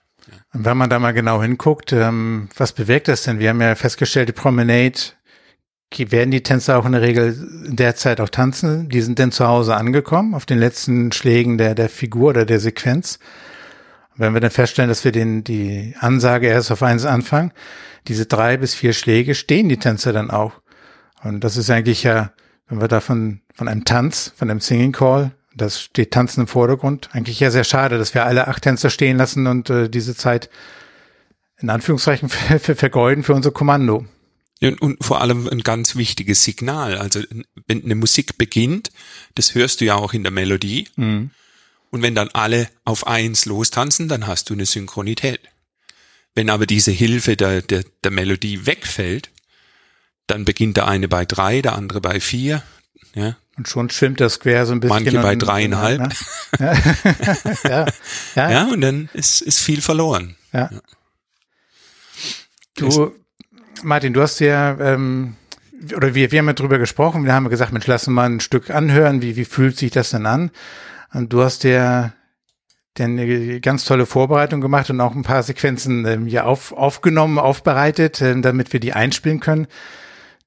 Und 0.53 0.65
wenn 0.65 0.77
man 0.77 0.89
da 0.89 0.99
mal 0.99 1.13
genau 1.13 1.41
hinguckt, 1.41 1.91
ähm, 1.93 2.49
was 2.55 2.73
bewirkt 2.73 3.07
das 3.07 3.23
denn? 3.23 3.39
Wir 3.39 3.49
haben 3.49 3.61
ja 3.61 3.75
festgestellt, 3.75 4.29
die 4.29 4.33
Promenade, 4.33 4.99
werden 5.97 6.31
die 6.31 6.43
Tänzer 6.43 6.77
auch 6.77 6.85
in 6.85 6.91
der 6.91 7.01
Regel 7.01 7.35
in 7.65 7.75
der 7.75 7.95
Zeit 7.95 8.21
auch 8.21 8.29
tanzen? 8.29 8.89
Die 8.89 9.01
sind 9.01 9.19
dann 9.19 9.31
zu 9.31 9.47
Hause 9.47 9.75
angekommen, 9.75 10.35
auf 10.35 10.45
den 10.45 10.59
letzten 10.59 11.11
Schlägen 11.11 11.57
der, 11.57 11.75
der 11.75 11.89
Figur 11.89 12.29
oder 12.29 12.45
der 12.45 12.59
Sequenz. 12.59 13.19
Wenn 14.15 14.33
wir 14.33 14.41
dann 14.41 14.51
feststellen, 14.51 14.89
dass 14.89 15.03
wir 15.03 15.11
den, 15.11 15.43
die 15.43 15.95
Ansage 15.99 16.47
erst 16.47 16.71
auf 16.71 16.83
eins 16.83 17.05
anfangen, 17.05 17.51
diese 18.07 18.25
drei 18.25 18.57
bis 18.57 18.75
vier 18.75 18.93
Schläge 18.93 19.33
stehen 19.33 19.69
die 19.69 19.77
Tänzer 19.77 20.13
dann 20.13 20.29
auch. 20.29 20.53
Und 21.23 21.43
das 21.43 21.57
ist 21.57 21.69
eigentlich 21.69 22.03
ja, 22.03 22.31
wenn 22.67 22.81
wir 22.81 22.87
da 22.87 22.99
von, 22.99 23.41
von 23.53 23.67
einem 23.67 23.85
Tanz, 23.85 24.33
von 24.35 24.49
einem 24.49 24.59
Singing 24.59 24.91
Call, 24.91 25.31
das 25.55 25.81
steht 25.81 26.11
Tanzen 26.11 26.41
im 26.41 26.47
Vordergrund, 26.47 27.09
eigentlich 27.13 27.39
ja 27.39 27.51
sehr 27.51 27.63
schade, 27.63 27.97
dass 27.97 28.13
wir 28.13 28.25
alle 28.25 28.47
acht 28.47 28.63
Tänzer 28.63 28.89
stehen 28.89 29.17
lassen 29.17 29.47
und 29.47 29.69
äh, 29.69 29.89
diese 29.89 30.15
Zeit 30.15 30.49
in 31.57 31.69
Anführungszeichen 31.69 32.29
ver 32.29 32.59
ver 32.59 32.75
vergeuden 32.75 33.23
für 33.23 33.33
unser 33.33 33.51
Kommando. 33.51 34.05
Und, 34.61 34.81
und 34.81 35.03
vor 35.03 35.21
allem 35.21 35.47
ein 35.47 35.61
ganz 35.61 35.95
wichtiges 35.95 36.43
Signal. 36.43 36.97
Also 36.97 37.21
wenn 37.67 37.83
eine 37.83 37.95
Musik 37.95 38.37
beginnt, 38.37 38.91
das 39.35 39.55
hörst 39.55 39.79
du 39.81 39.85
ja 39.85 39.95
auch 39.95 40.13
in 40.13 40.23
der 40.23 40.31
Melodie. 40.31 40.87
Und 41.91 42.01
wenn 42.03 42.13
dann 42.15 42.29
alle 42.33 42.69
auf 42.83 43.07
eins 43.07 43.45
lostanzen, 43.45 44.07
dann 44.09 44.27
hast 44.27 44.49
du 44.49 44.53
eine 44.53 44.65
Synchronität. 44.65 45.39
Wenn 46.35 46.49
aber 46.49 46.65
diese 46.65 46.91
Hilfe 46.91 47.35
der, 47.35 47.61
der, 47.61 47.83
der 48.03 48.11
Melodie 48.11 48.65
wegfällt, 48.65 49.31
dann 50.27 50.45
beginnt 50.45 50.77
der 50.77 50.87
eine 50.87 51.07
bei 51.07 51.25
drei, 51.25 51.61
der 51.61 51.73
andere 51.73 52.01
bei 52.01 52.19
vier. 52.19 52.61
Ja, 53.15 53.37
Und 53.57 53.67
schon 53.67 53.89
schwimmt 53.89 54.19
das 54.19 54.33
Square 54.33 54.65
so 54.67 54.73
ein 54.73 54.79
bisschen. 54.79 55.03
Manche 55.03 55.19
bei 55.21 55.35
dreieinhalb. 55.35 56.01
Ne? 56.01 56.09
ja. 57.63 57.85
ja, 58.35 58.51
ja, 58.51 58.67
und 58.67 58.81
dann 58.81 59.09
ist, 59.13 59.41
ist 59.41 59.59
viel 59.59 59.81
verloren. 59.81 60.35
ja. 60.53 60.69
Du, 62.75 63.13
Martin, 63.83 64.13
du 64.13 64.21
hast 64.21 64.39
ja, 64.39 64.77
ähm, 64.79 65.35
oder 65.95 66.13
wir, 66.15 66.31
wir 66.31 66.39
haben 66.39 66.47
ja 66.47 66.53
drüber 66.53 66.77
gesprochen, 66.77 67.25
wir 67.25 67.33
haben 67.33 67.49
gesagt, 67.49 67.71
Mensch, 67.71 67.87
lass 67.87 68.07
mal 68.07 68.29
ein 68.29 68.39
Stück 68.39 68.69
anhören, 68.69 69.21
wie, 69.21 69.35
wie 69.35 69.45
fühlt 69.45 69.77
sich 69.77 69.91
das 69.91 70.09
denn 70.11 70.25
an? 70.25 70.51
Und 71.13 71.33
du 71.33 71.41
hast 71.41 71.63
ja 71.63 72.13
denn 72.97 73.17
eine 73.17 73.61
ganz 73.61 73.85
tolle 73.85 74.05
Vorbereitung 74.05 74.61
gemacht 74.61 74.89
und 74.89 74.99
auch 74.99 75.15
ein 75.15 75.23
paar 75.23 75.43
Sequenzen 75.43 76.05
ähm, 76.05 76.27
ja 76.27 76.43
auf, 76.43 76.73
aufgenommen, 76.73 77.39
aufbereitet, 77.39 78.21
ähm, 78.21 78.41
damit 78.41 78.73
wir 78.73 78.79
die 78.79 78.93
einspielen 78.93 79.39
können, 79.39 79.67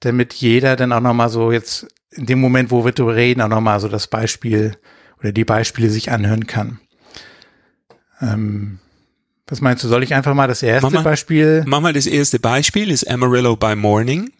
damit 0.00 0.34
jeder 0.34 0.76
dann 0.76 0.92
auch 0.92 1.00
nochmal 1.00 1.28
so 1.28 1.50
jetzt 1.50 1.86
in 2.10 2.26
dem 2.26 2.40
Moment, 2.40 2.70
wo 2.70 2.84
wir 2.84 2.92
drüber 2.92 3.16
reden, 3.16 3.40
auch 3.40 3.48
nochmal 3.48 3.80
so 3.80 3.88
das 3.88 4.06
Beispiel 4.06 4.76
oder 5.18 5.32
die 5.32 5.44
Beispiele 5.44 5.88
sich 5.88 6.10
anhören 6.10 6.46
kann. 6.46 6.80
Ähm, 8.20 8.78
was 9.52 9.60
meinst 9.60 9.84
du, 9.84 9.88
soll 9.88 10.02
ich 10.02 10.14
einfach 10.14 10.32
mal 10.32 10.48
das 10.48 10.62
erste 10.62 10.86
Mach 10.86 10.92
mal. 10.92 11.02
Beispiel 11.02 11.62
Mach 11.66 11.80
mal 11.80 11.92
das 11.92 12.06
erste 12.06 12.38
Beispiel, 12.38 12.90
ist 12.90 13.08
Amarillo 13.08 13.54
by 13.54 13.76
Morning. 13.76 14.32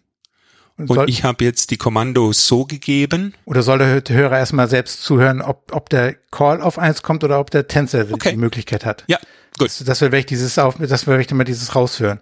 Und 0.79 0.89
soll, 0.89 1.11
ich 1.11 1.23
habe 1.23 1.45
jetzt 1.45 1.71
die 1.71 1.77
Kommandos 1.77 2.47
so 2.47 2.65
gegeben. 2.65 3.35
oder 3.45 3.63
soll 3.63 3.77
der 3.79 4.03
Hörer 4.09 4.39
erstmal 4.39 4.71
selbst 4.71 5.03
zuhören, 5.03 5.43
ob, 5.43 5.71
ob 5.71 5.91
der 5.91 6.15
Call 6.31 6.63
auf 6.63 6.79
eins 6.79 7.03
kommt 7.03 7.25
oder 7.25 7.41
ob 7.41 7.51
der 7.51 7.69
Tänzer 7.69 8.07
Okay. 8.11 8.31
die 8.31 8.39
Möglichkeit 8.39 8.87
hat? 8.87 9.05
Ja, 9.07 9.19
gut. 9.59 9.69
Das, 9.69 9.85
das 9.85 10.01
wird 10.01 10.15
ich 10.15 10.25
dieses 10.25 10.59
auf, 10.59 10.77
das 10.79 11.07
wird 11.07 11.21
ich 11.21 11.31
immer 11.31 11.45
dieses 11.45 11.75
raushören. 11.77 12.19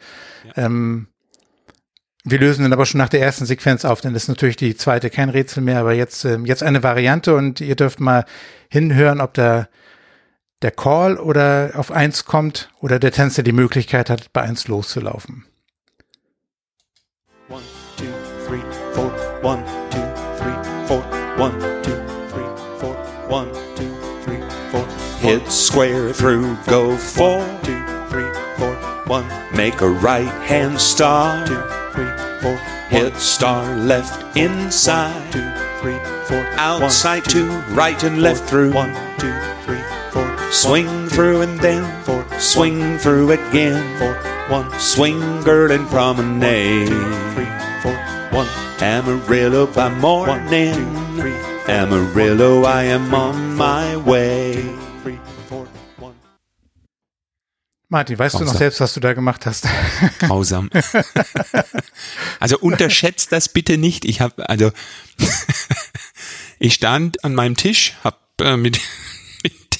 Ähm, 0.57 1.07
wir 2.25 2.41
lösen 2.41 2.65
dann 2.65 2.73
aber 2.73 2.87
schon 2.87 2.99
nach 2.99 3.09
der 3.09 3.21
ersten 3.21 3.47
Sequenz 3.47 3.85
auf, 3.85 4.01
denn 4.01 4.15
das 4.15 4.25
ist 4.25 4.29
natürlich 4.29 4.57
die 4.57 4.77
zweite 4.77 5.11
kein 5.11 5.29
Rätsel 5.29 5.63
mehr, 5.63 5.79
aber 5.79 5.93
jetzt, 5.93 6.25
ähm, 6.25 6.45
jetzt 6.45 6.65
eine 6.65 6.83
Variante 6.83 7.37
und 7.37 7.61
ihr 7.61 7.77
dürft 7.77 8.01
mal 8.01 8.25
hinhören, 8.69 9.21
ob 9.21 9.33
der, 9.35 9.69
der 10.63 10.71
Call 10.71 11.19
oder 11.19 11.73
auf 11.77 11.91
eins 11.91 12.25
kommt 12.25 12.71
oder 12.81 12.99
der 12.99 13.13
Tänzer 13.13 13.43
die 13.43 13.53
Möglichkeit 13.53 14.11
hat, 14.11 14.33
bei 14.33 14.43
eins 14.43 14.69
loszulaufen. 14.69 15.47
One, 17.49 17.63
two, 17.97 18.07
three, 18.47 18.63
four. 18.93 19.11
One, 19.43 19.65
two, 19.91 20.07
three, 20.39 20.87
four. 20.87 21.03
One, 21.39 21.59
two, 21.83 21.97
three, 22.31 22.47
four. 22.79 22.95
One, 23.29 23.51
two, 23.75 23.91
three, 24.25 24.41
four. 24.71 24.87
Hit 25.21 25.51
square 25.51 26.13
through, 26.13 26.57
go 26.67 26.97
four. 26.97 27.41
Two, 27.63 27.83
three, 28.09 28.31
four. 28.57 28.75
One. 29.07 29.27
Make 29.53 29.81
a 29.81 29.89
right 29.89 30.31
hand 30.47 30.81
star. 30.81 31.45
Two, 31.47 31.61
three, 31.93 32.41
four. 32.41 32.57
Hit 32.91 33.17
star 33.17 33.77
left 33.77 34.37
inside. 34.37 35.33
Two, 35.33 35.51
three, 35.81 35.99
four. 36.27 36.47
Outside 36.59 37.25
two, 37.25 37.49
right 37.75 38.01
and 38.05 38.23
left 38.23 38.49
through. 38.49 38.73
One, 38.73 38.95
two, 39.19 39.33
three, 39.65 39.83
four. 40.13 40.30
Swing 40.51 41.09
through 41.09 41.43
and 41.43 41.61
then 41.61 41.85
four. 42.03 42.27
Swing 42.41 42.99
through 42.99 43.31
again. 43.31 43.81
Four. 43.99 44.15
One. 44.49 44.69
Swing 44.81 45.43
girl 45.45 45.71
and 45.71 45.89
promenade. 45.89 46.89
Three, 47.35 47.47
four, 47.83 47.95
one. 48.33 48.49
Amarillo 48.83 49.67
by 49.67 49.89
morning. 49.91 50.75
Amarillo, 51.69 52.65
I 52.65 52.83
am 52.85 53.15
on 53.15 53.55
my 53.55 53.97
way. 53.99 54.55
Three, 55.05 55.21
four, 55.49 55.69
one. 55.99 56.15
Martin, 57.89 58.19
weißt 58.19 58.41
du 58.41 58.45
noch 58.45 58.55
selbst, 58.57 58.81
was 58.81 58.95
du 58.95 58.99
da 58.99 59.13
gemacht 59.13 59.47
hast? 59.47 59.69
Grausam. 60.19 60.69
also 62.41 62.59
unterschätzt 62.59 63.31
das 63.31 63.49
bitte 63.49 63.79
nicht. 63.79 64.05
Ich 64.05 64.21
habe 64.21 64.49
also 64.49 64.73
ich 66.59 66.75
stand 66.75 67.23
an 67.23 67.37
meinem 67.37 67.57
Tisch, 67.57 67.95
habe 68.03 68.17
äh, 68.41 68.57
mit, 68.57 68.81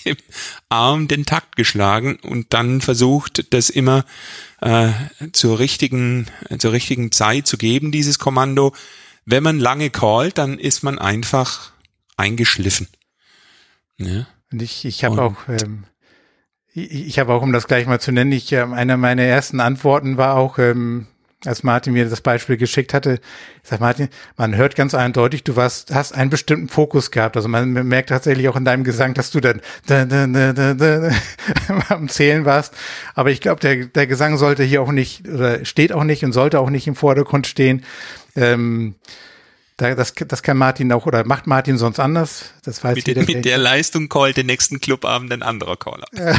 mit 0.05 0.19
dem 0.19 0.25
Arm 0.69 1.09
den 1.09 1.27
Takt 1.27 1.57
geschlagen 1.57 2.19
und 2.23 2.53
dann 2.53 2.81
versucht, 2.81 3.53
das 3.53 3.71
immer 3.71 4.05
äh, 4.61 4.91
zur 5.33 5.59
richtigen 5.59 6.27
zur 6.59 6.73
richtigen 6.73 7.13
Zeit 7.13 7.47
zu 7.47 7.57
geben, 7.59 7.93
dieses 7.93 8.19
Kommando. 8.19 8.75
Wenn 9.25 9.43
man 9.43 9.59
lange 9.59 9.91
callt, 9.91 10.39
dann 10.39 10.59
ist 10.59 10.83
man 10.83 10.99
einfach 10.99 11.73
eingeschliffen. 12.17 12.89
Ja. 13.99 14.27
Und 14.53 14.63
ich, 14.63 14.85
ich 14.85 15.05
habe 15.05 15.23
auch, 15.23 15.49
ähm, 15.49 15.85
ich, 16.73 16.91
ich 16.91 17.19
habe 17.19 17.33
auch, 17.33 17.43
um 17.43 17.53
das 17.53 17.67
gleich 17.67 17.87
mal 17.87 18.01
zu 18.01 18.13
nennen, 18.13 18.33
ich, 18.33 18.51
ähm, 18.53 18.73
eine 18.73 18.97
meiner 18.97 19.23
ersten 19.23 19.61
Antworten 19.61 20.17
war 20.17 20.37
auch, 20.37 20.59
ähm, 20.59 21.07
als 21.47 21.63
Martin 21.63 21.95
mir 21.95 22.09
das 22.09 22.21
Beispiel 22.21 22.57
geschickt 22.57 22.93
hatte, 22.93 23.21
ich 23.63 23.69
sag 23.69 23.81
Martin, 23.81 24.09
man 24.37 24.57
hört 24.57 24.77
ganz 24.77 24.95
eindeutig, 24.95 25.43
du 25.43 25.57
warst, 25.57 25.95
hast 25.95 26.13
einen 26.15 26.31
bestimmten 26.31 26.69
Fokus 26.69 27.11
gehabt. 27.11 27.37
Also 27.37 27.49
man 27.49 27.73
merkt 27.73 28.11
tatsächlich 28.11 28.49
auch 28.49 28.57
in 28.57 28.65
deinem 28.65 28.85
Gesang, 28.85 29.15
dass 29.15 29.31
du 29.31 29.41
dann 29.41 29.61
da, 29.87 30.05
da, 30.05 30.27
da, 30.27 30.53
da, 30.53 30.75
da, 30.75 31.11
am 31.89 32.09
Zählen 32.09 32.45
warst. 32.45 32.75
Aber 33.15 33.31
ich 33.31 33.41
glaube, 33.41 33.61
der, 33.61 33.87
der 33.87 34.07
Gesang 34.07 34.37
sollte 34.37 34.65
hier 34.65 34.83
auch 34.83 34.93
nicht, 34.93 35.27
oder 35.29 35.65
steht 35.65 35.93
auch 35.93 36.05
nicht 36.05 36.25
und 36.25 36.33
sollte 36.33 36.61
auch 36.61 36.71
nicht 36.71 36.87
im 36.87 36.95
Vordergrund 36.95 37.47
stehen. 37.47 37.85
Ähm, 38.37 38.95
da, 39.79 39.95
das, 39.95 40.13
das 40.15 40.43
kann 40.43 40.59
Martin 40.59 40.93
auch, 40.93 41.07
oder 41.07 41.25
macht 41.25 41.47
Martin 41.47 41.79
sonst 41.79 42.01
anders. 42.01 42.53
Das 42.65 42.85
weiß 42.85 42.97
Mit, 42.97 43.09
jeder. 43.09 43.23
mit 43.23 43.47
der 43.47 43.57
Leistung 43.57 44.11
callt 44.11 44.37
den 44.37 44.47
nächsten 44.47 44.81
Clubabend 44.81 45.33
ein 45.33 45.43
anderer 45.43 45.77
Caller. 45.77 46.07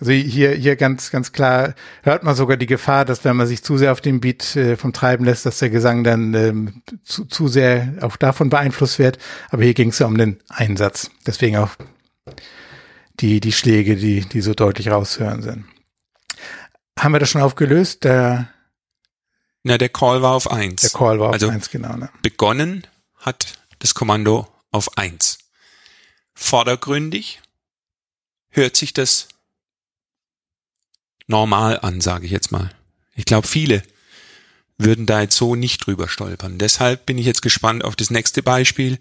Also 0.00 0.12
hier, 0.12 0.52
hier 0.52 0.76
ganz, 0.76 1.10
ganz 1.10 1.32
klar 1.32 1.74
hört 2.02 2.22
man 2.22 2.36
sogar 2.36 2.56
die 2.56 2.66
Gefahr, 2.66 3.04
dass 3.04 3.24
wenn 3.24 3.36
man 3.36 3.48
sich 3.48 3.64
zu 3.64 3.76
sehr 3.78 3.90
auf 3.90 4.00
den 4.00 4.20
Beat 4.20 4.54
äh, 4.54 4.76
vom 4.76 4.92
Treiben 4.92 5.24
lässt, 5.24 5.44
dass 5.44 5.58
der 5.58 5.70
Gesang 5.70 6.04
dann 6.04 6.34
ähm, 6.34 6.82
zu, 7.02 7.24
zu 7.24 7.48
sehr 7.48 7.94
auch 8.02 8.16
davon 8.16 8.48
beeinflusst 8.48 9.00
wird. 9.00 9.18
Aber 9.50 9.64
hier 9.64 9.74
ging 9.74 9.88
es 9.88 9.98
ja 9.98 10.06
um 10.06 10.16
den 10.16 10.40
Einsatz. 10.48 11.10
Deswegen 11.26 11.56
auch 11.56 11.70
die, 13.18 13.40
die 13.40 13.52
Schläge, 13.52 13.96
die, 13.96 14.20
die 14.20 14.40
so 14.40 14.54
deutlich 14.54 14.88
raushören 14.88 15.42
sind. 15.42 15.64
Haben 16.96 17.12
wir 17.12 17.18
das 17.18 17.30
schon 17.30 17.42
aufgelöst? 17.42 18.04
Der, 18.04 18.48
Na, 19.64 19.78
der 19.78 19.88
Call 19.88 20.22
war 20.22 20.32
auf 20.34 20.48
eins. 20.50 20.82
der 20.82 20.90
Call 20.90 21.18
war 21.18 21.28
auf 21.28 21.32
Also- 21.34 21.48
eins, 21.48 21.70
genau. 21.70 21.96
Ne? 21.96 22.08
begonnen 22.22 22.86
hat 23.16 23.54
das 23.80 23.94
Kommando 23.94 24.46
auf 24.70 24.96
eins. 24.96 25.38
Vordergründig 26.34 27.40
hört 28.50 28.76
sich 28.76 28.92
das 28.92 29.26
normal 31.28 31.78
an, 31.80 32.00
sage 32.00 32.26
ich 32.26 32.32
jetzt 32.32 32.50
mal. 32.50 32.70
Ich 33.14 33.24
glaube, 33.24 33.46
viele 33.46 33.82
würden 34.78 35.06
da 35.06 35.20
jetzt 35.20 35.36
so 35.36 35.54
nicht 35.54 35.86
drüber 35.86 36.08
stolpern. 36.08 36.58
Deshalb 36.58 37.06
bin 37.06 37.18
ich 37.18 37.26
jetzt 37.26 37.42
gespannt 37.42 37.84
auf 37.84 37.96
das 37.96 38.10
nächste 38.10 38.42
Beispiel, 38.42 38.98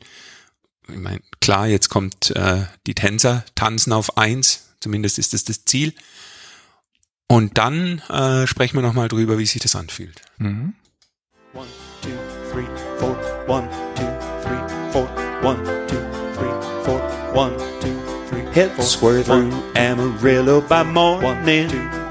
ich 0.90 0.98
meine, 0.98 1.20
klar, 1.42 1.68
jetzt 1.68 1.90
kommt 1.90 2.32
äh, 2.32 2.66
die 2.86 2.96
Tänzer 2.96 3.44
tanzen 3.56 3.92
auf 3.92 4.18
eins, 4.18 4.70
zumindest 4.80 5.20
ist 5.20 5.34
das 5.34 5.44
das 5.44 5.66
Ziel. 5.66 5.94
Und 7.28 7.58
dann 7.58 8.00
äh, 8.10 8.48
sprechen 8.48 8.78
wir 8.78 8.82
nochmal 8.82 9.10
drüber, 9.10 9.38
wie 9.38 9.46
sich 9.46 9.62
das 9.62 9.76
anfühlt. 9.76 10.22
Mhm. 10.38 10.74
One, 11.54 11.68
two, 12.02 12.10
three, 12.52 12.66
four. 12.98 13.18
One, 13.48 13.68
two, 13.96 14.06
three, 14.44 14.92
four. 14.94 15.10
One, 15.44 15.62
two, 15.88 15.98
three, 16.36 16.84
four. 16.86 17.02
One, 17.34 17.58
two, 17.82 17.94
three, 18.30 18.46
Head 18.54 18.72
four. 18.72 18.86
square 18.86 19.24
through 19.24 19.52
One, 19.52 19.78
Amarillo 19.78 20.62
by 20.62 20.84
one, 20.84 20.94
morning. 20.94 21.68
two, 21.70 21.76
three, 21.76 21.80
four. 21.80 22.07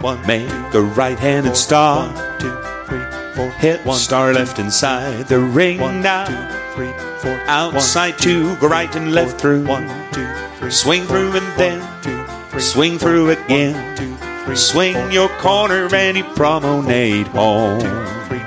One, 0.00 0.24
Make 0.26 0.50
a 0.74 0.80
right-handed 0.82 1.50
four. 1.50 1.54
star. 1.56 2.06
One, 2.12 2.38
two, 2.38 2.56
three, 2.86 3.04
four. 3.34 3.50
Hit 3.58 3.84
One, 3.84 3.96
star 3.98 4.32
two, 4.32 4.38
left 4.38 4.58
inside 4.58 5.26
the 5.28 5.38
ring 5.40 5.80
One, 5.80 6.02
now. 6.02 6.26
two, 6.26 6.74
three, 6.74 6.92
four. 7.20 7.40
Outside 7.48 8.12
One, 8.12 8.20
two, 8.20 8.56
go 8.56 8.68
right 8.68 8.94
and 8.94 9.12
left 9.12 9.32
four. 9.32 9.40
through. 9.40 9.66
One, 9.66 9.88
two, 10.12 10.26
three, 10.58 10.70
Swing 10.70 11.02
four. 11.04 11.16
through 11.16 11.36
and 11.36 11.46
One, 11.48 11.56
then 11.56 12.02
two, 12.02 12.24
three, 12.50 12.60
swing 12.60 12.98
four. 12.98 13.08
through 13.08 13.30
again. 13.30 13.96
two, 13.96 14.16
three, 14.44 14.56
Swing 14.56 14.94
four. 14.94 15.10
your 15.10 15.28
corner 15.40 15.88
and 15.94 16.16
you 16.18 16.24
promenade 16.34 17.26
One, 17.28 17.80
home. 17.80 17.80
three. 18.28 18.42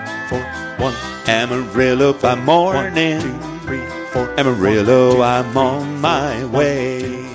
One, 0.77 0.93
Amarillo 1.27 2.13
by 2.13 2.35
morning. 2.35 3.19
two, 3.21 3.39
three, 3.65 3.85
four. 4.11 4.29
Amarillo, 4.39 5.07
One, 5.09 5.15
two, 5.17 5.23
I'm 5.23 5.57
on 5.57 5.99
my 6.01 6.45
way. 6.45 7.28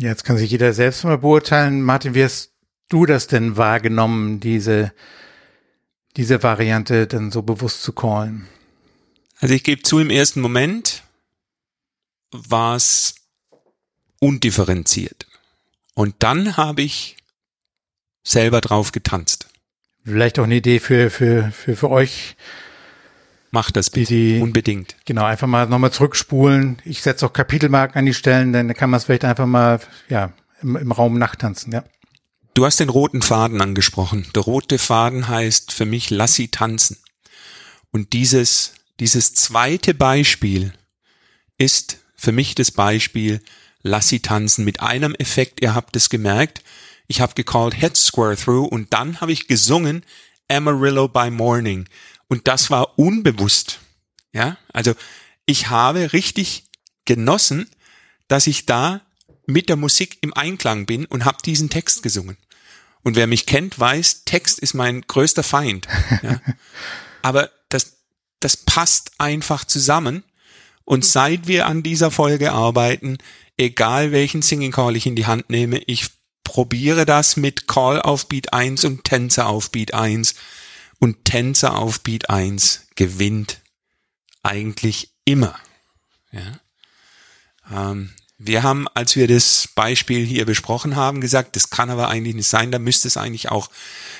Jetzt 0.00 0.22
kann 0.22 0.38
sich 0.38 0.52
jeder 0.52 0.72
selbst 0.72 1.02
mal 1.02 1.18
beurteilen. 1.18 1.82
Martin, 1.82 2.14
wie 2.14 2.22
hast 2.22 2.52
du 2.88 3.04
das 3.04 3.26
denn 3.26 3.56
wahrgenommen, 3.56 4.38
diese, 4.38 4.92
diese 6.16 6.40
Variante 6.44 7.08
dann 7.08 7.32
so 7.32 7.42
bewusst 7.42 7.82
zu 7.82 7.92
callen? 7.92 8.46
Also 9.40 9.56
ich 9.56 9.64
gebe 9.64 9.82
zu, 9.82 9.98
im 9.98 10.10
ersten 10.10 10.40
Moment 10.40 11.02
war 12.30 12.76
es 12.76 13.16
undifferenziert. 14.20 15.26
Und 15.94 16.14
dann 16.20 16.56
habe 16.56 16.82
ich 16.82 17.16
selber 18.22 18.60
drauf 18.60 18.92
getanzt. 18.92 19.48
Vielleicht 20.04 20.38
auch 20.38 20.44
eine 20.44 20.56
Idee 20.56 20.78
für, 20.78 21.10
für, 21.10 21.50
für, 21.50 21.74
für 21.74 21.90
euch, 21.90 22.36
Mach 23.50 23.70
das 23.70 23.90
bitte. 23.90 24.12
die, 24.14 24.40
Unbedingt. 24.40 24.96
genau, 25.04 25.24
einfach 25.24 25.46
mal 25.46 25.66
nochmal 25.66 25.92
zurückspulen. 25.92 26.82
Ich 26.84 27.02
setze 27.02 27.26
auch 27.26 27.32
Kapitelmarken 27.32 27.98
an 27.98 28.06
die 28.06 28.14
Stellen, 28.14 28.52
dann 28.52 28.72
kann 28.74 28.90
man 28.90 28.98
es 28.98 29.04
vielleicht 29.04 29.24
einfach 29.24 29.46
mal, 29.46 29.80
ja, 30.08 30.32
im, 30.62 30.76
im 30.76 30.92
Raum 30.92 31.18
nachtanzen, 31.18 31.72
ja. 31.72 31.84
Du 32.54 32.66
hast 32.66 32.80
den 32.80 32.88
roten 32.88 33.22
Faden 33.22 33.60
angesprochen. 33.60 34.26
Der 34.34 34.42
rote 34.42 34.78
Faden 34.78 35.28
heißt 35.28 35.72
für 35.72 35.84
mich, 35.84 36.10
lass 36.10 36.34
sie 36.34 36.48
tanzen. 36.48 36.98
Und 37.92 38.12
dieses, 38.12 38.74
dieses 39.00 39.32
zweite 39.34 39.94
Beispiel 39.94 40.72
ist 41.56 41.98
für 42.16 42.32
mich 42.32 42.56
das 42.56 42.72
Beispiel, 42.72 43.40
lass 43.82 44.08
sie 44.08 44.20
tanzen 44.20 44.64
mit 44.64 44.80
einem 44.80 45.14
Effekt. 45.14 45.60
Ihr 45.62 45.74
habt 45.74 45.94
es 45.94 46.10
gemerkt. 46.10 46.62
Ich 47.06 47.20
habe 47.20 47.34
gecallt 47.34 47.74
Head 47.74 47.96
Square 47.96 48.36
Through 48.36 48.66
und 48.66 48.92
dann 48.92 49.20
habe 49.20 49.32
ich 49.32 49.46
gesungen 49.46 50.02
Amarillo 50.48 51.08
by 51.08 51.30
Morning. 51.30 51.88
Und 52.28 52.46
das 52.46 52.70
war 52.70 52.98
unbewusst. 52.98 53.80
Ja, 54.32 54.58
also 54.72 54.94
ich 55.46 55.70
habe 55.70 56.12
richtig 56.12 56.64
genossen, 57.04 57.68
dass 58.28 58.46
ich 58.46 58.66
da 58.66 59.00
mit 59.46 59.70
der 59.70 59.76
Musik 59.76 60.18
im 60.20 60.34
Einklang 60.34 60.84
bin 60.84 61.06
und 61.06 61.24
habe 61.24 61.38
diesen 61.44 61.70
Text 61.70 62.02
gesungen. 62.02 62.36
Und 63.02 63.16
wer 63.16 63.26
mich 63.26 63.46
kennt, 63.46 63.78
weiß, 63.78 64.24
Text 64.26 64.58
ist 64.58 64.74
mein 64.74 65.00
größter 65.02 65.42
Feind. 65.42 65.88
Ja. 66.22 66.40
Aber 67.22 67.50
das, 67.70 67.96
das 68.40 68.58
passt 68.58 69.12
einfach 69.18 69.64
zusammen. 69.64 70.22
Und 70.84 71.04
seit 71.04 71.46
wir 71.46 71.66
an 71.66 71.82
dieser 71.82 72.10
Folge 72.10 72.52
arbeiten, 72.52 73.18
egal 73.56 74.12
welchen 74.12 74.42
Singing 74.42 74.72
Call 74.72 74.96
ich 74.96 75.06
in 75.06 75.16
die 75.16 75.26
Hand 75.26 75.48
nehme, 75.48 75.78
ich 75.86 76.08
probiere 76.44 77.06
das 77.06 77.36
mit 77.36 77.66
Call 77.66 78.00
auf 78.00 78.28
Beat 78.28 78.52
1 78.52 78.84
und 78.84 79.04
Tänzer 79.04 79.48
auf 79.48 79.70
Beat 79.70 79.94
1. 79.94 80.34
Und 80.98 81.24
Tänzer 81.24 81.76
auf 81.76 82.00
Beat 82.00 82.28
1 82.30 82.88
gewinnt 82.96 83.60
eigentlich 84.42 85.10
immer. 85.24 85.58
Ja. 86.32 86.60
Ähm, 87.70 88.10
wir 88.38 88.62
haben, 88.62 88.86
als 88.94 89.16
wir 89.16 89.26
das 89.28 89.68
Beispiel 89.74 90.24
hier 90.24 90.44
besprochen 90.46 90.96
haben, 90.96 91.20
gesagt, 91.20 91.56
das 91.56 91.70
kann 91.70 91.90
aber 91.90 92.08
eigentlich 92.08 92.34
nicht 92.34 92.48
sein, 92.48 92.70
da 92.70 92.78
müsste 92.78 93.08
es 93.08 93.16
eigentlich 93.16 93.50
auch 93.50 93.68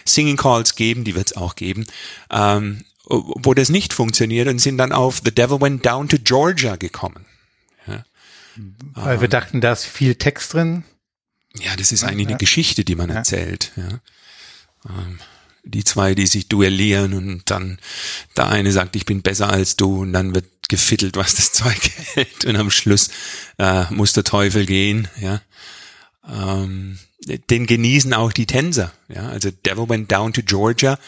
Singing 0.05 0.37
Calls 0.37 0.75
geben, 0.75 1.05
die 1.05 1.15
wird 1.15 1.29
es 1.31 1.37
auch 1.37 1.55
geben, 1.55 1.87
ähm, 2.31 2.85
wo 3.07 3.55
das 3.55 3.69
nicht 3.69 3.93
funktioniert 3.93 4.49
und 4.49 4.59
sind 4.59 4.77
dann 4.79 4.93
auf 4.93 5.21
The 5.25 5.35
Devil 5.35 5.61
Went 5.61 5.87
Down 5.87 6.09
to 6.09 6.19
Georgia 6.23 6.77
gekommen. 6.77 7.25
Weil 8.95 9.21
wir 9.21 9.29
dachten, 9.29 9.61
da 9.61 9.73
ist 9.73 9.85
viel 9.85 10.17
Text 10.17 10.53
drin. 10.53 10.83
Ja, 11.61 11.77
das 11.77 11.93
ist 11.93 12.03
eigentlich 12.03 12.25
Ja. 12.25 12.31
eine 12.31 12.39
Geschichte, 12.39 12.85
die 12.85 12.97
man 12.97 13.09
Ja. 13.09 13.17
erzählt. 13.17 13.71
Ja. 13.77 14.01
Ähm, 14.89 15.21
die 15.69 15.85
zwei, 15.85 16.15
die 16.15 16.27
sich 16.27 16.49
duellieren 16.49 17.15
und 17.15 17.51
dann 17.51 17.79
der 18.37 18.49
eine 18.49 18.73
sagt, 18.73 18.97
ich 18.97 19.05
bin 19.05 19.23
besser 19.23 19.51
als 19.51 19.77
du 19.77 20.01
und 20.03 20.13
dann 20.13 20.35
wird 20.35 20.47
gefittelt, 20.69 21.17
was 21.17 21.35
das 21.35 21.53
Zeug 21.53 21.79
hält 22.15 22.45
und 22.45 22.57
am 22.57 22.71
Schluss 22.71 23.11
äh, 23.59 23.85
muss 23.91 24.13
der 24.13 24.25
Teufel 24.25 24.67
gehen. 24.67 25.09
Ja. 25.21 25.41
Ähm, 26.27 26.99
den 27.51 27.67
genießen 27.67 28.15
auch 28.15 28.33
die 28.33 28.47
Tänzer. 28.47 28.93
Ja. 29.09 29.29
Also 29.29 29.51
Devil 29.51 29.89
Went 29.89 30.11
Down 30.11 30.33
to 30.33 30.43
Georgia, 30.43 30.99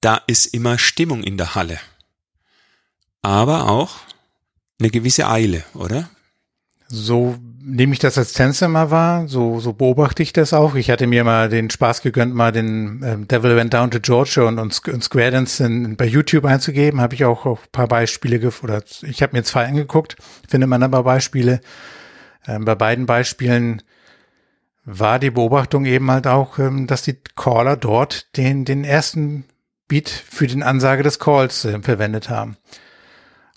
da 0.00 0.20
ist 0.26 0.46
immer 0.46 0.78
Stimmung 0.78 1.22
in 1.22 1.36
der 1.36 1.54
Halle. 1.54 1.80
Aber 3.22 3.68
auch 3.68 3.96
eine 4.78 4.90
gewisse 4.90 5.28
Eile, 5.28 5.64
oder? 5.74 6.10
So 6.88 7.38
nehme 7.68 7.92
ich 7.92 7.98
das 7.98 8.16
als 8.16 8.32
Tänzer 8.32 8.68
mal 8.68 8.92
wahr, 8.92 9.26
so, 9.26 9.58
so 9.58 9.72
beobachte 9.72 10.22
ich 10.22 10.32
das 10.32 10.52
auch. 10.52 10.76
Ich 10.76 10.88
hatte 10.88 11.08
mir 11.08 11.24
mal 11.24 11.48
den 11.48 11.68
Spaß 11.68 12.00
gegönnt, 12.00 12.32
mal 12.32 12.52
den 12.52 13.02
ähm, 13.04 13.28
Devil 13.28 13.56
Went 13.56 13.74
Down 13.74 13.90
to 13.90 13.98
Georgia 13.98 14.44
und, 14.44 14.60
und, 14.60 14.88
und 14.88 15.02
Square 15.02 15.32
Dance 15.32 15.64
in, 15.64 15.96
bei 15.96 16.06
YouTube 16.06 16.44
einzugeben. 16.44 17.00
Habe 17.00 17.14
ich 17.16 17.24
auch, 17.24 17.44
auch 17.44 17.60
ein 17.62 17.72
paar 17.72 17.88
Beispiele 17.88 18.52
oder 18.62 18.82
ich 19.02 19.20
habe 19.20 19.36
mir 19.36 19.42
zwei 19.42 19.66
angeguckt, 19.66 20.16
findet 20.48 20.70
man 20.70 20.84
aber 20.84 21.02
Beispiele. 21.02 21.60
Ähm, 22.46 22.64
bei 22.64 22.76
beiden 22.76 23.04
Beispielen 23.04 23.82
war 24.84 25.18
die 25.18 25.32
Beobachtung 25.32 25.86
eben 25.86 26.08
halt 26.08 26.28
auch, 26.28 26.60
ähm, 26.60 26.86
dass 26.86 27.02
die 27.02 27.18
Caller 27.34 27.76
dort 27.76 28.36
den, 28.36 28.64
den 28.64 28.84
ersten 28.84 29.44
Beat 29.88 30.08
für 30.08 30.46
den 30.46 30.62
Ansage 30.62 31.02
des 31.02 31.18
Calls 31.18 31.64
äh, 31.64 31.80
verwendet 31.80 32.30
haben. 32.30 32.56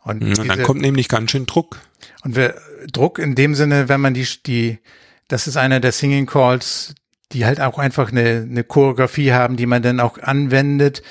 Und, 0.10 0.22
Und 0.24 0.38
dann 0.40 0.50
diese- 0.50 0.64
kommt 0.64 0.82
nämlich 0.82 1.08
ganz 1.08 1.32
schön 1.32 1.46
Druck. 1.46 1.80
und 2.24 2.36
wir, 2.36 2.56
Druck 2.92 3.20
in 3.20 3.36
dem 3.36 3.56
Sinne, 3.56 3.90
wenn 3.90 4.02
man 4.02 4.14
die, 4.14 4.28
die, 4.46 4.80
das 5.28 5.48
ist 5.48 5.58
einer 5.58 5.80
der 5.80 5.92
Singing 5.92 6.26
Calls, 6.26 6.96
die 7.32 7.46
halt 7.46 7.62
auch 7.62 7.78
einfach 7.78 8.12
eine, 8.12 8.48
eine 8.50 8.64
Choreografie 8.64 9.32
haben, 9.34 9.56
die 9.56 9.66
man 9.68 9.82
dann 9.84 10.00
auch 10.00 10.18
anwendet, 10.18 11.04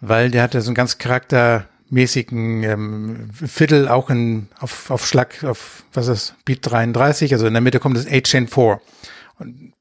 weil 0.00 0.30
der 0.30 0.42
hat 0.42 0.54
ja 0.54 0.60
so 0.60 0.68
einen 0.68 0.74
ganz 0.74 0.98
charaktermäßigen 1.90 2.62
ähm, 2.64 3.28
Fiddle 3.32 3.92
auch 3.92 4.10
in, 4.10 4.48
auf, 4.60 4.90
auf 4.90 5.06
Schlag, 5.06 5.44
auf, 5.44 5.84
was 5.92 6.08
ist, 6.08 6.34
Beat 6.44 6.58
33, 6.62 7.32
also 7.32 7.46
in 7.46 7.54
der 7.54 7.62
Mitte 7.62 7.78
kommt 7.80 7.96
das 7.96 8.06
A-Chain 8.06 8.48
4. 8.48 8.80
Und 9.38 9.72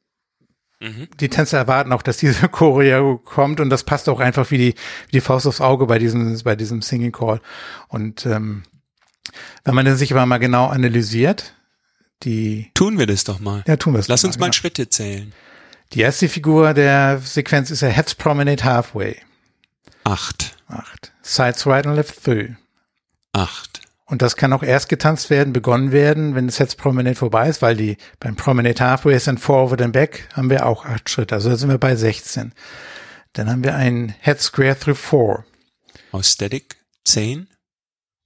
die 1.20 1.30
Tänzer 1.30 1.60
erwarten 1.60 1.94
auch, 1.94 2.02
dass 2.02 2.18
diese 2.18 2.48
Choreo 2.50 3.18
kommt 3.18 3.60
und 3.60 3.70
das 3.70 3.84
passt 3.84 4.10
auch 4.10 4.20
einfach 4.20 4.50
wie 4.52 4.58
die, 4.58 4.76
wie 5.08 5.12
die 5.14 5.22
Faust 5.22 5.46
aufs 5.46 5.62
Auge 5.62 5.86
bei 5.86 6.00
diesem, 6.00 6.40
bei 6.44 6.56
diesem 6.56 6.82
Singing 6.82 7.12
Call. 7.12 7.40
Und 7.88 8.26
ähm, 8.26 8.64
wenn 9.64 9.76
man 9.76 9.86
den 9.86 9.96
sich 9.96 10.12
aber 10.12 10.26
mal 10.26 10.40
genau 10.40 10.68
analysiert, 10.68 11.54
die, 12.24 12.72
Tun 12.74 13.00
wir 13.00 13.08
das 13.08 13.24
doch 13.24 13.40
mal. 13.40 13.64
ja, 13.68 13.78
tun 13.78 13.94
wir 13.94 14.00
es. 14.00 14.08
Lass 14.08 14.22
doch 14.22 14.30
uns 14.30 14.40
mal 14.40 14.48
genau. 14.48 14.54
Schritte 14.54 14.90
zählen. 14.90 15.34
Die 15.94 16.02
erste 16.02 16.30
Figur 16.30 16.74
der 16.74 17.20
Sequenz 17.20 17.70
ist 17.70 17.84
a 17.84 17.88
Heads 17.88 18.16
Promenade 18.16 18.64
Halfway. 18.64 19.18
Acht. 20.04 20.56
Acht. 20.68 21.12
Sides 21.22 21.66
right 21.68 21.86
and 21.86 21.96
left 21.96 22.24
through. 22.24 22.56
Acht. 23.34 23.71
Und 24.12 24.22
das 24.22 24.36
kann 24.36 24.52
auch 24.52 24.62
erst 24.62 24.90
getanzt 24.90 25.30
werden, 25.30 25.54
begonnen 25.54 25.94
werden, 25.94 26.36
wenn 26.36 26.46
das 26.46 26.60
Heads 26.60 26.76
Promenade 26.76 27.16
vorbei 27.16 27.48
ist, 27.48 27.62
weil 27.62 27.78
die 27.78 27.96
beim 28.20 28.36
Promenade 28.36 28.78
Halfway 28.78 29.16
ist 29.16 29.28
dann 29.28 29.38
Forward 29.38 29.82
and 29.82 29.94
Back, 29.94 30.28
haben 30.34 30.50
wir 30.50 30.66
auch 30.66 30.84
acht 30.84 31.10
Schritte. 31.10 31.36
Also 31.36 31.50
da 31.50 31.56
sind 31.56 31.70
wir 31.70 31.78
bei 31.78 31.96
16. 31.96 32.52
Dann 33.32 33.50
haben 33.50 33.64
wir 33.64 33.74
ein 33.74 34.14
Head 34.20 34.42
Square 34.42 34.78
through 34.78 34.98
four. 34.98 35.46
Aus 36.12 36.30
Static. 36.30 36.76
Zehn. 37.06 37.48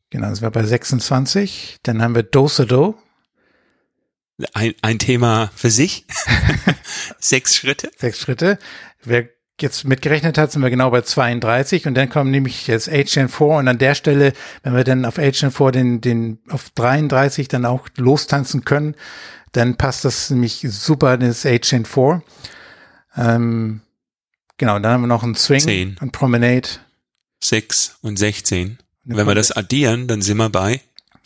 Genau, 0.09 0.25
dann 0.25 0.33
sind 0.33 0.41
wir 0.41 0.49
bei 0.49 0.63
26. 0.63 1.77
Dann 1.83 2.01
haben 2.01 2.15
wir 2.15 2.23
Do 2.23 2.47
So 2.47 2.65
Do. 2.65 2.97
Ein, 4.53 4.73
ein 4.81 4.97
Thema 4.97 5.51
für 5.55 5.69
sich. 5.69 6.07
Sechs 7.19 7.55
Schritte. 7.55 7.91
sechs 7.95 8.19
Schritte. 8.19 8.57
Wer 9.03 9.29
jetzt 9.61 9.85
mitgerechnet 9.85 10.37
hat, 10.37 10.51
sind 10.51 10.61
wir 10.61 10.69
genau 10.69 10.91
bei 10.91 11.01
32 11.01 11.87
und 11.87 11.95
dann 11.95 12.09
kommen 12.09 12.31
nämlich 12.31 12.67
jetzt 12.67 12.89
HN 12.89 13.29
4 13.29 13.47
und 13.47 13.67
an 13.67 13.77
der 13.77 13.95
Stelle, 13.95 14.33
wenn 14.63 14.75
wir 14.75 14.83
dann 14.83 15.05
auf 15.05 15.15
HN 15.15 15.51
4 15.51 15.71
den, 15.71 16.01
den 16.01 16.39
auf 16.49 16.69
33 16.71 17.47
dann 17.47 17.65
auch 17.65 17.87
lostanzen 17.97 18.65
können, 18.65 18.95
dann 19.53 19.77
passt 19.77 20.03
das 20.03 20.29
nämlich 20.29 20.65
super 20.69 21.13
in 21.13 21.21
das 21.21 21.43
HN 21.43 21.85
4. 21.85 22.21
Ähm, 23.15 23.81
genau, 24.57 24.79
dann 24.79 24.91
haben 24.91 25.01
wir 25.01 25.07
noch 25.07 25.23
einen 25.23 25.35
Swing 25.35 25.61
Zehn. 25.61 25.97
und 26.01 26.11
Promenade. 26.11 26.67
6 27.41 27.97
und 28.01 28.17
16. 28.17 28.79
Wenn 29.05 29.27
wir 29.27 29.35
das 29.35 29.51
addieren, 29.51 30.07
dann 30.07 30.21
sind 30.21 30.37
wir 30.37 30.49
bei 30.49 30.81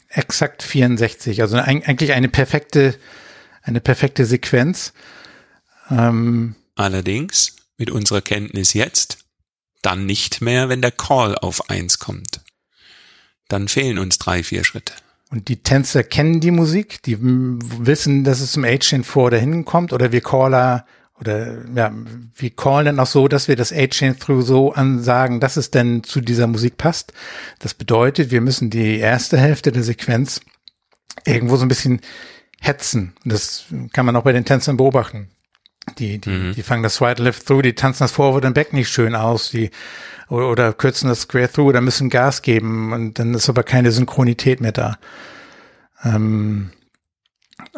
exakt 0.09 0.63
64. 0.63 1.41
Also 1.41 1.57
eigentlich 1.57 2.11
eine 2.11 2.27
perfekte, 2.27 2.95
eine 3.63 3.79
perfekte 3.79 4.25
Sequenz. 4.25 4.93
Ähm, 5.89 6.55
Allerdings 6.75 7.55
mit 7.79 7.89
unserer 7.89 8.21
Kenntnis 8.21 8.73
jetzt 8.73 9.25
dann 9.81 10.05
nicht 10.05 10.41
mehr, 10.41 10.69
wenn 10.69 10.81
der 10.81 10.91
Call 10.91 11.35
auf 11.35 11.69
1 11.69 11.99
kommt. 11.99 12.41
Dann 13.47 13.67
fehlen 13.67 13.97
uns 13.97 14.19
drei, 14.19 14.43
vier 14.43 14.63
Schritte. 14.63 14.93
Und 15.31 15.47
die 15.47 15.63
Tänzer 15.63 16.03
kennen 16.03 16.39
die 16.39 16.51
Musik, 16.51 17.01
die 17.03 17.17
wissen, 17.19 18.23
dass 18.23 18.41
es 18.41 18.51
zum 18.51 18.63
A-Chain 18.63 19.03
vor 19.03 19.31
dahin 19.31 19.63
kommt 19.63 19.93
oder 19.93 20.11
wir 20.11 20.21
Caller 20.21 20.85
oder 21.19 21.65
ja, 21.75 21.91
wir 22.35 22.49
callen 22.51 22.85
dann 22.85 22.99
auch 22.99 23.07
so, 23.07 23.27
dass 23.27 23.47
wir 23.47 23.55
das 23.55 23.73
A-Chain 23.73 24.17
Through 24.17 24.41
so 24.41 24.73
ansagen, 24.73 25.39
dass 25.39 25.57
es 25.57 25.69
denn 25.69 26.03
zu 26.03 26.21
dieser 26.21 26.47
Musik 26.47 26.77
passt. 26.77 27.13
Das 27.59 27.73
bedeutet, 27.73 28.31
wir 28.31 28.41
müssen 28.41 28.69
die 28.69 28.97
erste 28.97 29.37
Hälfte 29.37 29.71
der 29.71 29.83
Sequenz 29.83 30.41
irgendwo 31.25 31.57
so 31.57 31.65
ein 31.65 31.67
bisschen 31.67 32.01
hetzen. 32.61 33.13
Das 33.25 33.65
kann 33.93 34.05
man 34.05 34.15
auch 34.15 34.23
bei 34.23 34.31
den 34.31 34.45
Tänzern 34.45 34.77
beobachten. 34.77 35.29
Die, 35.97 36.19
die, 36.19 36.29
mhm. 36.29 36.53
die 36.55 36.63
fangen 36.63 36.83
das 36.83 37.01
Right 37.01 37.19
Left 37.19 37.45
Through, 37.45 37.61
die 37.63 37.73
tanzen 37.73 38.03
das 38.03 38.11
Forward 38.11 38.45
and 38.45 38.55
Back 38.55 38.73
nicht 38.73 38.89
schön 38.89 39.15
aus, 39.15 39.49
die, 39.49 39.71
oder, 40.29 40.49
oder 40.49 40.73
kürzen 40.73 41.09
das 41.09 41.21
Square 41.21 41.51
Through 41.51 41.69
oder 41.69 41.81
müssen 41.81 42.09
Gas 42.09 42.41
geben 42.41 42.93
und 42.93 43.19
dann 43.19 43.33
ist 43.33 43.49
aber 43.49 43.63
keine 43.63 43.91
Synchronität 43.91 44.61
mehr 44.61 44.71
da. 44.71 44.97
Ähm, 46.03 46.71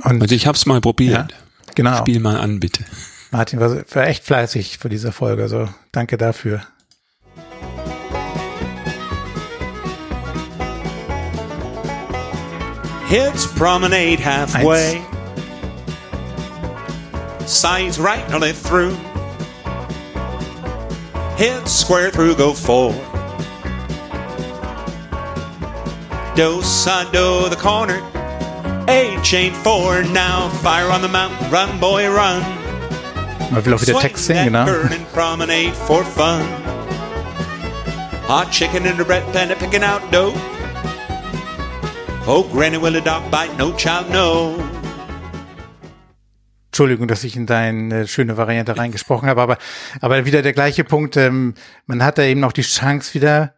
und, 0.03 0.21
also 0.21 0.35
ich 0.35 0.47
hab's 0.47 0.65
mal 0.65 0.81
probiert. 0.81 1.31
Ja, 1.31 1.37
genau. 1.75 1.97
Spiel 1.97 2.19
mal 2.19 2.37
an, 2.37 2.59
bitte. 2.59 2.83
Martin 3.31 3.59
war, 3.59 3.69
war 3.93 4.07
echt 4.07 4.25
fleißig 4.25 4.77
für 4.77 4.89
diese 4.89 5.11
Folge, 5.11 5.43
also 5.43 5.69
danke 5.91 6.17
dafür. 6.17 6.61
Hits 13.07 13.45
promenade 13.55 14.23
halfway. 14.23 14.95
Eins. 14.95 15.20
Sides 17.47 17.99
right 17.99 18.23
and 18.31 18.41
left 18.41 18.65
through. 18.65 18.95
Hits 21.37 21.71
square 21.71 22.11
through, 22.11 22.35
go 22.35 22.53
forward. 22.53 22.99
Do, 26.35 26.61
side, 26.61 27.11
do, 27.11 27.49
the 27.49 27.57
corner. 27.59 27.99
A 28.87 29.19
chain 29.21 29.53
four 29.53 30.03
now. 30.03 30.49
Fire 30.63 30.89
on 30.89 31.01
the 31.01 31.09
mountain. 31.09 31.51
Run, 31.51 31.79
boy, 31.79 32.09
run. 32.09 32.41
Man 33.51 33.65
will 33.65 33.73
auch 33.73 33.81
wieder 33.81 33.99
Text 33.99 34.25
singen, 34.25 34.53
genau. 34.53 34.65
promenade 35.13 35.73
for 35.73 36.05
fun. 36.05 36.41
Hot 38.27 38.49
chicken 38.49 38.85
in 38.85 38.95
the 38.95 39.03
bread 39.03 39.23
pan 39.33 39.53
picking 39.57 39.83
out 39.83 40.01
dough. 40.09 40.31
Oh, 42.27 42.47
granny 42.49 42.77
will 42.77 42.95
a 42.95 43.01
dog 43.01 43.29
bite, 43.29 43.57
no 43.57 43.73
child, 43.73 44.09
no. 44.09 44.70
Entschuldigung, 46.81 47.07
dass 47.07 47.23
ich 47.23 47.35
in 47.35 47.45
deine 47.45 48.07
schöne 48.07 48.37
Variante 48.37 48.75
reingesprochen 48.75 49.29
habe, 49.29 49.39
aber, 49.39 49.59
aber 49.99 50.25
wieder 50.25 50.41
der 50.41 50.53
gleiche 50.53 50.83
Punkt. 50.83 51.15
Ähm, 51.15 51.53
man 51.85 52.03
hat 52.03 52.17
da 52.17 52.23
eben 52.23 52.39
noch 52.39 52.53
die 52.53 52.63
Chance, 52.63 53.13
wieder 53.13 53.53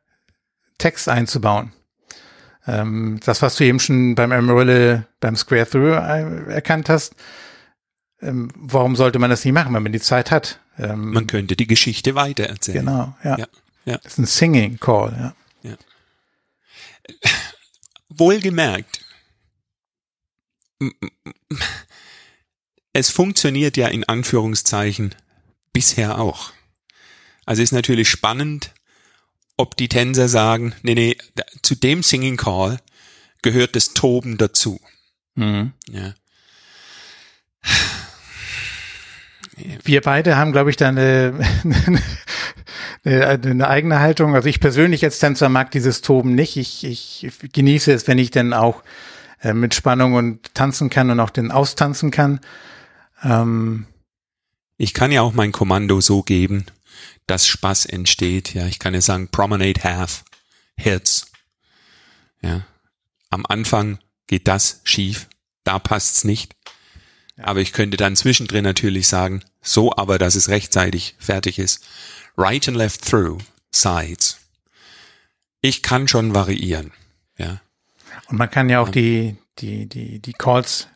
Text 0.78 1.08
einzubauen. 1.08 1.72
Ähm, 2.68 3.22
das, 3.24 3.42
was 3.42 3.56
du 3.56 3.64
eben 3.64 3.80
schon 3.80 4.16
beim 4.16 4.34
Amarillo, 4.34 5.04
beim 5.22 5.38
Square 5.38 5.70
Through 5.70 5.94
äh, 5.94 6.54
erkannt 6.54 6.90
hast, 6.90 7.16
ähm, 8.22 8.52
warum 8.58 8.98
sollte 8.98 9.20
man 9.20 9.30
das 9.30 9.46
nicht 9.46 9.54
machen, 9.54 9.74
wenn 9.74 9.84
man 9.84 9.94
die 9.94 10.02
Zeit 10.02 10.30
hat? 10.30 10.60
Ähm, 10.78 11.14
man 11.14 11.26
könnte 11.26 11.56
die 11.56 11.68
Geschichte 11.68 12.16
weitererzählen. 12.16 12.86
Genau, 12.86 13.16
ja. 13.24 13.38
ja, 13.38 13.48
ja. 13.86 13.98
Das 14.04 14.14
ist 14.14 14.18
ein 14.18 14.26
Singing 14.26 14.80
Call, 14.82 15.34
ja. 15.64 15.70
ja. 15.70 15.78
Wohlgemerkt, 18.10 19.00
es 22.93 23.10
funktioniert 23.10 23.75
ja 23.75 23.88
in 23.88 24.03
Anführungszeichen 24.03 25.15
bisher 25.73 26.19
auch. 26.19 26.51
Also 27.45 27.62
ist 27.62 27.73
natürlich 27.73 28.08
spannend, 28.10 28.71
ob 29.58 29.75
die 29.75 29.89
Tänzer 29.89 30.27
sagen, 30.27 30.73
nee, 30.84 30.95
nee, 30.95 31.17
zu 31.62 31.75
dem 31.75 32.03
Singing 32.03 32.38
Call 32.38 32.79
gehört 33.41 33.75
das 33.75 33.93
Toben 33.93 34.38
dazu. 34.38 34.79
Mhm. 35.36 35.73
Ja. 35.89 36.13
Wir 39.84 40.01
beide 40.01 40.38
haben, 40.38 40.51
glaube 40.51 40.69
ich, 40.69 40.77
da 40.77 40.88
eine, 40.89 41.34
eine, 43.03 43.29
eine, 43.29 43.67
eigene 43.67 43.99
Haltung. 43.99 44.36
Also 44.36 44.49
ich 44.49 44.60
persönlich 44.60 45.03
als 45.03 45.19
Tänzer 45.19 45.49
mag 45.49 45.71
dieses 45.71 46.01
Toben 46.01 46.34
nicht. 46.36 46.58
Ich, 46.58 46.84
ich 46.84 47.32
genieße 47.51 47.91
es, 47.91 48.08
wenn 48.08 48.17
ich 48.17 48.32
dann 48.32 48.53
auch 48.53 48.84
äh, 49.41 49.53
mit 49.53 49.73
Spannung 49.73 50.13
und 50.13 50.53
tanzen 50.53 50.89
kann 50.89 51.12
und 51.12 51.19
auch 51.19 51.29
den 51.29 51.51
austanzen 51.51 52.10
kann. 52.10 52.39
Ähm, 53.24 53.88
ich 54.78 54.94
kann 54.94 55.12
ja 55.12 55.22
auch 55.22 55.34
mein 55.34 55.52
Kommando 55.52 56.02
so 56.02 56.24
geben, 56.24 56.66
dass 57.28 57.48
Spaß 57.48 57.86
entsteht. 57.86 58.54
Ja, 58.54 58.68
ich 58.68 58.80
kann 58.80 58.94
ja 58.94 59.02
sagen 59.02 59.30
Promenade 59.30 59.84
Half 59.84 60.26
Herz. 60.76 61.32
Ja, 62.42 62.66
am 63.30 63.46
Anfang 63.48 64.00
geht 64.28 64.48
das 64.48 64.82
schief, 64.84 65.28
da 65.64 65.80
passt's 65.80 66.24
nicht. 66.24 66.56
Aber 67.38 67.62
ich 67.62 67.74
könnte 67.74 67.98
dann 67.98 68.16
zwischendrin 68.16 68.64
natürlich 68.64 69.08
sagen, 69.08 69.44
so 69.62 69.96
aber, 69.96 70.20
dass 70.20 70.36
es 70.36 70.50
rechtzeitig 70.50 71.16
fertig 71.18 71.58
ist. 71.58 71.84
Right 72.38 72.68
and 72.68 72.78
left 72.78 73.06
through, 73.06 73.40
sides. 73.72 74.40
Ich 75.62 75.82
kann 75.82 76.08
schon 76.08 76.36
variieren, 76.36 76.92
ja. 77.38 77.62
Und 78.28 78.38
man 78.38 78.52
kann 78.52 78.70
ja 78.70 78.80
auch 78.80 78.90
die, 78.90 79.38
die, 79.60 79.88
die, 79.88 80.20
die 80.20 80.34
Calls, 80.34 80.88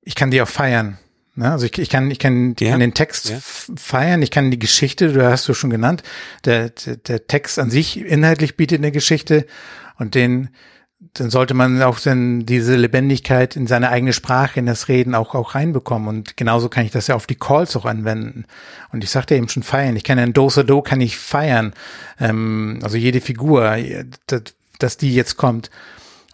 ich 0.00 0.14
kann 0.14 0.30
die 0.30 0.40
auch 0.40 0.48
feiern. 0.48 0.98
Ne? 1.38 1.52
Also 1.52 1.66
ich, 1.66 1.78
ich 1.78 1.88
kann, 1.88 2.10
ich 2.10 2.18
kann, 2.18 2.56
ja. 2.58 2.72
kann 2.72 2.80
den 2.80 2.94
Text 2.94 3.30
ja. 3.30 3.38
feiern, 3.40 4.22
ich 4.22 4.32
kann 4.32 4.50
die 4.50 4.58
Geschichte, 4.58 5.12
du 5.12 5.24
hast 5.24 5.48
du 5.48 5.54
schon 5.54 5.70
genannt, 5.70 6.02
der, 6.44 6.70
der, 6.70 6.96
der 6.96 7.26
Text 7.28 7.60
an 7.60 7.70
sich 7.70 8.00
inhaltlich 8.00 8.56
bietet 8.56 8.80
eine 8.80 8.90
Geschichte 8.90 9.46
und 9.98 10.16
den, 10.16 10.48
dann 11.14 11.30
sollte 11.30 11.54
man 11.54 11.80
auch 11.80 12.00
dann 12.00 12.44
diese 12.44 12.74
Lebendigkeit 12.74 13.54
in 13.54 13.68
seine 13.68 13.90
eigene 13.90 14.12
Sprache, 14.12 14.58
in 14.58 14.66
das 14.66 14.88
Reden 14.88 15.14
auch, 15.14 15.36
auch 15.36 15.54
reinbekommen. 15.54 16.08
Und 16.08 16.36
genauso 16.36 16.68
kann 16.68 16.84
ich 16.84 16.90
das 16.90 17.06
ja 17.06 17.14
auf 17.14 17.28
die 17.28 17.36
Calls 17.36 17.76
auch 17.76 17.84
anwenden. 17.84 18.44
Und 18.90 19.04
ich 19.04 19.10
sagte 19.10 19.36
eben 19.36 19.48
schon 19.48 19.62
feiern. 19.62 19.94
Ich 19.94 20.02
kann 20.02 20.18
ein 20.18 20.32
Dosa 20.32 20.64
Do 20.64 20.82
kann 20.82 21.00
ich 21.00 21.16
feiern. 21.16 21.72
Ähm, 22.18 22.80
also 22.82 22.96
jede 22.96 23.20
Figur, 23.20 23.76
dass, 24.26 24.42
dass 24.80 24.96
die 24.96 25.14
jetzt 25.14 25.36
kommt. 25.36 25.70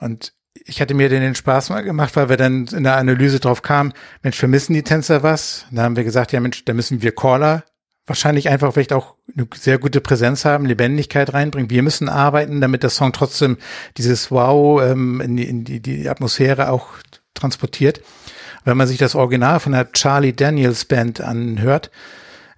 Und 0.00 0.32
ich 0.54 0.80
hatte 0.80 0.94
mir 0.94 1.08
den 1.08 1.34
Spaß 1.34 1.70
mal 1.70 1.82
gemacht, 1.82 2.14
weil 2.16 2.28
wir 2.28 2.36
dann 2.36 2.66
in 2.66 2.84
der 2.84 2.96
Analyse 2.96 3.40
drauf 3.40 3.62
kamen, 3.62 3.92
Mensch, 4.22 4.38
vermissen 4.38 4.72
die 4.72 4.82
Tänzer 4.82 5.22
was? 5.22 5.66
Da 5.70 5.82
haben 5.82 5.96
wir 5.96 6.04
gesagt, 6.04 6.32
ja 6.32 6.40
Mensch, 6.40 6.64
da 6.64 6.74
müssen 6.74 7.02
wir 7.02 7.14
Caller 7.14 7.64
wahrscheinlich 8.06 8.48
einfach 8.48 8.72
vielleicht 8.72 8.92
auch 8.92 9.14
eine 9.34 9.46
sehr 9.54 9.78
gute 9.78 10.00
Präsenz 10.00 10.44
haben, 10.44 10.66
Lebendigkeit 10.66 11.32
reinbringen. 11.32 11.70
Wir 11.70 11.82
müssen 11.82 12.08
arbeiten, 12.08 12.60
damit 12.60 12.82
der 12.82 12.90
Song 12.90 13.12
trotzdem 13.12 13.56
dieses 13.96 14.30
Wow 14.30 14.82
ähm, 14.82 15.20
in, 15.20 15.36
die, 15.36 15.44
in 15.44 15.64
die, 15.64 15.80
die 15.80 16.08
Atmosphäre 16.08 16.68
auch 16.68 16.88
transportiert. 17.32 18.02
Wenn 18.64 18.76
man 18.76 18.86
sich 18.86 18.98
das 18.98 19.14
Original 19.14 19.60
von 19.60 19.72
der 19.72 19.92
Charlie 19.92 20.34
Daniels 20.34 20.84
Band 20.84 21.20
anhört, 21.20 21.90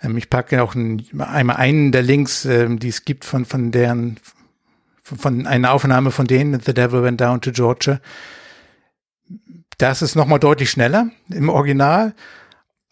ähm, 0.03 0.17
ich 0.17 0.31
packe 0.31 0.63
auch 0.63 0.75
ein, 0.75 1.07
einmal 1.19 1.57
einen 1.57 1.93
der 1.93 2.03
Links, 2.03 2.45
ähm, 2.45 2.79
die 2.79 2.89
es 2.89 3.05
gibt 3.05 3.25
von, 3.25 3.45
von 3.45 3.71
deren, 3.71 4.19
von 5.17 5.47
einer 5.47 5.73
Aufnahme 5.73 6.11
von 6.11 6.27
denen, 6.27 6.61
The 6.61 6.75
Devil 6.75 7.03
Went 7.03 7.21
Down 7.21 7.41
to 7.41 7.53
Georgia. 7.53 8.01
Das 9.79 10.03
ist 10.03 10.15
nochmal 10.15 10.39
deutlich 10.41 10.71
schneller 10.71 11.11
im 11.29 11.49
Original 11.49 12.15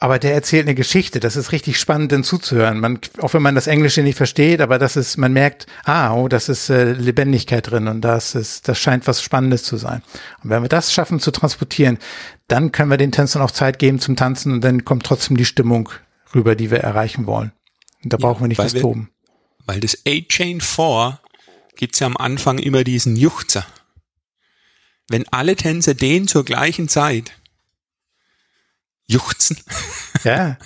aber 0.05 0.19
der 0.19 0.35
erzählt 0.35 0.67
eine 0.67 0.75
Geschichte. 0.75 1.19
Das 1.19 1.35
ist 1.35 1.51
richtig 1.51 1.79
spannend, 1.79 2.13
denn 2.13 2.25
zuzuhören. 2.25 2.79
Man, 2.79 2.99
auch 3.23 3.33
wenn 3.33 3.41
man 3.41 3.55
das 3.55 3.67
Englische 3.67 4.03
nicht 4.03 4.17
versteht, 4.17 4.61
aber 4.61 4.79
das 4.79 4.97
ist, 4.97 5.17
man 5.17 5.33
merkt, 5.33 5.67
ah, 5.85 6.13
oh, 6.13 6.29
das 6.29 6.51
ist 6.51 6.69
äh, 6.69 6.93
Lebendigkeit 6.93 7.71
drin 7.71 7.89
und 7.89 8.03
das 8.03 8.35
ist, 8.35 8.69
das 8.69 8.79
scheint 8.79 9.07
was 9.07 9.23
Spannendes 9.23 9.63
zu 9.63 9.79
sein. 9.79 10.03
Und 10.43 10.51
wenn 10.51 10.61
wir 10.61 10.69
das 10.69 10.93
schaffen 10.93 11.21
zu 11.21 11.31
transportieren, 11.31 11.99
dann 12.49 12.71
können 12.71 12.91
wir 12.91 12.99
den 12.99 13.13
Tänzern 13.13 13.41
auch 13.41 13.51
Zeit 13.51 13.79
geben 13.79 13.99
zum 13.99 14.15
Tanzen 14.15 14.53
und 14.53 14.63
dann 14.63 14.85
kommt 14.85 15.07
trotzdem 15.07 15.39
die 15.39 15.47
Stimmung 15.47 15.89
rüber, 16.35 16.55
die 16.55 16.71
wir 16.71 16.81
erreichen 16.81 17.27
wollen. 17.27 17.53
Und 18.03 18.13
da 18.13 18.19
ja, 18.19 18.27
brauchen 18.27 18.43
wir 18.43 18.49
nicht 18.49 18.59
das 18.59 18.75
wir, 18.75 18.83
Toben. 18.83 19.11
Weil 19.65 19.81
das 19.81 20.03
A-Chain 20.07 20.61
4 20.61 21.19
gibt's 21.77 22.01
ja 22.01 22.07
am 22.07 22.17
Anfang 22.17 22.59
immer 22.59 22.85
diesen 22.85 23.17
Juchzer. 23.17 23.67
Wenn 25.09 25.29
alle 25.29 25.57
Tänzer 25.57 25.95
den 25.95 26.29
zur 26.29 26.45
gleichen 26.45 26.89
Zeit 26.89 27.33
juchzen. 29.07 29.57
Ja. 30.23 30.57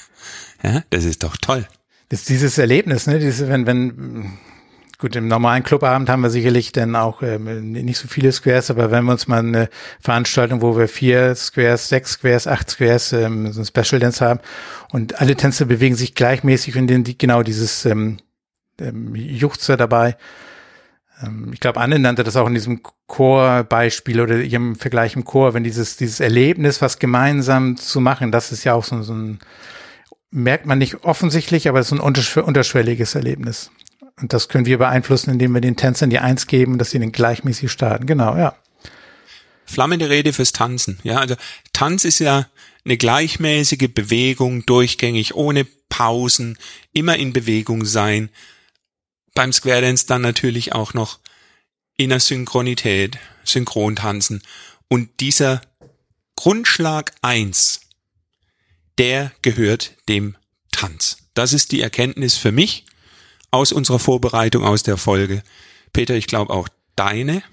ja, 0.62 0.84
das 0.90 1.04
ist 1.04 1.24
doch 1.24 1.36
toll. 1.36 1.66
Das 2.10 2.20
ist 2.20 2.28
dieses 2.28 2.58
Erlebnis, 2.58 3.08
ne? 3.08 3.18
Dieses, 3.18 3.48
wenn, 3.48 3.66
wenn, 3.66 4.38
gut, 4.98 5.16
im 5.16 5.26
normalen 5.26 5.64
Clubabend 5.64 6.08
haben 6.08 6.20
wir 6.20 6.30
sicherlich 6.30 6.70
dann 6.70 6.94
auch 6.94 7.22
äh, 7.22 7.38
nicht 7.40 7.98
so 7.98 8.06
viele 8.06 8.30
Squares, 8.30 8.70
aber 8.70 8.92
wenn 8.92 9.04
wir 9.04 9.10
uns 9.10 9.26
mal 9.26 9.40
eine 9.40 9.68
Veranstaltung, 10.00 10.62
wo 10.62 10.78
wir 10.78 10.86
vier 10.86 11.34
Squares, 11.34 11.88
sechs 11.88 12.12
Squares, 12.12 12.46
acht 12.46 12.70
Squares, 12.70 13.12
ähm, 13.12 13.52
so 13.52 13.62
ein 13.62 13.64
Special 13.64 13.98
Dance 13.98 14.24
haben 14.24 14.38
und 14.92 15.20
alle 15.20 15.34
Tänze 15.34 15.66
bewegen 15.66 15.96
sich 15.96 16.14
gleichmäßig 16.14 16.76
und 16.76 16.88
in 16.88 17.02
die, 17.02 17.18
genau 17.18 17.42
dieses 17.42 17.84
ähm, 17.84 18.18
ähm, 18.80 19.16
Juchzer 19.16 19.76
dabei. 19.76 20.16
Ähm, 21.22 21.50
ich 21.52 21.60
glaube, 21.60 21.80
Anne 21.80 21.98
nannte 21.98 22.24
das 22.24 22.36
auch 22.36 22.46
in 22.46 22.54
diesem 22.54 22.80
Chorbeispiel 23.06 24.20
oder 24.20 24.36
ihrem 24.36 24.76
Vergleich 24.76 25.16
im 25.16 25.24
Chor, 25.24 25.54
wenn 25.54 25.64
dieses, 25.64 25.96
dieses 25.96 26.20
Erlebnis, 26.20 26.82
was 26.82 26.98
gemeinsam 26.98 27.76
zu 27.76 28.00
machen, 28.00 28.32
das 28.32 28.52
ist 28.52 28.64
ja 28.64 28.74
auch 28.74 28.84
so, 28.84 29.02
so 29.02 29.14
ein, 29.14 29.38
merkt 30.30 30.66
man 30.66 30.78
nicht 30.78 31.04
offensichtlich, 31.04 31.68
aber 31.68 31.80
es 31.80 31.90
ist 31.90 31.98
ein 31.98 32.42
unterschwelliges 32.42 33.14
Erlebnis. 33.14 33.70
Und 34.20 34.32
das 34.32 34.48
können 34.48 34.66
wir 34.66 34.78
beeinflussen, 34.78 35.30
indem 35.30 35.52
wir 35.52 35.60
den 35.60 35.76
Tänzern 35.76 36.10
die 36.10 36.18
Eins 36.18 36.46
geben, 36.46 36.78
dass 36.78 36.90
sie 36.90 36.98
den 36.98 37.12
gleichmäßig 37.12 37.70
starten. 37.70 38.06
Genau, 38.06 38.36
ja. 38.36 38.56
Flammende 39.64 40.08
Rede 40.08 40.32
fürs 40.32 40.52
Tanzen. 40.52 40.98
Ja, 41.02 41.18
also 41.18 41.36
Tanz 41.72 42.04
ist 42.04 42.18
ja 42.18 42.46
eine 42.84 42.96
gleichmäßige 42.96 43.92
Bewegung, 43.94 44.64
durchgängig, 44.66 45.34
ohne 45.34 45.66
Pausen, 45.88 46.58
immer 46.92 47.16
in 47.16 47.32
Bewegung 47.32 47.84
sein. 47.84 48.30
Beim 49.38 49.52
Square 49.52 49.82
Dance 49.82 50.04
dann 50.04 50.22
natürlich 50.22 50.72
auch 50.72 50.94
noch 50.94 51.20
in 51.96 52.08
der 52.08 52.18
Synchronität, 52.18 53.18
Synchrontanzen. 53.44 54.42
Und 54.88 55.20
dieser 55.20 55.60
Grundschlag 56.34 57.14
eins, 57.22 57.82
der 58.98 59.30
gehört 59.42 59.92
dem 60.08 60.34
Tanz. 60.72 61.18
Das 61.34 61.52
ist 61.52 61.70
die 61.70 61.80
Erkenntnis 61.80 62.36
für 62.36 62.50
mich 62.50 62.84
aus 63.52 63.70
unserer 63.70 64.00
Vorbereitung 64.00 64.64
aus 64.64 64.82
der 64.82 64.96
Folge. 64.96 65.44
Peter, 65.92 66.16
ich 66.16 66.26
glaube 66.26 66.52
auch 66.52 66.68
deine. 66.96 67.44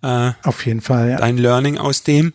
Äh, 0.00 0.30
Auf 0.44 0.64
jeden 0.64 0.80
Fall. 0.80 1.10
Ja. 1.10 1.16
Dein 1.16 1.38
Learning 1.38 1.76
aus 1.76 2.04
dem. 2.04 2.34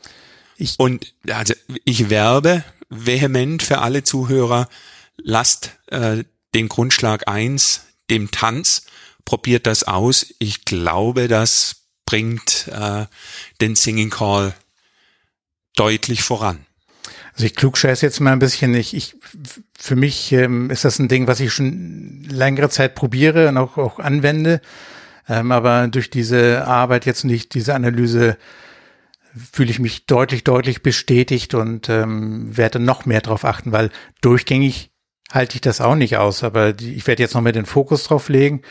Ich, 0.58 0.78
Und 0.78 1.14
also 1.30 1.54
ich 1.86 2.10
werbe 2.10 2.66
vehement 2.90 3.64
für 3.64 3.78
alle 3.78 4.04
Zuhörer, 4.04 4.68
lasst 5.16 5.78
äh, 5.88 6.26
den 6.54 6.68
Grundschlag 6.68 7.30
eins, 7.30 7.86
dem 8.10 8.32
Tanz, 8.32 8.86
probiert 9.26 9.68
das 9.68 9.84
aus. 9.84 10.34
Ich 10.40 10.66
glaube, 10.66 11.28
das 11.28 11.84
bringt 12.06 12.68
äh, 12.68 13.06
den 13.62 13.76
Singing 13.76 14.10
Call 14.10 14.54
deutlich 15.76 16.24
voran. 16.24 16.66
Also 17.34 17.46
ich 17.46 17.56
klugscheiß 17.56 18.02
jetzt 18.02 18.20
mal 18.20 18.34
ein 18.34 18.40
bisschen. 18.40 18.74
Ich, 18.74 18.94
ich 18.94 19.16
für 19.78 19.96
mich 19.96 20.32
ähm, 20.32 20.70
ist 20.72 20.84
das 20.84 21.00
ein 21.00 21.08
Ding, 21.08 21.28
was 21.28 21.40
ich 21.40 21.54
schon 21.54 22.24
längere 22.24 22.70
Zeit 22.70 22.96
probiere 22.96 23.48
und 23.48 23.58
auch, 23.58 23.78
auch 23.78 24.00
anwende. 24.00 24.62
Ähm, 25.28 25.52
aber 25.52 25.88
durch 25.88 26.10
diese 26.10 26.66
Arbeit 26.66 27.06
jetzt 27.06 27.24
nicht, 27.24 27.54
diese 27.54 27.76
Analyse, 27.76 28.38
fühle 29.54 29.72
ich 29.72 29.80
mich 29.80 30.06
deutlich, 30.06 30.44
deutlich 30.44 30.82
bestätigt 30.82 31.54
und 31.54 31.90
ähm, 31.90 32.56
werde 32.58 32.80
noch 32.80 33.06
mehr 33.06 33.22
darauf 33.22 33.46
achten, 33.46 33.72
weil 33.72 33.92
durchgängig 34.22 34.92
halte 35.32 35.56
ich 35.56 35.62
das 35.62 35.82
auch 35.82 35.96
nicht 35.96 36.18
aus. 36.18 36.44
Aber 36.44 36.74
die, 36.74 36.94
ich 36.94 37.08
werde 37.08 37.24
jetzt 37.24 37.34
noch 37.34 37.42
mehr 37.42 37.54
den 37.54 37.66
Fokus 37.66 38.04
drauf 38.04 38.30
legen. 38.30 38.62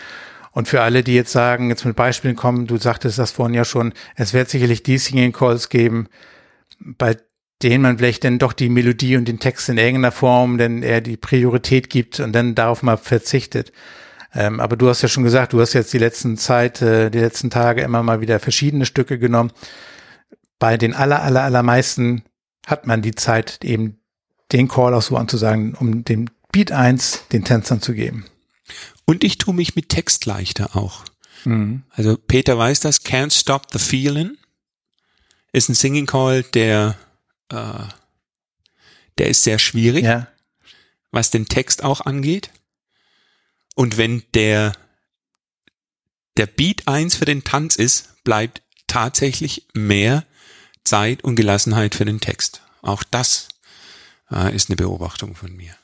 Und 0.52 0.68
für 0.68 0.82
alle, 0.82 1.02
die 1.04 1.14
jetzt 1.14 1.32
sagen, 1.32 1.68
jetzt 1.68 1.84
mit 1.84 1.96
Beispielen 1.96 2.36
kommen, 2.36 2.66
du 2.66 2.78
sagtest 2.78 3.18
das 3.18 3.30
vorhin 3.30 3.54
ja 3.54 3.64
schon, 3.64 3.92
es 4.16 4.32
wird 4.32 4.48
sicherlich 4.48 4.82
die 4.82 4.98
Singing 4.98 5.32
Calls 5.32 5.68
geben, 5.68 6.08
bei 6.80 7.16
denen 7.62 7.82
man 7.82 7.98
vielleicht 7.98 8.24
dann 8.24 8.38
doch 8.38 8.52
die 8.52 8.68
Melodie 8.68 9.16
und 9.16 9.26
den 9.26 9.40
Text 9.40 9.68
in 9.68 9.78
irgendeiner 9.78 10.12
Form 10.12 10.58
denn 10.58 10.82
eher 10.82 11.00
die 11.00 11.16
Priorität 11.16 11.90
gibt 11.90 12.20
und 12.20 12.32
dann 12.32 12.54
darauf 12.54 12.82
mal 12.82 12.96
verzichtet. 12.96 13.72
Ähm, 14.34 14.60
aber 14.60 14.76
du 14.76 14.88
hast 14.88 15.02
ja 15.02 15.08
schon 15.08 15.24
gesagt, 15.24 15.52
du 15.52 15.60
hast 15.60 15.72
jetzt 15.72 15.92
die 15.92 15.98
letzten 15.98 16.36
Zeit, 16.36 16.82
äh, 16.82 17.10
die 17.10 17.18
letzten 17.18 17.50
Tage 17.50 17.82
immer 17.82 18.02
mal 18.02 18.20
wieder 18.20 18.38
verschiedene 18.40 18.86
Stücke 18.86 19.18
genommen. 19.18 19.52
Bei 20.58 20.76
den 20.76 20.94
aller, 20.94 21.22
aller, 21.22 21.42
allermeisten 21.42 22.22
hat 22.66 22.86
man 22.86 23.02
die 23.02 23.14
Zeit, 23.14 23.64
eben 23.64 24.00
den 24.52 24.68
Call 24.68 24.94
auch 24.94 25.02
so 25.02 25.16
anzusagen, 25.16 25.74
um 25.74 26.04
dem 26.04 26.26
Beat 26.52 26.72
1 26.72 27.24
den 27.32 27.44
Tänzern 27.44 27.80
zu 27.80 27.94
geben. 27.94 28.26
Und 29.04 29.24
ich 29.24 29.38
tue 29.38 29.54
mich 29.54 29.76
mit 29.76 29.88
Text 29.88 30.26
leichter 30.26 30.76
auch. 30.76 31.04
Mhm. 31.44 31.84
Also 31.90 32.16
Peter 32.16 32.58
weiß 32.58 32.80
das, 32.80 33.04
Can't 33.04 33.38
Stop 33.38 33.66
the 33.72 33.78
Feeling 33.78 34.36
ist 35.52 35.68
ein 35.68 35.74
Singing 35.74 36.06
Call, 36.06 36.42
der 36.42 36.96
äh, 37.48 37.84
der 39.18 39.28
ist 39.28 39.42
sehr 39.42 39.58
schwierig, 39.58 40.04
ja. 40.04 40.28
was 41.10 41.30
den 41.30 41.48
Text 41.48 41.84
auch 41.84 42.00
angeht. 42.00 42.50
Und 43.74 43.96
wenn 43.96 44.22
der, 44.34 44.72
der 46.36 46.46
Beat 46.46 46.88
eins 46.88 47.16
für 47.16 47.24
den 47.24 47.44
Tanz 47.44 47.76
ist, 47.76 48.22
bleibt 48.24 48.62
tatsächlich 48.86 49.66
mehr 49.74 50.24
Zeit 50.84 51.22
und 51.22 51.36
Gelassenheit 51.36 51.94
für 51.94 52.04
den 52.04 52.20
Text. 52.20 52.62
Auch 52.80 53.02
das 53.02 53.48
äh, 54.30 54.54
ist 54.54 54.70
eine 54.70 54.76
Beobachtung 54.76 55.34
von 55.34 55.54
mir. 55.54 55.76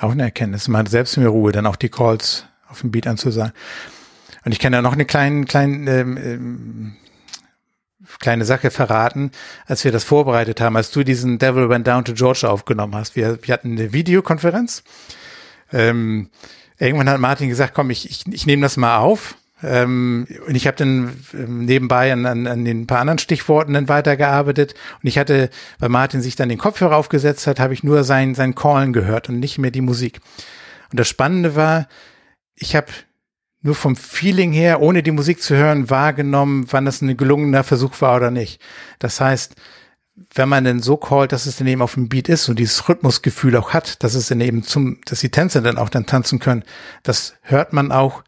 Auch 0.00 0.12
eine 0.12 0.24
Erkenntnis. 0.24 0.68
Man 0.68 0.80
hat 0.80 0.88
selbst 0.88 1.16
mehr 1.16 1.28
Ruhe, 1.28 1.52
dann 1.52 1.66
auch 1.66 1.76
die 1.76 1.88
Calls 1.88 2.46
auf 2.68 2.80
dem 2.80 2.90
Beat 2.90 3.06
anzusagen. 3.06 3.52
Und 4.44 4.52
ich 4.52 4.58
kann 4.58 4.72
da 4.72 4.82
noch 4.82 4.92
eine 4.92 5.04
kleine, 5.04 5.44
kleine 5.44 5.90
ähm, 5.90 6.16
ähm, 6.16 6.96
kleine 8.18 8.44
Sache 8.44 8.70
verraten, 8.70 9.30
als 9.66 9.84
wir 9.84 9.92
das 9.92 10.04
vorbereitet 10.04 10.60
haben, 10.60 10.76
als 10.76 10.90
du 10.90 11.04
diesen 11.04 11.38
Devil 11.38 11.68
Went 11.68 11.86
Down 11.86 12.04
to 12.04 12.14
Georgia 12.14 12.48
aufgenommen 12.50 12.94
hast. 12.94 13.16
Wir, 13.16 13.38
wir 13.42 13.52
hatten 13.52 13.72
eine 13.72 13.92
Videokonferenz. 13.92 14.82
Ähm, 15.72 16.30
irgendwann 16.78 17.08
hat 17.08 17.20
Martin 17.20 17.48
gesagt, 17.48 17.74
komm, 17.74 17.90
ich, 17.90 18.10
ich, 18.10 18.26
ich 18.32 18.46
nehme 18.46 18.62
das 18.62 18.76
mal 18.76 18.98
auf. 18.98 19.36
Ähm, 19.64 20.26
und 20.46 20.54
ich 20.54 20.66
habe 20.66 20.76
dann 20.76 21.16
ähm, 21.32 21.64
nebenbei 21.64 22.12
an, 22.12 22.26
an, 22.26 22.46
an 22.46 22.64
den 22.64 22.86
paar 22.86 23.00
anderen 23.00 23.18
Stichworten 23.18 23.72
dann 23.72 23.88
weitergearbeitet. 23.88 24.74
Und 25.02 25.08
ich 25.08 25.18
hatte, 25.18 25.50
weil 25.78 25.88
Martin 25.88 26.20
sich 26.20 26.36
dann 26.36 26.48
den 26.48 26.58
Kopfhörer 26.58 26.96
aufgesetzt 26.96 27.46
hat, 27.46 27.60
habe 27.60 27.74
ich 27.74 27.82
nur 27.82 28.04
sein, 28.04 28.34
sein 28.34 28.54
Callen 28.54 28.92
gehört 28.92 29.28
und 29.28 29.40
nicht 29.40 29.58
mehr 29.58 29.70
die 29.70 29.80
Musik. 29.80 30.20
Und 30.90 31.00
das 31.00 31.08
Spannende 31.08 31.56
war, 31.56 31.88
ich 32.54 32.76
habe 32.76 32.88
nur 33.62 33.74
vom 33.74 33.96
Feeling 33.96 34.52
her, 34.52 34.82
ohne 34.82 35.02
die 35.02 35.10
Musik 35.10 35.42
zu 35.42 35.56
hören, 35.56 35.88
wahrgenommen, 35.88 36.66
wann 36.70 36.84
das 36.84 37.00
ein 37.00 37.16
gelungener 37.16 37.64
Versuch 37.64 38.00
war 38.02 38.16
oder 38.16 38.30
nicht. 38.30 38.60
Das 38.98 39.20
heißt, 39.20 39.54
wenn 40.34 40.48
man 40.48 40.64
denn 40.64 40.80
so 40.80 40.96
callt, 40.96 41.32
dass 41.32 41.46
es 41.46 41.56
dann 41.56 41.66
eben 41.66 41.82
auf 41.82 41.94
dem 41.94 42.08
Beat 42.08 42.28
ist 42.28 42.48
und 42.48 42.58
dieses 42.58 42.88
Rhythmusgefühl 42.88 43.56
auch 43.56 43.72
hat, 43.72 44.04
dass 44.04 44.14
es 44.14 44.28
dann 44.28 44.40
eben 44.40 44.62
zum, 44.62 45.00
dass 45.06 45.20
die 45.20 45.30
Tänzer 45.30 45.62
dann 45.62 45.78
auch 45.78 45.88
dann 45.88 46.06
tanzen 46.06 46.38
können, 46.38 46.62
das 47.02 47.36
hört 47.42 47.72
man 47.72 47.90
auch, 47.90 48.22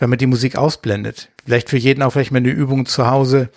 wenn 0.00 0.10
man 0.10 0.18
die 0.18 0.26
Musik 0.26 0.56
ausblendet. 0.56 1.28
Vielleicht 1.44 1.70
für 1.70 1.76
jeden 1.76 2.02
auch 2.02 2.10
vielleicht 2.10 2.32
mal 2.32 2.38
eine 2.38 2.50
Übung 2.50 2.86
zu 2.86 3.08
Hause, 3.08 3.50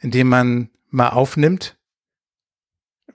indem 0.00 0.28
man 0.28 0.68
mal 0.90 1.08
aufnimmt 1.08 1.76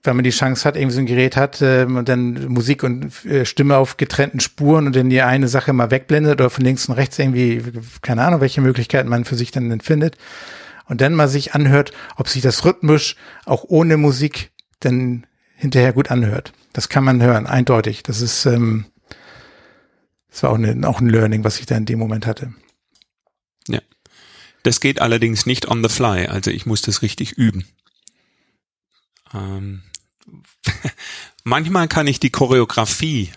wenn 0.02 0.16
man 0.16 0.24
die 0.24 0.30
Chance 0.30 0.64
hat, 0.64 0.76
irgendwie 0.76 0.94
so 0.94 1.00
ein 1.00 1.06
Gerät 1.06 1.36
hat 1.36 1.62
äh, 1.62 1.84
und 1.84 2.08
dann 2.08 2.48
Musik 2.48 2.82
und 2.82 3.24
äh, 3.24 3.44
Stimme 3.44 3.76
auf 3.76 3.96
getrennten 3.96 4.40
Spuren 4.40 4.86
und 4.86 4.96
dann 4.96 5.10
die 5.10 5.22
eine 5.22 5.48
Sache 5.48 5.72
mal 5.72 5.90
wegblendet 5.90 6.40
oder 6.40 6.50
von 6.50 6.64
links 6.64 6.88
und 6.88 6.94
rechts 6.94 7.18
irgendwie, 7.18 7.62
keine 8.02 8.22
Ahnung, 8.22 8.40
welche 8.40 8.60
Möglichkeiten 8.60 9.08
man 9.08 9.24
für 9.24 9.36
sich 9.36 9.50
dann 9.52 9.80
findet. 9.80 10.16
Und 10.86 11.00
dann 11.00 11.14
mal 11.14 11.28
sich 11.28 11.54
anhört, 11.54 11.92
ob 12.16 12.28
sich 12.28 12.42
das 12.42 12.64
rhythmisch 12.64 13.16
auch 13.46 13.64
ohne 13.68 13.96
Musik 13.96 14.50
dann 14.80 15.26
hinterher 15.54 15.92
gut 15.92 16.10
anhört. 16.10 16.52
Das 16.72 16.88
kann 16.88 17.04
man 17.04 17.22
hören, 17.22 17.46
eindeutig. 17.46 18.02
Das 18.02 18.20
ist, 18.20 18.46
ähm, 18.46 18.86
das 20.32 20.42
war 20.42 20.50
auch, 20.50 20.56
eine, 20.56 20.88
auch 20.88 21.00
ein 21.00 21.08
Learning, 21.08 21.44
was 21.44 21.60
ich 21.60 21.66
da 21.66 21.76
in 21.76 21.84
dem 21.84 21.98
Moment 21.98 22.26
hatte. 22.26 22.54
Ja. 23.68 23.80
Das 24.62 24.80
geht 24.80 25.00
allerdings 25.00 25.44
nicht 25.44 25.68
on 25.68 25.82
the 25.82 25.94
fly. 25.94 26.26
Also 26.26 26.50
ich 26.50 26.64
muss 26.64 26.80
das 26.82 27.02
richtig 27.02 27.32
üben. 27.32 27.66
Ähm, 29.34 29.82
manchmal 31.44 31.86
kann 31.86 32.06
ich 32.06 32.18
die 32.18 32.30
Choreografie 32.30 33.30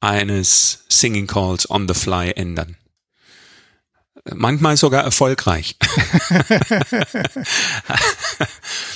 eines 0.00 0.84
Singing 0.88 1.26
Calls 1.26 1.68
on 1.70 1.88
the 1.88 1.94
fly 1.94 2.30
ändern. 2.32 2.76
Manchmal 4.34 4.76
sogar 4.76 5.02
erfolgreich. 5.02 5.76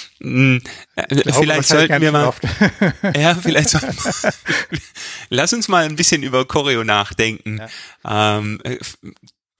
Hm, 0.22 0.62
vielleicht 1.08 1.68
sollten 1.68 2.00
wir 2.00 2.12
mal, 2.12 2.32
ja, 3.16 3.34
vielleicht 3.34 3.70
sollten, 3.70 3.96
lass 5.30 5.52
uns 5.52 5.68
mal 5.68 5.84
ein 5.84 5.96
bisschen 5.96 6.22
über 6.22 6.44
Choreo 6.44 6.84
nachdenken. 6.84 7.60
Ja. 8.04 8.38
Ähm, 8.38 8.60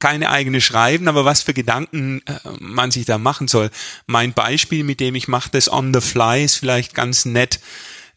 keine 0.00 0.30
eigene 0.30 0.60
schreiben, 0.60 1.08
aber 1.08 1.24
was 1.24 1.42
für 1.42 1.54
Gedanken 1.54 2.22
äh, 2.26 2.38
man 2.58 2.90
sich 2.90 3.04
da 3.04 3.18
machen 3.18 3.48
soll. 3.48 3.70
Mein 4.06 4.32
Beispiel, 4.32 4.82
mit 4.82 4.98
dem 5.00 5.14
ich 5.14 5.28
mache 5.28 5.50
das 5.50 5.70
on 5.70 5.94
the 5.94 6.00
fly, 6.00 6.44
ist 6.44 6.56
vielleicht 6.56 6.94
ganz 6.94 7.26
nett. 7.26 7.60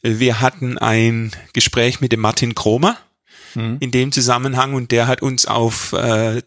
Wir 0.02 0.42
hatten 0.42 0.78
ein 0.78 1.32
Gespräch 1.54 2.02
mit 2.02 2.12
dem 2.12 2.22
Martin 2.22 2.56
Kromer 2.56 2.98
mhm. 3.56 3.78
in 3.80 3.92
dem 3.92 4.12
Zusammenhang 4.12 4.74
und 4.74 4.92
der 4.92 5.08
hat 5.08 5.22
uns 5.22 5.46
auf 5.46 5.94
äh, 5.94 6.42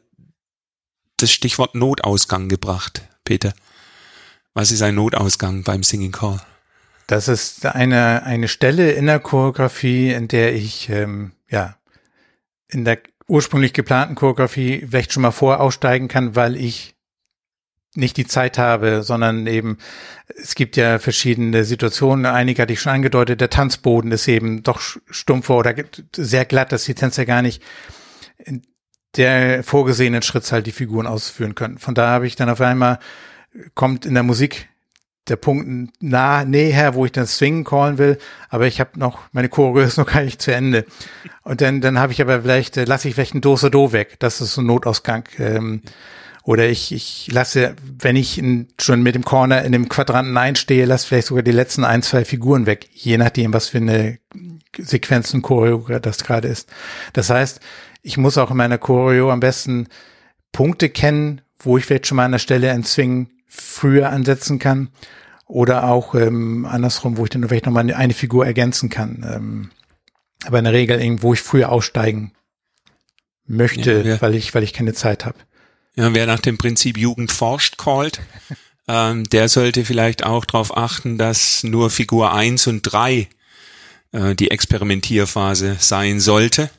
das 1.16 1.32
Stichwort 1.32 1.74
Notausgang 1.74 2.48
gebracht. 2.48 3.02
Peter, 3.24 3.54
was 4.56 4.72
ist 4.72 4.80
ein 4.80 4.94
Notausgang 4.94 5.64
beim 5.64 5.82
Singing 5.82 6.12
Call? 6.12 6.40
Das 7.06 7.28
ist 7.28 7.66
eine, 7.66 8.22
eine 8.24 8.48
Stelle 8.48 8.92
in 8.92 9.04
der 9.04 9.20
Choreografie, 9.20 10.12
in 10.12 10.28
der 10.28 10.54
ich 10.54 10.88
ähm, 10.88 11.32
ja 11.50 11.76
in 12.66 12.86
der 12.86 12.98
ursprünglich 13.28 13.74
geplanten 13.74 14.14
Choreografie 14.14 14.86
vielleicht 14.88 15.12
schon 15.12 15.22
mal 15.22 15.30
vor 15.30 15.60
aussteigen 15.60 16.08
kann, 16.08 16.36
weil 16.36 16.56
ich 16.56 16.94
nicht 17.94 18.16
die 18.16 18.26
Zeit 18.26 18.56
habe, 18.56 19.02
sondern 19.02 19.46
eben, 19.46 19.76
es 20.26 20.54
gibt 20.54 20.76
ja 20.76 20.98
verschiedene 20.98 21.64
Situationen. 21.64 22.24
Einige 22.24 22.62
hatte 22.62 22.72
ich 22.72 22.80
schon 22.80 22.92
angedeutet, 22.92 23.42
der 23.42 23.50
Tanzboden 23.50 24.10
ist 24.10 24.26
eben 24.26 24.62
doch 24.62 24.80
stumpfer 24.80 25.56
oder 25.56 25.74
sehr 26.14 26.46
glatt, 26.46 26.72
dass 26.72 26.84
die 26.84 26.94
Tänzer 26.94 27.26
gar 27.26 27.42
nicht 27.42 27.62
der 29.16 29.62
vorgesehenen 29.62 30.22
Schritts 30.22 30.50
halt 30.50 30.66
die 30.66 30.72
Figuren 30.72 31.06
ausführen 31.06 31.54
können. 31.54 31.76
Von 31.76 31.94
da 31.94 32.08
habe 32.08 32.26
ich 32.26 32.36
dann 32.36 32.48
auf 32.48 32.62
einmal 32.62 32.98
kommt 33.74 34.06
in 34.06 34.14
der 34.14 34.22
Musik 34.22 34.68
der 35.28 35.36
Punkt 35.36 35.92
nah 36.00 36.44
näher, 36.44 36.94
wo 36.94 37.04
ich 37.04 37.12
dann 37.12 37.26
Swing 37.26 37.64
callen 37.64 37.98
will, 37.98 38.18
aber 38.48 38.66
ich 38.66 38.78
habe 38.78 38.98
noch 38.98 39.18
meine 39.32 39.48
Choreo 39.48 39.84
ist 39.84 39.98
noch 39.98 40.06
gar 40.06 40.22
nicht 40.22 40.40
zu 40.40 40.54
Ende. 40.54 40.84
Und 41.42 41.60
dann 41.60 41.80
dann 41.80 41.98
habe 41.98 42.12
ich 42.12 42.20
aber 42.20 42.42
vielleicht 42.42 42.76
äh, 42.76 42.84
lasse 42.84 43.08
ich 43.08 43.14
vielleicht 43.14 43.34
ein 43.34 43.40
Do 43.40 43.56
so 43.56 43.68
Do 43.68 43.92
weg. 43.92 44.16
Das 44.20 44.40
ist 44.40 44.54
so 44.54 44.60
ein 44.60 44.66
Notausgang. 44.66 45.24
Ähm, 45.38 45.82
oder 46.44 46.68
ich, 46.68 46.92
ich 46.92 47.28
lasse, 47.32 47.74
wenn 47.98 48.14
ich 48.14 48.38
in, 48.38 48.68
schon 48.80 49.02
mit 49.02 49.16
dem 49.16 49.24
Corner 49.24 49.64
in 49.64 49.72
dem 49.72 49.88
Quadranten 49.88 50.36
einstehe, 50.36 50.86
lasse 50.86 51.08
vielleicht 51.08 51.26
sogar 51.26 51.42
die 51.42 51.50
letzten 51.50 51.82
ein, 51.82 52.02
zwei 52.02 52.24
Figuren 52.24 52.66
weg, 52.66 52.88
je 52.92 53.18
nachdem, 53.18 53.52
was 53.52 53.68
für 53.68 53.78
eine 53.78 54.20
Sequenz 54.78 55.34
und 55.34 55.42
Choreo 55.42 55.84
das 55.98 56.22
gerade 56.22 56.46
ist. 56.46 56.68
Das 57.14 57.30
heißt, 57.30 57.58
ich 58.02 58.16
muss 58.16 58.38
auch 58.38 58.52
in 58.52 58.58
meiner 58.58 58.78
Choreo 58.78 59.32
am 59.32 59.40
besten 59.40 59.88
Punkte 60.52 60.88
kennen, 60.88 61.40
wo 61.58 61.78
ich 61.78 61.84
vielleicht 61.84 62.06
schon 62.06 62.14
mal 62.14 62.26
an 62.26 62.32
der 62.32 62.38
Stelle 62.38 62.70
ein 62.70 62.84
Swing 62.84 63.28
früher 63.46 64.10
ansetzen 64.10 64.58
kann 64.58 64.88
oder 65.46 65.88
auch 65.88 66.14
ähm, 66.14 66.66
andersrum, 66.66 67.16
wo 67.16 67.24
ich 67.24 67.30
dann 67.30 67.46
vielleicht 67.46 67.66
nochmal 67.66 67.92
eine 67.92 68.14
Figur 68.14 68.46
ergänzen 68.46 68.90
kann. 68.90 69.24
Ähm, 69.28 69.70
aber 70.44 70.58
in 70.58 70.64
der 70.64 70.72
Regel 70.72 71.00
irgendwo 71.00 71.32
ich 71.32 71.40
früher 71.40 71.70
aussteigen 71.70 72.32
möchte, 73.46 74.02
ja, 74.02 74.20
weil 74.20 74.34
ich 74.34 74.54
weil 74.54 74.62
ich 74.62 74.72
keine 74.72 74.92
Zeit 74.92 75.24
habe. 75.24 75.38
Ja, 75.94 76.12
wer 76.14 76.26
nach 76.26 76.40
dem 76.40 76.58
Prinzip 76.58 76.98
Jugend 76.98 77.32
forscht 77.32 77.78
callt, 77.78 78.20
ähm, 78.88 79.24
der 79.24 79.48
sollte 79.48 79.84
vielleicht 79.84 80.24
auch 80.24 80.44
darauf 80.44 80.76
achten, 80.76 81.16
dass 81.16 81.62
nur 81.62 81.90
Figur 81.90 82.34
eins 82.34 82.66
und 82.66 82.82
drei 82.82 83.28
äh, 84.12 84.34
die 84.34 84.50
Experimentierphase 84.50 85.76
sein 85.78 86.20
sollte. 86.20 86.70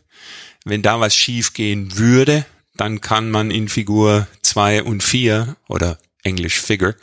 Wenn 0.66 0.82
da 0.82 1.00
was 1.00 1.16
schief 1.16 1.54
gehen 1.54 1.98
würde, 1.98 2.46
dann 2.76 3.02
kann 3.02 3.32
man 3.32 3.50
in 3.50 3.70
Figur 3.70 4.28
zwei 4.42 4.84
und 4.84 5.02
vier 5.02 5.56
oder 5.68 5.98
Englisch 6.28 6.60
Figure 6.60 6.96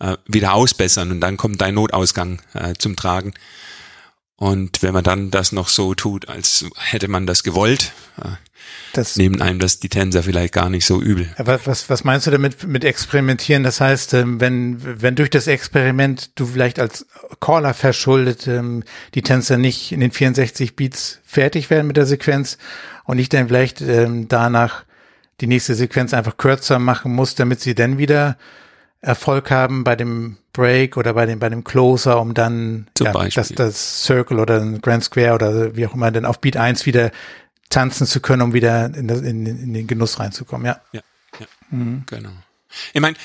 äh, 0.00 0.16
wieder 0.26 0.54
ausbessern 0.54 1.10
und 1.10 1.20
dann 1.20 1.36
kommt 1.36 1.60
dein 1.60 1.74
Notausgang 1.74 2.40
äh, 2.54 2.74
zum 2.78 2.96
Tragen. 2.96 3.34
Und 4.36 4.82
wenn 4.82 4.92
man 4.92 5.04
dann 5.04 5.30
das 5.30 5.52
noch 5.52 5.68
so 5.68 5.94
tut, 5.94 6.28
als 6.28 6.64
hätte 6.76 7.06
man 7.06 7.26
das 7.26 7.44
gewollt, 7.44 7.92
äh, 8.20 8.30
das, 8.92 9.16
nehmen 9.16 9.40
einem 9.40 9.58
das 9.58 9.78
die 9.78 9.88
Tänzer 9.88 10.22
vielleicht 10.22 10.52
gar 10.52 10.68
nicht 10.68 10.84
so 10.84 11.00
übel. 11.00 11.32
Aber 11.36 11.60
was, 11.64 11.88
was 11.88 12.04
meinst 12.04 12.26
du 12.26 12.30
damit 12.30 12.66
mit 12.66 12.84
experimentieren? 12.84 13.62
Das 13.62 13.80
heißt, 13.80 14.14
ähm, 14.14 14.40
wenn, 14.40 15.00
wenn 15.02 15.14
durch 15.14 15.30
das 15.30 15.46
Experiment 15.46 16.30
du 16.34 16.46
vielleicht 16.46 16.78
als 16.78 17.06
Caller 17.40 17.74
verschuldet 17.74 18.46
ähm, 18.48 18.82
die 19.14 19.22
Tänzer 19.22 19.58
nicht 19.58 19.92
in 19.92 20.00
den 20.00 20.10
64 20.10 20.76
Beats 20.76 21.20
fertig 21.24 21.70
werden 21.70 21.86
mit 21.86 21.96
der 21.96 22.06
Sequenz 22.06 22.58
und 23.04 23.18
ich 23.18 23.28
dann 23.28 23.48
vielleicht 23.48 23.80
ähm, 23.80 24.28
danach 24.28 24.84
die 25.42 25.48
nächste 25.48 25.74
Sequenz 25.74 26.14
einfach 26.14 26.36
kürzer 26.36 26.78
machen 26.78 27.12
muss, 27.12 27.34
damit 27.34 27.60
sie 27.60 27.74
dann 27.74 27.98
wieder 27.98 28.38
Erfolg 29.00 29.50
haben 29.50 29.82
bei 29.82 29.96
dem 29.96 30.36
Break 30.52 30.96
oder 30.96 31.14
bei 31.14 31.26
dem, 31.26 31.40
bei 31.40 31.48
dem 31.48 31.64
Closer, 31.64 32.20
um 32.20 32.32
dann 32.32 32.86
ja, 33.00 33.12
das, 33.12 33.48
das 33.48 34.04
Circle 34.04 34.38
oder 34.38 34.60
ein 34.60 34.80
Grand 34.80 35.02
Square 35.02 35.34
oder 35.34 35.76
wie 35.76 35.84
auch 35.84 35.94
immer 35.94 36.12
dann 36.12 36.24
auf 36.24 36.40
Beat 36.40 36.56
1 36.56 36.86
wieder 36.86 37.10
tanzen 37.70 38.06
zu 38.06 38.20
können, 38.20 38.42
um 38.42 38.52
wieder 38.54 38.86
in, 38.94 39.08
das, 39.08 39.20
in, 39.20 39.44
in 39.46 39.74
den 39.74 39.88
Genuss 39.88 40.20
reinzukommen, 40.20 40.66
ja. 40.66 40.80
Ja, 40.92 41.00
ja 41.40 41.46
mhm. 41.70 42.04
genau. 42.06 42.30
Ich 42.92 43.00
meine, 43.00 43.16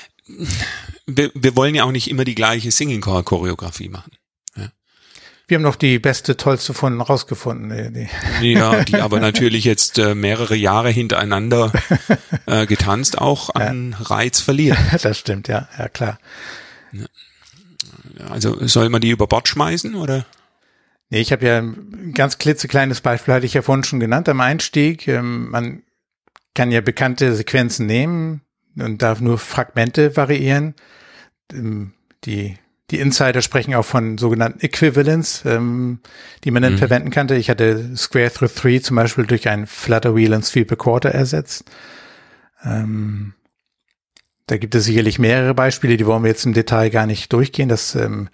wir, 1.05 1.29
wir 1.35 1.55
wollen 1.55 1.75
ja 1.75 1.83
auch 1.83 1.91
nicht 1.91 2.09
immer 2.09 2.23
die 2.23 2.35
gleiche 2.35 2.71
Singing 2.71 3.01
Core 3.01 3.23
Choreografie 3.23 3.89
machen. 3.89 4.11
Wir 5.47 5.55
haben 5.55 5.63
noch 5.63 5.77
die 5.77 5.97
beste, 5.97 6.35
tollste 6.35 6.73
von 6.73 6.99
rausgefunden. 6.99 7.93
Die, 7.93 8.07
die. 8.41 8.53
Ja, 8.53 8.83
die 8.83 8.95
aber 9.01 9.19
natürlich 9.21 9.63
jetzt 9.63 9.97
äh, 9.97 10.13
mehrere 10.13 10.55
Jahre 10.55 10.89
hintereinander 10.89 11.71
äh, 12.45 12.65
getanzt 12.65 13.17
auch 13.17 13.55
an 13.55 13.95
ja. 13.97 14.05
Reiz 14.05 14.41
verlieren. 14.41 14.77
Das 15.01 15.17
stimmt, 15.17 15.47
ja, 15.47 15.69
ja 15.77 15.87
klar. 15.87 16.19
Also 18.29 18.65
soll 18.67 18.89
man 18.89 18.99
die 18.99 19.11
über 19.11 19.27
Bord 19.27 19.47
schmeißen 19.47 19.95
oder? 19.95 20.25
Nee, 21.09 21.21
ich 21.21 21.31
habe 21.31 21.45
ja 21.45 21.59
ein 21.59 22.11
ganz 22.13 22.37
klitzekleines 22.37 22.99
Beispiel, 22.99 23.33
hatte 23.33 23.45
ich 23.45 23.53
ja 23.53 23.61
vorhin 23.61 23.85
schon 23.85 24.01
genannt 24.01 24.27
am 24.27 24.41
Einstieg. 24.41 25.07
Ähm, 25.07 25.49
man 25.49 25.83
kann 26.55 26.71
ja 26.71 26.81
bekannte 26.81 27.33
Sequenzen 27.35 27.85
nehmen 27.85 28.41
und 28.77 29.01
darf 29.01 29.21
nur 29.21 29.37
Fragmente 29.37 30.17
variieren. 30.17 30.75
Ähm, 31.53 31.93
die, 32.25 32.57
die 32.91 32.99
Insider 32.99 33.41
sprechen 33.41 33.75
auch 33.75 33.85
von 33.85 34.17
sogenannten 34.17 34.61
Equivalents, 34.61 35.43
ähm, 35.45 35.99
die 36.43 36.51
man 36.51 36.63
dann 36.63 36.73
mhm. 36.73 36.77
verwenden 36.77 37.09
kannte. 37.09 37.35
Ich 37.35 37.49
hatte 37.49 37.95
Square 37.97 38.31
Through 38.31 38.53
Three 38.55 38.81
zum 38.81 38.95
Beispiel 38.95 39.25
durch 39.25 39.49
ein 39.49 39.67
Flutter 39.67 40.15
Wheel 40.15 40.33
and 40.33 40.45
Sweep 40.45 40.71
a 40.71 40.75
Quarter 40.75 41.09
ersetzt. 41.09 41.65
Ähm, 42.63 43.33
da 44.47 44.57
gibt 44.57 44.73
es 44.75 44.85
sicherlich 44.85 45.19
mehrere 45.19 45.53
Beispiele, 45.53 45.97
die 45.97 46.05
wollen 46.05 46.23
wir 46.23 46.29
jetzt 46.29 46.45
im 46.45 46.53
Detail 46.53 46.89
gar 46.89 47.05
nicht 47.05 47.33
durchgehen. 47.33 47.67
Das 47.67 47.95
ähm, 47.95 48.29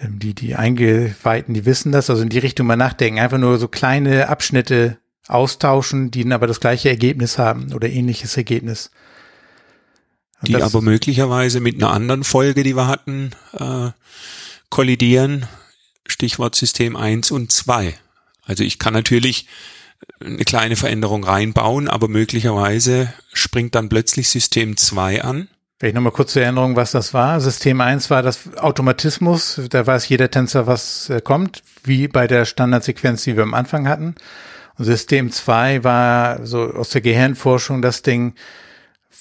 ähm, 0.00 0.18
die, 0.18 0.34
die 0.34 0.56
Eingeweihten, 0.56 1.54
die 1.54 1.66
wissen 1.66 1.92
das, 1.92 2.10
also 2.10 2.22
in 2.22 2.28
die 2.28 2.38
Richtung 2.38 2.66
mal 2.66 2.76
nachdenken, 2.76 3.20
einfach 3.20 3.38
nur 3.38 3.58
so 3.58 3.68
kleine 3.68 4.28
Abschnitte 4.28 4.98
austauschen, 5.28 6.10
die 6.10 6.24
dann 6.24 6.32
aber 6.32 6.46
das 6.46 6.60
gleiche 6.60 6.88
Ergebnis 6.88 7.38
haben 7.38 7.72
oder 7.72 7.88
ähnliches 7.88 8.36
Ergebnis. 8.36 8.90
Die 10.42 10.56
aber 10.56 10.80
möglicherweise 10.80 11.60
mit 11.60 11.76
einer 11.76 11.92
anderen 11.92 12.24
Folge, 12.24 12.62
die 12.62 12.76
wir 12.76 12.86
hatten, 12.86 13.32
äh, 13.52 13.90
kollidieren. 14.70 15.46
Stichwort 16.06 16.54
System 16.54 16.96
1 16.96 17.30
und 17.30 17.52
2. 17.52 17.94
Also 18.44 18.64
ich 18.64 18.78
kann 18.78 18.94
natürlich 18.94 19.46
eine 20.18 20.44
kleine 20.44 20.76
Veränderung 20.76 21.24
reinbauen, 21.24 21.88
aber 21.88 22.08
möglicherweise 22.08 23.12
springt 23.32 23.74
dann 23.74 23.88
plötzlich 23.88 24.28
System 24.28 24.76
2 24.76 25.22
an 25.22 25.48
Vielleicht 25.80 25.94
nochmal 25.94 26.12
kurz 26.12 26.34
zur 26.34 26.42
Erinnerung, 26.42 26.76
was 26.76 26.90
das 26.90 27.14
war. 27.14 27.40
System 27.40 27.80
1 27.80 28.10
war 28.10 28.22
das 28.22 28.54
Automatismus. 28.58 29.58
Da 29.70 29.86
weiß 29.86 30.10
jeder 30.10 30.30
Tänzer, 30.30 30.66
was 30.66 31.08
äh, 31.08 31.22
kommt, 31.22 31.62
wie 31.84 32.06
bei 32.06 32.26
der 32.26 32.44
Standardsequenz, 32.44 33.24
die 33.24 33.34
wir 33.34 33.44
am 33.44 33.54
Anfang 33.54 33.88
hatten. 33.88 34.14
Und 34.76 34.84
System 34.84 35.32
2 35.32 35.82
war 35.82 36.44
so 36.44 36.64
aus 36.64 36.90
der 36.90 37.00
Gehirnforschung 37.00 37.80
das 37.80 38.02
Ding, 38.02 38.34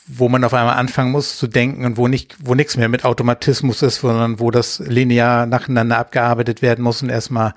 wo 0.08 0.30
man 0.30 0.44
auf 0.44 0.54
einmal 0.54 0.76
anfangen 0.76 1.12
muss 1.12 1.38
zu 1.38 1.48
denken 1.48 1.86
und 1.86 1.98
wo 1.98 2.08
nicht, 2.08 2.36
wo 2.40 2.56
nichts 2.56 2.78
mehr 2.78 2.90
mit 2.90 3.06
Automatismus 3.06 3.82
ist, 3.82 3.98
sondern 3.98 4.40
wo 4.40 4.52
das 4.52 4.80
linear 4.80 5.46
nacheinander 5.46 5.98
abgearbeitet 5.98 6.62
werden 6.62 6.84
muss 6.84 7.02
und 7.02 7.10
erstmal 7.10 7.54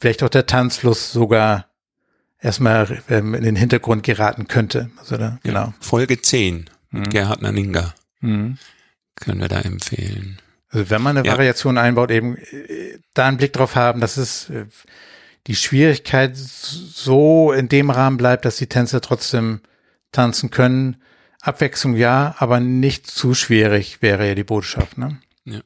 vielleicht 0.00 0.22
auch 0.22 0.28
der 0.28 0.46
Tanzfluss 0.46 1.12
sogar 1.12 1.66
erstmal 2.40 3.02
ähm, 3.08 3.34
in 3.34 3.42
den 3.42 3.56
Hintergrund 3.56 4.02
geraten 4.02 4.48
könnte. 4.48 4.90
Also 4.98 5.16
da, 5.16 5.38
genau. 5.42 5.66
Ja, 5.66 5.74
Folge 5.80 6.20
10 6.20 6.70
mit 6.90 7.06
mhm. 7.06 7.10
Gerhard 7.10 7.42
Naninga. 7.42 7.94
Mhm. 8.20 8.58
Können 9.16 9.40
wir 9.40 9.48
da 9.48 9.60
empfehlen. 9.60 10.38
Also 10.70 10.90
wenn 10.90 11.02
man 11.02 11.16
eine 11.16 11.26
ja. 11.26 11.32
Variation 11.32 11.78
einbaut, 11.78 12.10
eben 12.10 12.36
äh, 12.36 12.98
da 13.14 13.26
einen 13.26 13.36
Blick 13.36 13.52
drauf 13.52 13.76
haben, 13.76 14.00
dass 14.00 14.16
es 14.16 14.50
äh, 14.50 14.66
die 15.46 15.56
Schwierigkeit 15.56 16.36
so 16.36 17.52
in 17.52 17.68
dem 17.68 17.90
Rahmen 17.90 18.16
bleibt, 18.16 18.44
dass 18.44 18.56
die 18.56 18.68
Tänzer 18.68 19.00
trotzdem 19.00 19.60
tanzen 20.12 20.50
können. 20.50 21.01
Abwechslung 21.42 21.96
ja, 21.96 22.36
aber 22.38 22.60
nicht 22.60 23.08
zu 23.08 23.34
schwierig 23.34 24.00
wäre 24.00 24.28
ja 24.28 24.34
die 24.34 24.44
Botschaft. 24.44 24.96
Ne? 24.96 25.18
Ja. 25.44 25.60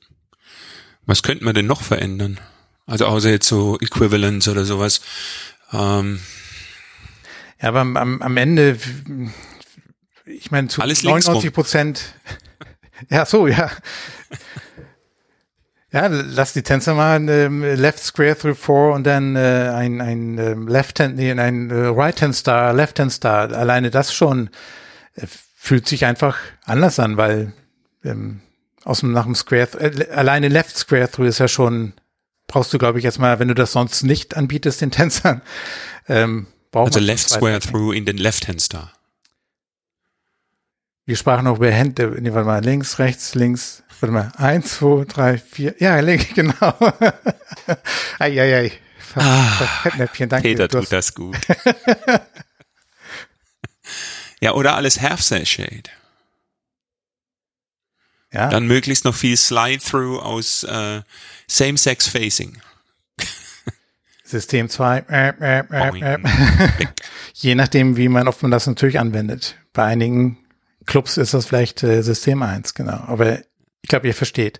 Was 1.04 1.22
könnte 1.22 1.44
man 1.44 1.54
denn 1.54 1.66
noch 1.66 1.82
verändern? 1.82 2.40
Also 2.86 3.04
außer 3.06 3.30
jetzt 3.30 3.46
so 3.46 3.78
Equivalence 3.78 4.48
oder 4.48 4.64
sowas. 4.64 5.02
Ähm, 5.72 6.20
ja, 7.60 7.68
aber 7.68 7.80
am, 7.80 8.22
am 8.22 8.36
Ende, 8.36 8.78
ich 10.24 10.50
meine, 10.50 10.68
zu 10.68 10.80
Alles 10.80 11.02
99 11.02 11.52
Prozent 11.52 12.14
ja, 13.10 13.26
so, 13.26 13.46
ja. 13.46 13.70
Ja, 15.92 16.06
lass 16.08 16.52
die 16.54 16.62
Tänzer 16.62 16.94
mal 16.94 17.28
ähm, 17.28 17.62
Left 17.62 18.00
Square 18.00 18.38
through 18.38 18.56
four 18.58 18.94
und 18.94 19.04
dann 19.04 19.36
äh, 19.36 19.70
ein, 19.74 20.00
ein 20.00 20.38
ähm, 20.38 20.68
Left 20.68 21.00
Hand, 21.00 21.16
nee, 21.16 21.30
ein 21.30 21.70
äh, 21.70 21.86
Right 21.86 22.20
Hand 22.22 22.34
Star, 22.34 22.72
Left 22.72 22.98
Hand 22.98 23.12
Star. 23.12 23.52
Alleine 23.52 23.90
das 23.90 24.12
schon 24.12 24.50
äh, 25.14 25.26
fühlt 25.66 25.88
sich 25.88 26.04
einfach 26.04 26.38
anders 26.64 27.00
an, 27.00 27.16
weil 27.16 27.52
ähm, 28.04 28.40
aus 28.84 29.00
dem 29.00 29.10
nach 29.10 29.24
dem 29.24 29.34
Square, 29.34 29.80
äh, 29.80 30.10
alleine 30.10 30.48
Left 30.48 30.76
Square 30.76 31.10
through 31.10 31.26
ist 31.26 31.38
ja 31.38 31.48
schon 31.48 31.92
brauchst 32.46 32.72
du, 32.72 32.78
glaube 32.78 32.98
ich, 32.98 33.04
jetzt 33.04 33.18
mal, 33.18 33.40
wenn 33.40 33.48
du 33.48 33.54
das 33.54 33.72
sonst 33.72 34.04
nicht 34.04 34.36
anbietest, 34.36 34.80
den 34.80 34.90
Tänzern. 34.92 35.42
Ähm, 36.08 36.46
also 36.72 37.00
Left 37.00 37.28
Square 37.28 37.58
Through 37.58 37.92
in 37.94 38.04
den 38.04 38.16
Left 38.16 38.46
Hand 38.46 38.60
Star. 38.60 38.92
Wir 41.04 41.16
sprachen 41.16 41.44
noch 41.44 41.56
über 41.56 41.70
Hände, 41.70 42.16
nee, 42.20 42.32
warte 42.32 42.46
mal, 42.46 42.64
links, 42.64 43.00
rechts, 43.00 43.34
links, 43.34 43.82
warte 44.00 44.12
mal, 44.12 44.32
eins, 44.36 44.74
zwei, 44.74 45.04
drei, 45.04 45.38
vier, 45.38 45.74
ja, 45.78 45.98
links, 45.98 46.26
genau. 46.34 46.74
Eieiei. 48.18 48.52
Ei, 48.54 48.66
ei. 48.66 48.72
Ah, 49.16 49.66
danke. 50.18 50.38
Peter 50.42 50.68
tut 50.68 50.92
das 50.92 51.14
gut. 51.14 51.36
ja, 54.40 54.52
oder 54.52 54.74
alles 54.74 55.00
Half-Shade. 55.00 55.90
Ja. 58.32 58.48
Dann 58.48 58.66
möglichst 58.66 59.04
noch 59.04 59.14
viel 59.14 59.36
Slide-Through 59.36 60.20
aus 60.20 60.62
äh, 60.64 61.02
Same-Sex-Facing. 61.46 62.60
System 64.24 64.68
2, 64.68 65.04
äh, 65.08 65.28
äh, 65.40 65.64
äh, 65.70 66.14
äh. 66.14 66.18
je 67.34 67.54
nachdem, 67.54 67.96
wie 67.96 68.08
man, 68.08 68.26
ob 68.26 68.42
man 68.42 68.50
das 68.50 68.66
natürlich 68.66 68.98
anwendet. 68.98 69.56
Bei 69.72 69.84
einigen 69.84 70.38
Clubs 70.84 71.16
ist 71.16 71.32
das 71.32 71.46
vielleicht 71.46 71.82
äh, 71.82 72.02
System 72.02 72.42
1, 72.42 72.74
genau. 72.74 72.98
Aber 73.06 73.38
ich 73.82 73.88
glaube, 73.88 74.08
ihr 74.08 74.14
versteht. 74.14 74.58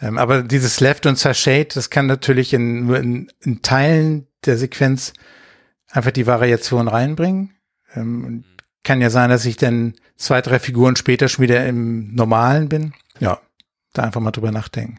Ähm, 0.00 0.18
aber 0.18 0.42
dieses 0.42 0.80
Left 0.80 1.06
und 1.06 1.18
Sashade, 1.18 1.68
das 1.74 1.90
kann 1.90 2.06
natürlich 2.06 2.54
in, 2.54 2.88
in, 2.94 3.32
in 3.40 3.62
Teilen 3.62 4.28
der 4.44 4.56
Sequenz 4.56 5.12
einfach 5.90 6.12
die 6.12 6.26
Variation 6.26 6.88
reinbringen. 6.88 7.54
Ähm, 7.94 8.44
kann 8.82 9.00
ja 9.00 9.10
sein, 9.10 9.30
dass 9.30 9.44
ich 9.44 9.56
dann 9.56 9.94
zwei, 10.16 10.40
drei 10.40 10.58
Figuren 10.58 10.96
später 10.96 11.28
schon 11.28 11.42
wieder 11.42 11.66
im 11.66 12.14
Normalen 12.14 12.68
bin. 12.68 12.94
Ja, 13.18 13.40
da 13.92 14.02
einfach 14.02 14.20
mal 14.20 14.30
drüber 14.30 14.52
nachdenken. 14.52 14.98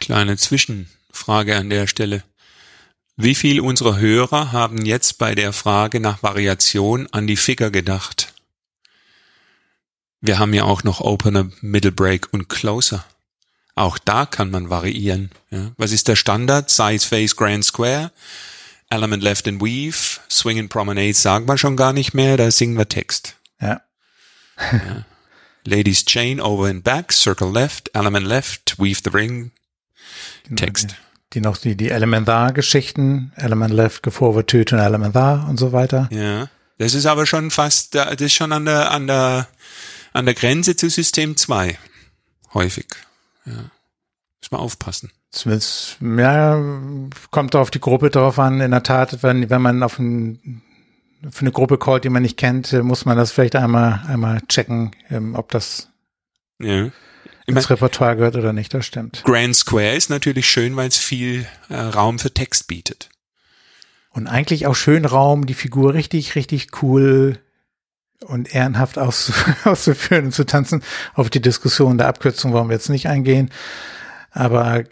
Kleine 0.00 0.36
Zwischenfrage 0.36 1.56
an 1.56 1.70
der 1.70 1.86
Stelle. 1.86 2.22
Wie 3.16 3.34
viel 3.34 3.60
unserer 3.60 3.98
Hörer 3.98 4.52
haben 4.52 4.84
jetzt 4.84 5.18
bei 5.18 5.34
der 5.34 5.52
Frage 5.52 5.98
nach 5.98 6.22
Variation 6.22 7.08
an 7.10 7.26
die 7.26 7.36
Figure 7.36 7.72
gedacht? 7.72 8.32
Wir 10.20 10.38
haben 10.38 10.54
ja 10.54 10.64
auch 10.64 10.84
noch 10.84 11.00
Opener, 11.00 11.50
Middle 11.60 11.92
Break 11.92 12.28
und 12.32 12.48
Closer. 12.48 13.04
Auch 13.74 13.98
da 13.98 14.26
kann 14.26 14.50
man 14.50 14.70
variieren. 14.70 15.30
Ja. 15.50 15.72
Was 15.76 15.92
ist 15.92 16.08
der 16.08 16.16
Standard? 16.16 16.70
Size, 16.70 17.06
Face, 17.06 17.36
Grand 17.36 17.64
Square, 17.64 18.10
Element 18.90 19.22
Left 19.22 19.46
and 19.46 19.60
Weave, 19.60 20.20
Swing 20.30 20.58
and 20.58 20.70
Promenade 20.70 21.14
sagen 21.14 21.46
wir 21.46 21.58
schon 21.58 21.76
gar 21.76 21.92
nicht 21.92 22.14
mehr, 22.14 22.36
da 22.36 22.50
singen 22.50 22.76
wir 22.76 22.88
Text. 22.88 23.36
Ja. 23.60 23.82
ja. 24.72 25.04
Ladies 25.64 26.04
Chain, 26.04 26.40
Over 26.40 26.68
and 26.68 26.84
Back, 26.84 27.12
Circle 27.12 27.52
Left, 27.52 27.90
Element 27.94 28.26
Left, 28.26 28.78
Weave 28.78 29.00
the 29.04 29.10
Ring, 29.10 29.50
genau, 30.44 30.56
Text. 30.56 30.90
Die, 30.90 30.94
die 31.34 31.40
noch 31.40 31.58
die, 31.58 31.76
die 31.76 31.90
Elementar-Geschichten, 31.90 33.32
Element 33.36 33.74
Left, 33.74 34.02
Geforward 34.02 34.48
Töte 34.48 34.76
und 34.76 34.80
Elementar 34.82 35.46
und 35.48 35.58
so 35.58 35.72
weiter. 35.72 36.08
Ja. 36.10 36.48
Das 36.78 36.94
ist 36.94 37.06
aber 37.06 37.26
schon 37.26 37.50
fast, 37.50 37.94
das 37.94 38.20
ist 38.20 38.32
schon 38.32 38.52
an 38.52 38.64
der, 38.64 38.90
an 38.90 39.06
der, 39.06 39.48
an 40.12 40.24
der 40.24 40.34
Grenze 40.34 40.76
zu 40.76 40.88
System 40.88 41.36
2. 41.36 41.76
Häufig. 42.54 42.86
Ja. 43.44 43.70
Muss 44.40 44.50
man 44.50 44.60
aufpassen. 44.60 45.10
Zumindest, 45.30 45.98
ja, 46.00 46.62
kommt 47.30 47.54
auf 47.54 47.70
die 47.70 47.80
Gruppe 47.80 48.10
drauf 48.10 48.38
an. 48.38 48.60
In 48.60 48.70
der 48.70 48.82
Tat, 48.82 49.22
wenn, 49.22 49.50
wenn 49.50 49.60
man 49.60 49.82
auf 49.82 49.98
ein, 49.98 50.62
für 51.30 51.42
eine 51.42 51.52
Gruppe 51.52 51.76
callt, 51.76 52.04
die 52.04 52.08
man 52.08 52.22
nicht 52.22 52.36
kennt, 52.36 52.72
muss 52.72 53.04
man 53.04 53.16
das 53.16 53.32
vielleicht 53.32 53.56
einmal, 53.56 54.02
einmal 54.06 54.40
checken, 54.48 54.92
ähm, 55.10 55.34
ob 55.34 55.50
das 55.50 55.88
ja. 56.60 56.90
ins 57.46 57.68
Repertoire 57.68 58.16
gehört 58.16 58.36
oder 58.36 58.52
nicht. 58.52 58.72
Das 58.72 58.86
stimmt. 58.86 59.22
Grand 59.24 59.56
Square 59.56 59.96
ist 59.96 60.08
natürlich 60.08 60.48
schön, 60.48 60.76
weil 60.76 60.88
es 60.88 60.96
viel 60.96 61.46
äh, 61.68 61.76
Raum 61.76 62.18
für 62.18 62.32
Text 62.32 62.68
bietet. 62.68 63.10
Und 64.10 64.26
eigentlich 64.26 64.66
auch 64.66 64.74
schön 64.74 65.04
Raum, 65.04 65.46
die 65.46 65.54
Figur 65.54 65.94
richtig, 65.94 66.34
richtig 66.34 66.82
cool 66.82 67.38
und 68.20 68.54
ehrenhaft 68.54 68.98
auszuführen 69.64 70.26
und 70.26 70.32
zu 70.32 70.44
tanzen. 70.44 70.82
Auf 71.14 71.30
die 71.30 71.42
Diskussion 71.42 71.98
der 71.98 72.08
Abkürzung 72.08 72.52
wollen 72.52 72.68
wir 72.68 72.74
jetzt 72.74 72.88
nicht 72.88 73.08
eingehen. 73.08 73.50
Aber 74.30 74.84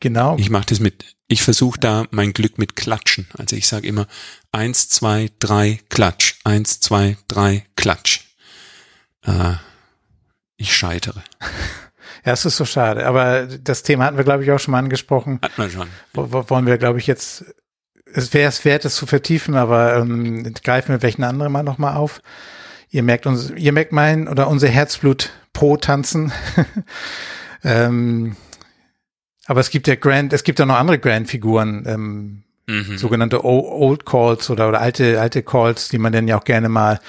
genau. 0.00 0.36
Ich 0.38 0.50
mache 0.50 0.66
das 0.66 0.80
mit, 0.80 1.16
ich 1.28 1.42
versuche 1.42 1.78
da 1.80 2.04
mein 2.10 2.32
Glück 2.32 2.58
mit 2.58 2.76
Klatschen. 2.76 3.26
Also 3.36 3.56
ich 3.56 3.66
sage 3.66 3.86
immer 3.86 4.06
eins, 4.52 4.88
zwei, 4.88 5.30
drei, 5.38 5.80
Klatsch. 5.88 6.34
Eins, 6.44 6.80
zwei, 6.80 7.16
drei, 7.28 7.66
Klatsch. 7.76 8.20
Äh, 9.24 9.54
ich 10.56 10.74
scheitere. 10.74 11.22
Ja, 12.24 12.32
es 12.32 12.44
ist 12.44 12.56
so 12.56 12.64
schade. 12.64 13.06
Aber 13.06 13.46
das 13.46 13.84
Thema 13.84 14.04
hatten 14.04 14.16
wir, 14.16 14.24
glaube 14.24 14.42
ich, 14.42 14.50
auch 14.50 14.58
schon 14.58 14.72
mal 14.72 14.80
angesprochen. 14.80 15.38
Hat 15.42 15.56
man 15.58 15.70
schon. 15.70 15.86
Wo, 16.12 16.50
wollen 16.50 16.66
wir, 16.66 16.76
glaube 16.76 16.98
ich, 16.98 17.06
jetzt, 17.06 17.44
es 18.12 18.34
wäre 18.34 18.48
es 18.48 18.64
wert, 18.64 18.84
es 18.84 18.96
zu 18.96 19.06
vertiefen, 19.06 19.54
aber 19.54 19.94
ähm, 19.94 20.52
greifen 20.64 20.88
wir 20.88 21.02
welchen 21.02 21.22
anderen 21.22 21.52
mal 21.52 21.62
nochmal 21.62 21.94
auf. 21.94 22.20
Ihr 22.90 23.04
merkt 23.04 23.26
uns, 23.26 23.50
ihr 23.50 23.72
merkt 23.72 23.92
mein 23.92 24.26
oder 24.26 24.48
unser 24.48 24.66
Herzblut 24.66 25.30
pro 25.52 25.76
Tanzen. 25.76 26.32
ähm, 27.62 28.34
aber 29.46 29.60
es 29.60 29.70
gibt 29.70 29.88
ja 29.88 29.94
Grand, 29.94 30.32
es 30.32 30.44
gibt 30.44 30.58
ja 30.58 30.66
noch 30.66 30.76
andere 30.76 30.98
Grand-Figuren, 30.98 31.84
ähm, 31.86 32.42
mhm. 32.66 32.98
sogenannte 32.98 33.44
Old 33.44 34.04
Calls 34.04 34.50
oder, 34.50 34.68
oder 34.68 34.80
alte, 34.80 35.20
alte 35.20 35.42
Calls, 35.42 35.88
die 35.88 35.98
man 35.98 36.12
dann 36.12 36.28
ja 36.28 36.38
auch 36.38 36.44
gerne 36.44 36.68
mal 36.68 37.00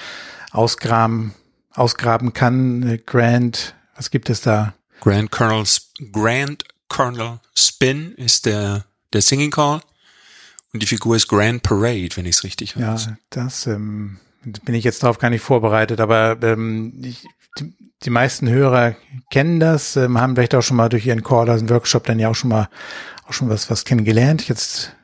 ausgraben, 0.50 1.34
ausgraben 1.74 2.32
kann. 2.32 3.00
Grand, 3.06 3.74
was 3.96 4.10
gibt 4.10 4.30
es 4.30 4.40
da? 4.40 4.74
Grand 5.00 5.30
Colonel, 5.30 5.64
Grand 6.12 6.64
Colonel 6.88 7.40
Spin 7.54 8.12
ist 8.14 8.46
der, 8.46 8.84
der 9.12 9.22
Singing 9.22 9.50
Call. 9.50 9.80
Und 10.72 10.82
die 10.82 10.86
Figur 10.86 11.16
ist 11.16 11.28
Grand 11.28 11.62
Parade, 11.62 12.10
wenn 12.14 12.26
ich 12.26 12.36
es 12.36 12.44
richtig 12.44 12.76
weiß. 12.76 13.06
Ja, 13.06 13.16
das 13.30 13.66
ähm, 13.66 14.18
bin 14.42 14.74
ich 14.74 14.84
jetzt 14.84 15.02
drauf 15.02 15.18
gar 15.18 15.30
nicht 15.30 15.40
vorbereitet, 15.40 16.00
aber 16.00 16.36
ähm, 16.42 16.92
ich, 17.02 17.26
die, 18.04 18.10
meisten 18.10 18.48
Hörer 18.48 18.96
kennen 19.30 19.60
das, 19.60 19.96
ähm, 19.96 20.20
haben 20.20 20.34
vielleicht 20.34 20.54
auch 20.54 20.62
schon 20.62 20.76
mal 20.76 20.88
durch 20.88 21.06
ihren 21.06 21.22
Call, 21.22 21.48
also 21.50 21.68
Workshop 21.68 22.04
dann 22.04 22.18
ja 22.18 22.28
auch 22.28 22.34
schon 22.34 22.50
mal 22.50 22.68
auch 23.26 23.32
schon 23.32 23.48
was 23.48 23.70
was 23.70 23.84
kennengelernt. 23.84 24.48
Jetzt 24.48 24.96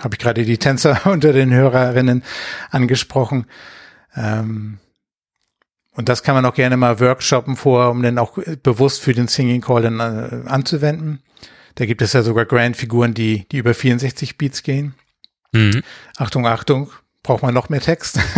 habe 0.00 0.14
ich 0.14 0.18
gerade 0.18 0.44
die 0.44 0.58
Tänzer 0.58 1.00
unter 1.10 1.32
den 1.32 1.52
Hörerinnen 1.52 2.22
angesprochen. 2.70 3.46
Ähm, 4.16 4.78
und 5.94 6.08
das 6.08 6.22
kann 6.22 6.34
man 6.34 6.46
auch 6.46 6.54
gerne 6.54 6.76
mal 6.76 7.00
workshoppen 7.00 7.56
vor, 7.56 7.90
um 7.90 8.02
dann 8.02 8.18
auch 8.18 8.38
bewusst 8.62 9.02
für 9.02 9.12
den 9.12 9.28
Singing 9.28 9.60
Call 9.60 9.82
dann 9.82 10.00
äh, 10.00 10.48
anzuwenden. 10.48 11.22
Da 11.74 11.86
gibt 11.86 12.02
es 12.02 12.12
ja 12.12 12.22
sogar 12.22 12.46
Grand-Figuren, 12.46 13.14
die, 13.14 13.46
die 13.50 13.58
über 13.58 13.74
64 13.74 14.38
Beats 14.38 14.62
gehen. 14.62 14.94
Mhm. 15.52 15.82
Achtung, 16.16 16.46
Achtung, 16.46 16.90
braucht 17.22 17.42
man 17.42 17.54
noch 17.54 17.68
mehr 17.68 17.80
Text. 17.80 18.18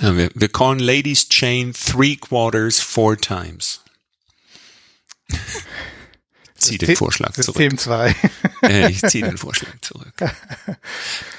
ja, 0.00 0.16
wir, 0.16 0.30
wir 0.34 0.48
callen 0.48 0.78
Ladies 0.78 1.28
Chain 1.28 1.72
three 1.72 2.16
quarters 2.16 2.80
four 2.80 3.16
times. 3.16 3.80
Zieh 6.58 6.78
den 6.78 6.96
Vorschlag 6.96 7.32
zurück. 7.32 7.56
System 7.56 7.78
2. 7.78 8.14
ich 8.88 9.00
ziehe 9.02 9.24
den 9.24 9.38
Vorschlag 9.38 9.72
zurück. 9.80 10.12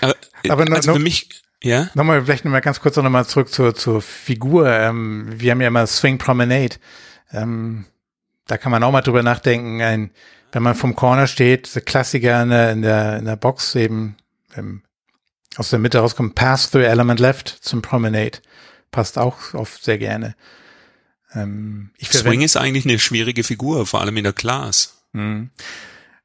Aber, 0.02 0.16
Aber 0.48 0.76
also 0.76 0.94
für 0.94 1.00
mich, 1.00 1.30
ja? 1.62 1.90
Nochmal, 1.94 2.24
vielleicht 2.24 2.46
nochmal 2.46 2.62
ganz 2.62 2.80
kurz 2.80 2.96
nochmal 2.96 3.26
zurück 3.26 3.50
zur, 3.50 3.76
zur 3.76 4.02
Figur. 4.02 4.68
Ähm, 4.70 5.28
wir 5.30 5.52
haben 5.52 5.62
ja 5.62 5.68
immer 5.68 5.86
Swing 5.88 6.18
Promenade. 6.18 6.78
Ähm, 7.32 7.86
da 8.48 8.58
kann 8.58 8.72
man 8.72 8.84
auch 8.84 8.92
mal 8.92 9.02
drüber 9.02 9.24
nachdenken. 9.24 9.82
Ein, 9.82 10.12
wenn 10.52 10.64
man 10.64 10.76
vom 10.76 10.96
Corner 10.96 11.28
steht, 11.28 11.76
der 11.76 11.82
Klassiker 11.82 12.42
in 12.42 12.50
der, 12.50 12.72
in 12.72 12.82
der, 12.82 13.18
in 13.18 13.26
der 13.26 13.36
Box 13.36 13.76
eben 13.76 14.16
ähm, 14.56 14.84
aus 15.58 15.70
der 15.70 15.80
Mitte 15.80 16.00
rauskommt, 16.00 16.36
Pass 16.36 16.72
through 16.72 16.86
Element 16.86 17.20
Left 17.20 17.50
zum 17.50 17.82
Promenade. 17.82 18.40
Passt 18.92 19.18
auch 19.18 19.54
oft 19.54 19.84
sehr 19.84 19.98
gerne. 19.98 20.36
Ähm, 21.34 21.92
ich 21.98 22.10
Swing 22.12 22.42
ist 22.42 22.58
eigentlich 22.58 22.86
eine 22.86 23.00
schwierige 23.00 23.44
Figur, 23.44 23.86
vor 23.86 24.02
allem 24.02 24.18
in 24.18 24.24
der 24.24 24.34
Class. 24.34 25.04
Mhm. 25.14 25.50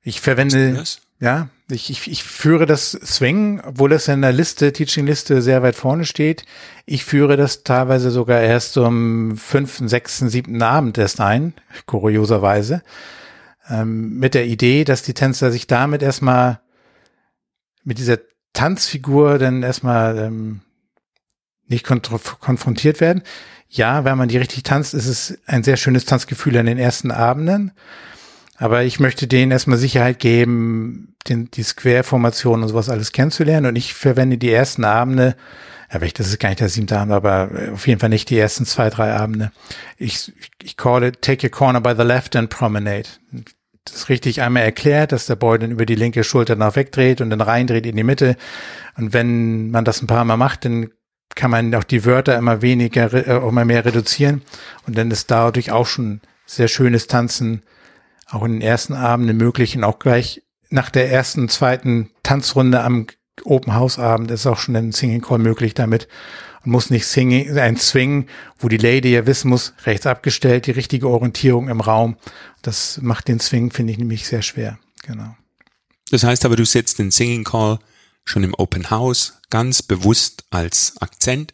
Ich 0.03 0.21
verwende, 0.21 0.83
ja, 1.21 1.49
ich, 1.71 1.89
ich, 1.89 2.11
ich 2.11 2.25
führe 2.25 2.67
das 2.67 2.93
Swing, 2.93 3.61
obwohl 3.65 3.93
es 3.93 4.09
in 4.09 4.21
der 4.21 4.33
Liste, 4.33 4.73
Teaching-Liste 4.73 5.41
sehr 5.41 5.63
weit 5.63 5.77
vorne 5.77 6.05
steht. 6.05 6.45
Ich 6.85 7.05
führe 7.05 7.37
das 7.37 7.65
teilweise 7.65 8.11
sogar 8.11 8.41
erst 8.41 8.77
um 8.77 9.37
fünften, 9.39 9.89
sechsten, 9.89 10.29
siebten 10.29 10.61
Abend 10.63 10.99
erst 10.99 11.21
ein, 11.21 11.55
kurioserweise 11.87 12.83
ähm, 13.69 14.19
mit 14.19 14.35
der 14.35 14.47
Idee, 14.47 14.85
dass 14.85 15.03
die 15.03 15.15
Tänzer 15.15 15.51
sich 15.51 15.67
damit 15.67 16.03
erstmal 16.03 16.61
mit 17.83 17.99
dieser 17.99 18.19
Tanzfigur 18.53 19.39
dann 19.39 19.63
erstmal 19.63 20.19
ähm, 20.19 20.61
nicht 21.69 21.85
konfrontiert 21.85 23.01
werden. 23.01 23.23
Ja, 23.69 24.05
wenn 24.05 24.19
man 24.19 24.29
die 24.29 24.39
richtig 24.39 24.63
tanzt, 24.63 24.95
ist 24.95 25.07
es 25.07 25.39
ein 25.47 25.65
sehr 25.65 25.77
schönes 25.77 26.05
Tanzgefühl 26.05 26.57
an 26.57 26.67
den 26.67 26.79
ersten 26.79 27.11
Abenden. 27.11 27.73
Aber 28.57 28.85
ich 28.85 29.01
möchte 29.01 29.27
denen 29.27 29.51
erstmal 29.51 29.79
Sicherheit 29.79 30.21
geben, 30.21 31.17
den, 31.29 31.51
die 31.51 31.65
Square-Formation 31.65 32.63
und 32.63 32.69
sowas 32.69 32.89
alles 32.89 33.11
kennenzulernen. 33.11 33.67
Und 33.67 33.77
ich 33.77 33.95
verwende 33.95 34.39
die 34.39 34.53
ersten 34.53 34.85
Abende, 34.85 35.37
ja, 35.93 35.99
das 35.99 36.29
ist 36.29 36.39
gar 36.39 36.51
nicht 36.51 36.61
der 36.61 36.69
siebte 36.69 36.99
Abend, 36.99 37.13
aber 37.13 37.51
auf 37.73 37.87
jeden 37.87 37.99
Fall 37.99 38.11
nicht 38.11 38.31
die 38.31 38.39
ersten 38.39 38.65
zwei, 38.65 38.91
drei 38.91 39.13
Abende. 39.13 39.51
Ich, 39.97 40.33
ich 40.63 40.77
call 40.77 41.03
it 41.03 41.23
Take 41.23 41.47
your 41.47 41.51
corner 41.51 41.81
by 41.81 41.95
the 41.97 42.07
left 42.07 42.37
and 42.37 42.51
promenade 42.51 43.09
das 43.85 44.09
richtig 44.09 44.41
einmal 44.41 44.63
erklärt, 44.63 45.13
dass 45.13 45.27
der 45.27 45.37
Boy 45.37 45.59
dann 45.59 45.71
über 45.71 45.87
die 45.87 45.95
linke 45.95 46.25
Schulter 46.25 46.57
nach 46.57 46.77
wegdreht 46.77 47.21
und 47.21 47.31
dann 47.31 47.41
reindreht 47.41 47.87
in 47.87 47.97
die 47.97 48.03
Mitte. 48.03 48.37
Und 48.97 49.13
wenn 49.13 49.71
man 49.71 49.85
das 49.85 50.03
ein 50.03 50.07
paar 50.07 50.25
Mal 50.25 50.37
macht, 50.37 50.65
dann 50.65 50.91
kann 51.35 51.51
man 51.51 51.75
auch 51.75 51.85
die 51.85 52.05
Wörter 52.05 52.37
immer 52.37 52.63
weniger, 52.63 53.13
äh, 53.13 53.47
immer 53.47 53.65
mehr 53.65 53.85
reduzieren. 53.85 54.43
Und 54.87 54.97
dann 54.97 55.11
ist 55.11 55.31
dadurch 55.31 55.71
auch 55.71 55.87
schon 55.87 56.21
sehr 56.47 56.69
schönes 56.69 57.07
Tanzen 57.07 57.63
auch 58.29 58.45
in 58.45 58.53
den 58.53 58.63
ersten 58.63 58.95
Abenden 58.95 59.37
möglich 59.37 59.77
und 59.77 59.85
auch 59.85 59.99
gleich 59.99 60.43
nach 60.71 60.91
der 60.91 61.11
ersten, 61.11 61.49
zweiten 61.49 62.11
Tanzrunde 62.23 62.83
am 62.83 63.07
Open 63.45 63.75
House 63.75 63.99
Abend 63.99 64.31
ist 64.31 64.47
auch 64.47 64.59
schon 64.59 64.77
ein 64.77 64.93
Singing 64.93 65.21
Call 65.21 65.39
möglich 65.39 65.75
damit 65.75 66.09
und 66.65 66.73
muss 66.73 66.91
nicht 66.91 67.07
singen, 67.07 67.59
ein 67.59 67.77
Swing, 67.77 68.27
wo 68.59 68.69
die 68.69 68.77
Lady 68.77 69.13
ja 69.13 69.27
wissen 69.27 69.51
muss, 69.51 69.75
rechts 69.85 70.07
abgestellt, 70.07 70.67
die 70.67 70.73
richtige 70.73 71.09
Orientierung 71.09 71.69
im 71.69 71.81
Raum. 71.81 72.17
Das 72.63 73.01
macht 73.03 73.29
den 73.29 73.41
Swing, 73.41 73.71
finde 73.71 73.93
ich, 73.93 73.99
nämlich 73.99 74.27
sehr 74.27 74.43
schwer. 74.43 74.79
genau. 75.05 75.37
Das 76.11 76.23
heißt 76.23 76.45
aber, 76.45 76.57
du 76.57 76.65
setzt 76.65 76.99
den 76.99 77.11
Singing 77.11 77.45
Call 77.45 77.79
schon 78.25 78.45
im 78.45 78.55
Open 78.55 78.91
House 78.91 79.35
ganz 79.51 79.83
bewusst 79.83 80.45
als 80.51 80.95
Akzent 81.01 81.53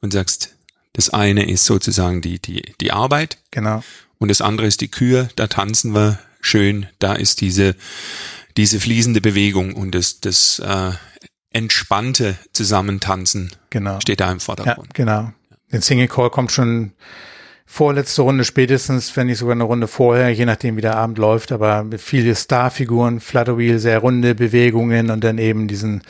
und 0.00 0.12
sagst, 0.12 0.54
das 0.92 1.10
eine 1.10 1.48
ist 1.48 1.64
sozusagen 1.64 2.20
die, 2.20 2.40
die, 2.40 2.74
die 2.80 2.92
Arbeit. 2.92 3.38
Genau. 3.50 3.82
Und 4.18 4.28
das 4.28 4.40
andere 4.40 4.66
ist 4.66 4.80
die 4.80 4.90
Kür, 4.90 5.28
da 5.36 5.46
tanzen 5.46 5.94
wir 5.94 6.18
schön, 6.40 6.86
da 6.98 7.14
ist 7.14 7.40
diese, 7.40 7.76
diese 8.56 8.80
fließende 8.80 9.20
Bewegung 9.20 9.74
und 9.74 9.94
das, 9.94 10.20
das 10.20 10.58
äh, 10.58 10.92
entspannte 11.50 12.36
Zusammentanzen 12.52 13.52
genau. 13.70 14.00
steht 14.00 14.20
da 14.20 14.30
im 14.30 14.40
Vordergrund. 14.40 14.88
Ja, 14.98 15.04
genau. 15.04 15.32
Den 15.72 15.82
Single 15.82 16.08
Call 16.08 16.30
kommt 16.30 16.50
schon 16.50 16.92
vorletzte 17.70 18.22
Runde 18.22 18.44
spätestens, 18.44 19.14
wenn 19.14 19.26
nicht 19.26 19.38
sogar 19.38 19.52
eine 19.52 19.64
Runde 19.64 19.88
vorher, 19.88 20.30
je 20.30 20.46
nachdem 20.46 20.78
wie 20.78 20.80
der 20.80 20.96
Abend 20.96 21.18
läuft, 21.18 21.52
aber 21.52 21.84
viele 21.98 22.34
Starfiguren, 22.34 23.20
Flutterwheel, 23.20 23.78
sehr 23.78 23.98
runde 23.98 24.34
Bewegungen 24.34 25.10
und 25.10 25.22
dann 25.22 25.36
eben 25.36 25.68
diesen, 25.68 26.02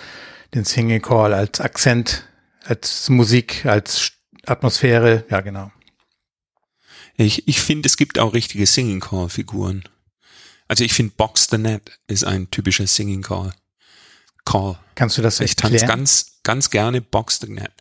den 0.55 0.65
Single 0.65 1.01
Call 1.01 1.35
als 1.35 1.61
Akzent, 1.61 2.29
als 2.65 3.09
Musik, 3.09 3.67
als 3.67 4.13
Atmosphäre, 4.47 5.25
ja 5.31 5.41
genau. 5.41 5.73
Ich, 7.17 7.49
ich 7.49 7.61
finde, 7.61 7.89
es 7.89 7.97
gibt 7.97 8.21
auch 8.21 8.35
richtige 8.35 8.65
Singing 8.65 9.01
Call 9.01 9.29
Figuren. 9.29 9.83
Also 10.69 10.85
ich 10.85 10.95
finde 10.95 11.15
Box 11.17 11.49
the 11.51 11.59
Net 11.59 11.99
ist 12.07 12.23
ein 12.23 12.49
typischer 12.53 12.87
Singing 12.87 13.23
Call. 13.23 13.53
Call. 14.45 14.79
Kannst 14.95 15.19
du 15.19 15.23
das 15.23 15.41
Ich 15.41 15.57
tanze 15.57 15.87
ganz, 15.87 16.39
ganz 16.45 16.71
gerne 16.71 17.01
Box 17.01 17.41
the 17.41 17.51
Net. 17.51 17.73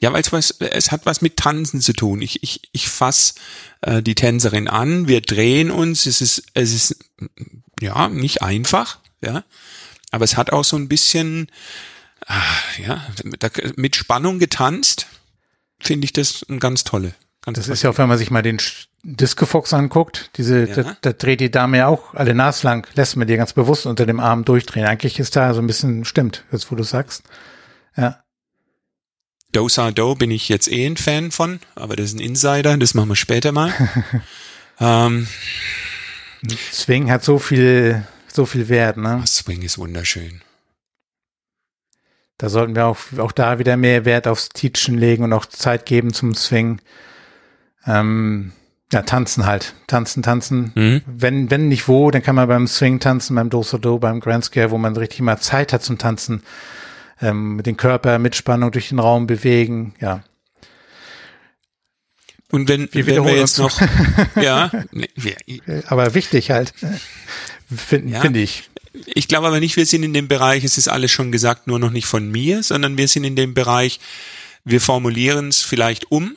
Ja, 0.00 0.12
weil 0.12 0.22
es 0.22 0.32
was, 0.32 0.50
es 0.50 0.90
hat 0.90 1.04
was 1.04 1.20
mit 1.20 1.36
Tanzen 1.36 1.80
zu 1.80 1.92
tun. 1.92 2.22
Ich, 2.22 2.42
ich, 2.42 2.62
ich 2.72 2.88
fass 2.88 3.34
äh, 3.82 4.02
die 4.02 4.14
Tänzerin 4.14 4.66
an, 4.66 5.08
wir 5.08 5.20
drehen 5.20 5.70
uns, 5.70 6.06
es 6.06 6.22
ist, 6.22 6.44
es 6.54 6.72
ist 6.72 7.04
ja 7.80 8.08
nicht 8.08 8.42
einfach, 8.42 8.98
ja, 9.20 9.44
aber 10.10 10.24
es 10.24 10.36
hat 10.38 10.52
auch 10.52 10.64
so 10.64 10.76
ein 10.76 10.88
bisschen, 10.88 11.48
ach, 12.26 12.78
ja, 12.78 13.06
mit 13.76 13.94
Spannung 13.94 14.38
getanzt, 14.38 15.06
finde 15.78 16.06
ich 16.06 16.14
das 16.14 16.46
ein 16.48 16.60
ganz 16.60 16.84
tolle. 16.84 17.14
Ganz 17.42 17.56
das 17.56 17.68
ist 17.68 17.82
ja 17.82 17.90
auch, 17.90 17.98
wenn 17.98 18.08
man 18.08 18.18
sich 18.18 18.30
mal 18.30 18.42
den 18.42 18.58
Disco 19.02 19.46
Fox 19.46 19.72
anguckt, 19.72 20.30
diese, 20.36 20.66
ja. 20.66 20.82
da, 20.82 20.96
da 21.00 21.12
dreht 21.12 21.40
die 21.40 21.50
Dame 21.50 21.78
ja 21.78 21.86
auch 21.86 22.14
alle 22.14 22.34
naslang, 22.34 22.86
lässt 22.94 23.16
man 23.16 23.28
dir 23.28 23.36
ganz 23.36 23.52
bewusst 23.52 23.86
unter 23.86 24.06
dem 24.06 24.20
Arm 24.20 24.44
durchdrehen. 24.44 24.84
Eigentlich 24.84 25.18
ist 25.18 25.36
da 25.36 25.52
so 25.54 25.60
ein 25.60 25.66
bisschen, 25.66 26.04
stimmt, 26.04 26.44
jetzt 26.52 26.70
wo 26.70 26.74
du 26.74 26.82
sagst. 26.82 27.22
Ja. 27.96 28.22
Dosa 29.52 29.90
Do 29.90 30.14
bin 30.14 30.30
ich 30.30 30.48
jetzt 30.48 30.70
eh 30.70 30.86
ein 30.86 30.96
Fan 30.96 31.30
von, 31.30 31.60
aber 31.74 31.96
das 31.96 32.06
ist 32.06 32.16
ein 32.16 32.20
Insider, 32.20 32.76
das 32.76 32.94
machen 32.94 33.08
wir 33.08 33.16
später 33.16 33.52
mal. 33.52 33.72
ähm, 34.80 35.26
Swing 36.72 37.10
hat 37.10 37.24
so 37.24 37.38
viel, 37.38 38.06
so 38.28 38.46
viel 38.46 38.68
Wert, 38.68 38.96
ne? 38.96 39.22
Swing 39.26 39.62
ist 39.62 39.78
wunderschön. 39.78 40.42
Da 42.38 42.48
sollten 42.48 42.74
wir 42.74 42.86
auch, 42.86 42.98
auch 43.18 43.32
da 43.32 43.58
wieder 43.58 43.76
mehr 43.76 44.04
Wert 44.06 44.26
aufs 44.26 44.48
Teachen 44.48 44.96
legen 44.96 45.24
und 45.24 45.32
auch 45.32 45.44
Zeit 45.44 45.84
geben 45.84 46.14
zum 46.14 46.34
Swing. 46.34 46.80
Ähm, 47.86 48.52
ja, 48.92 49.02
tanzen 49.02 49.46
halt. 49.46 49.74
Tanzen, 49.86 50.22
tanzen. 50.22 50.72
Mhm. 50.74 51.02
Wenn, 51.06 51.50
wenn 51.50 51.68
nicht 51.68 51.86
wo, 51.86 52.10
dann 52.10 52.22
kann 52.22 52.36
man 52.36 52.48
beim 52.48 52.66
Swing 52.66 52.98
tanzen, 52.98 53.36
beim 53.36 53.50
Dosa 53.50 53.78
Do, 53.78 53.98
beim 53.98 54.20
Grand 54.20 54.44
Scare, 54.44 54.70
wo 54.70 54.78
man 54.78 54.96
richtig 54.96 55.20
mal 55.20 55.38
Zeit 55.38 55.72
hat 55.72 55.82
zum 55.82 55.98
Tanzen 55.98 56.42
ähm, 57.20 57.60
den 57.64 57.76
Körper 57.76 58.18
mit 58.18 58.36
Spannung 58.36 58.70
durch 58.72 58.88
den 58.88 58.98
Raum 58.98 59.26
bewegen, 59.26 59.94
ja. 60.00 60.22
Und 62.50 62.68
wenn 62.68 62.92
wir, 62.92 63.06
wenn 63.06 63.24
wir 63.24 63.36
jetzt 63.36 63.58
noch, 63.58 63.80
ja, 64.36 64.70
wir, 64.90 65.36
aber 65.86 66.14
wichtig 66.14 66.50
halt, 66.50 66.74
finde 67.74 68.14
ja, 68.14 68.20
find 68.20 68.36
ich. 68.36 68.70
Ich 69.06 69.28
glaube 69.28 69.46
aber 69.46 69.60
nicht, 69.60 69.76
wir 69.76 69.86
sind 69.86 70.02
in 70.02 70.12
dem 70.12 70.26
Bereich, 70.26 70.64
es 70.64 70.76
ist 70.76 70.88
alles 70.88 71.12
schon 71.12 71.30
gesagt, 71.30 71.68
nur 71.68 71.78
noch 71.78 71.90
nicht 71.90 72.06
von 72.06 72.28
mir, 72.28 72.64
sondern 72.64 72.98
wir 72.98 73.06
sind 73.06 73.22
in 73.22 73.36
dem 73.36 73.54
Bereich, 73.54 74.00
wir 74.64 74.80
formulieren 74.80 75.48
es 75.48 75.60
vielleicht 75.60 76.10
um 76.10 76.36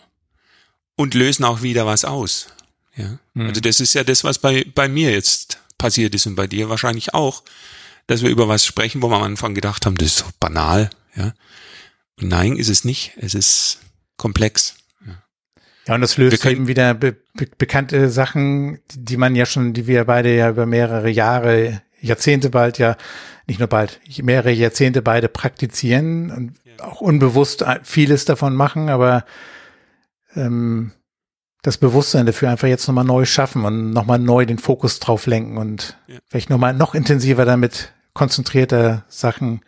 und 0.95 1.15
lösen 1.15 1.45
auch 1.45 1.63
wieder 1.63 1.87
was 1.87 2.05
aus. 2.05 2.47
Ja, 2.95 3.17
hm. 3.33 3.47
also 3.47 3.59
das 3.59 3.79
ist 3.79 3.95
ja 3.95 4.03
das, 4.03 4.23
was 4.23 4.37
bei 4.37 4.65
bei 4.75 4.87
mir 4.87 5.11
jetzt 5.11 5.59
passiert 5.79 6.13
ist 6.13 6.27
und 6.27 6.35
bei 6.35 6.45
dir 6.45 6.69
wahrscheinlich 6.69 7.15
auch 7.15 7.41
dass 8.07 8.21
wir 8.21 8.29
über 8.29 8.47
was 8.47 8.65
sprechen, 8.65 9.01
wo 9.01 9.09
wir 9.09 9.17
am 9.17 9.23
Anfang 9.23 9.55
gedacht 9.55 9.85
haben, 9.85 9.97
das 9.97 10.07
ist 10.07 10.17
so 10.17 10.25
banal, 10.39 10.89
ja. 11.15 11.33
Und 12.21 12.27
nein, 12.29 12.57
ist 12.57 12.69
es 12.69 12.85
nicht. 12.85 13.13
Es 13.17 13.33
ist 13.33 13.79
komplex. 14.17 14.75
Ja, 15.05 15.13
ja 15.87 15.95
und 15.95 16.01
das 16.01 16.17
löst 16.17 16.45
eben 16.45 16.67
wieder 16.67 16.93
be 16.93 17.15
be 17.33 17.47
bekannte 17.57 18.09
Sachen, 18.09 18.79
die 18.93 19.17
man 19.17 19.35
ja 19.35 19.45
schon, 19.45 19.73
die 19.73 19.87
wir 19.87 20.05
beide 20.05 20.35
ja 20.35 20.49
über 20.49 20.65
mehrere 20.65 21.09
Jahre, 21.09 21.81
Jahrzehnte 21.99 22.49
bald 22.49 22.77
ja, 22.77 22.97
nicht 23.47 23.59
nur 23.59 23.67
bald, 23.67 23.99
mehrere 24.21 24.51
Jahrzehnte 24.51 25.01
beide 25.01 25.29
praktizieren 25.29 26.31
und 26.31 26.53
ja. 26.65 26.85
auch 26.85 27.01
unbewusst 27.01 27.65
vieles 27.83 28.25
davon 28.25 28.55
machen, 28.55 28.89
aber 28.89 29.25
ähm, 30.35 30.91
das 31.63 31.77
Bewusstsein 31.77 32.25
dafür 32.25 32.49
einfach 32.49 32.67
jetzt 32.67 32.87
nochmal 32.87 33.05
neu 33.05 33.25
schaffen 33.25 33.63
und 33.63 33.91
nochmal 33.91 34.19
neu 34.19 34.45
den 34.45 34.59
Fokus 34.59 34.99
drauf 34.99 35.25
lenken 35.25 35.57
und 35.57 35.97
ja. 36.07 36.19
vielleicht 36.27 36.49
nochmal 36.49 36.73
noch 36.73 36.93
intensiver 36.93 37.45
damit 37.45 37.92
konzentrierter 38.13 39.05
Sachen, 39.07 39.61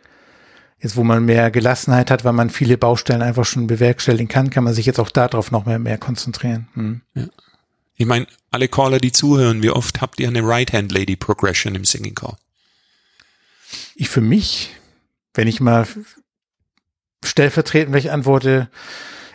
jetzt 0.78 0.96
wo 0.96 1.04
man 1.04 1.24
mehr 1.24 1.50
Gelassenheit 1.50 2.10
hat, 2.10 2.24
weil 2.24 2.32
man 2.32 2.50
viele 2.50 2.78
Baustellen 2.78 3.22
einfach 3.22 3.44
schon 3.44 3.66
bewerkstelligen 3.66 4.28
kann, 4.28 4.50
kann 4.50 4.64
man 4.64 4.74
sich 4.74 4.86
jetzt 4.86 5.00
auch 5.00 5.10
darauf 5.10 5.50
noch 5.50 5.66
mehr, 5.66 5.78
mehr 5.78 5.98
konzentrieren. 5.98 6.68
Hm. 6.74 7.00
Ja. 7.14 7.24
Ich 7.96 8.06
meine, 8.06 8.26
alle 8.50 8.68
Caller, 8.68 8.98
die 8.98 9.12
zuhören, 9.12 9.62
wie 9.62 9.70
oft 9.70 10.00
habt 10.00 10.20
ihr 10.20 10.28
eine 10.28 10.46
Right-Hand-Lady-Progression 10.46 11.74
im 11.74 11.84
Singing 11.84 12.14
Call? 12.14 12.36
Ich 13.94 14.10
für 14.10 14.20
mich, 14.20 14.76
wenn 15.34 15.48
ich 15.48 15.60
mal 15.60 15.86
stellvertretend 17.24 17.94
welche 17.94 18.12
antworte, 18.12 18.68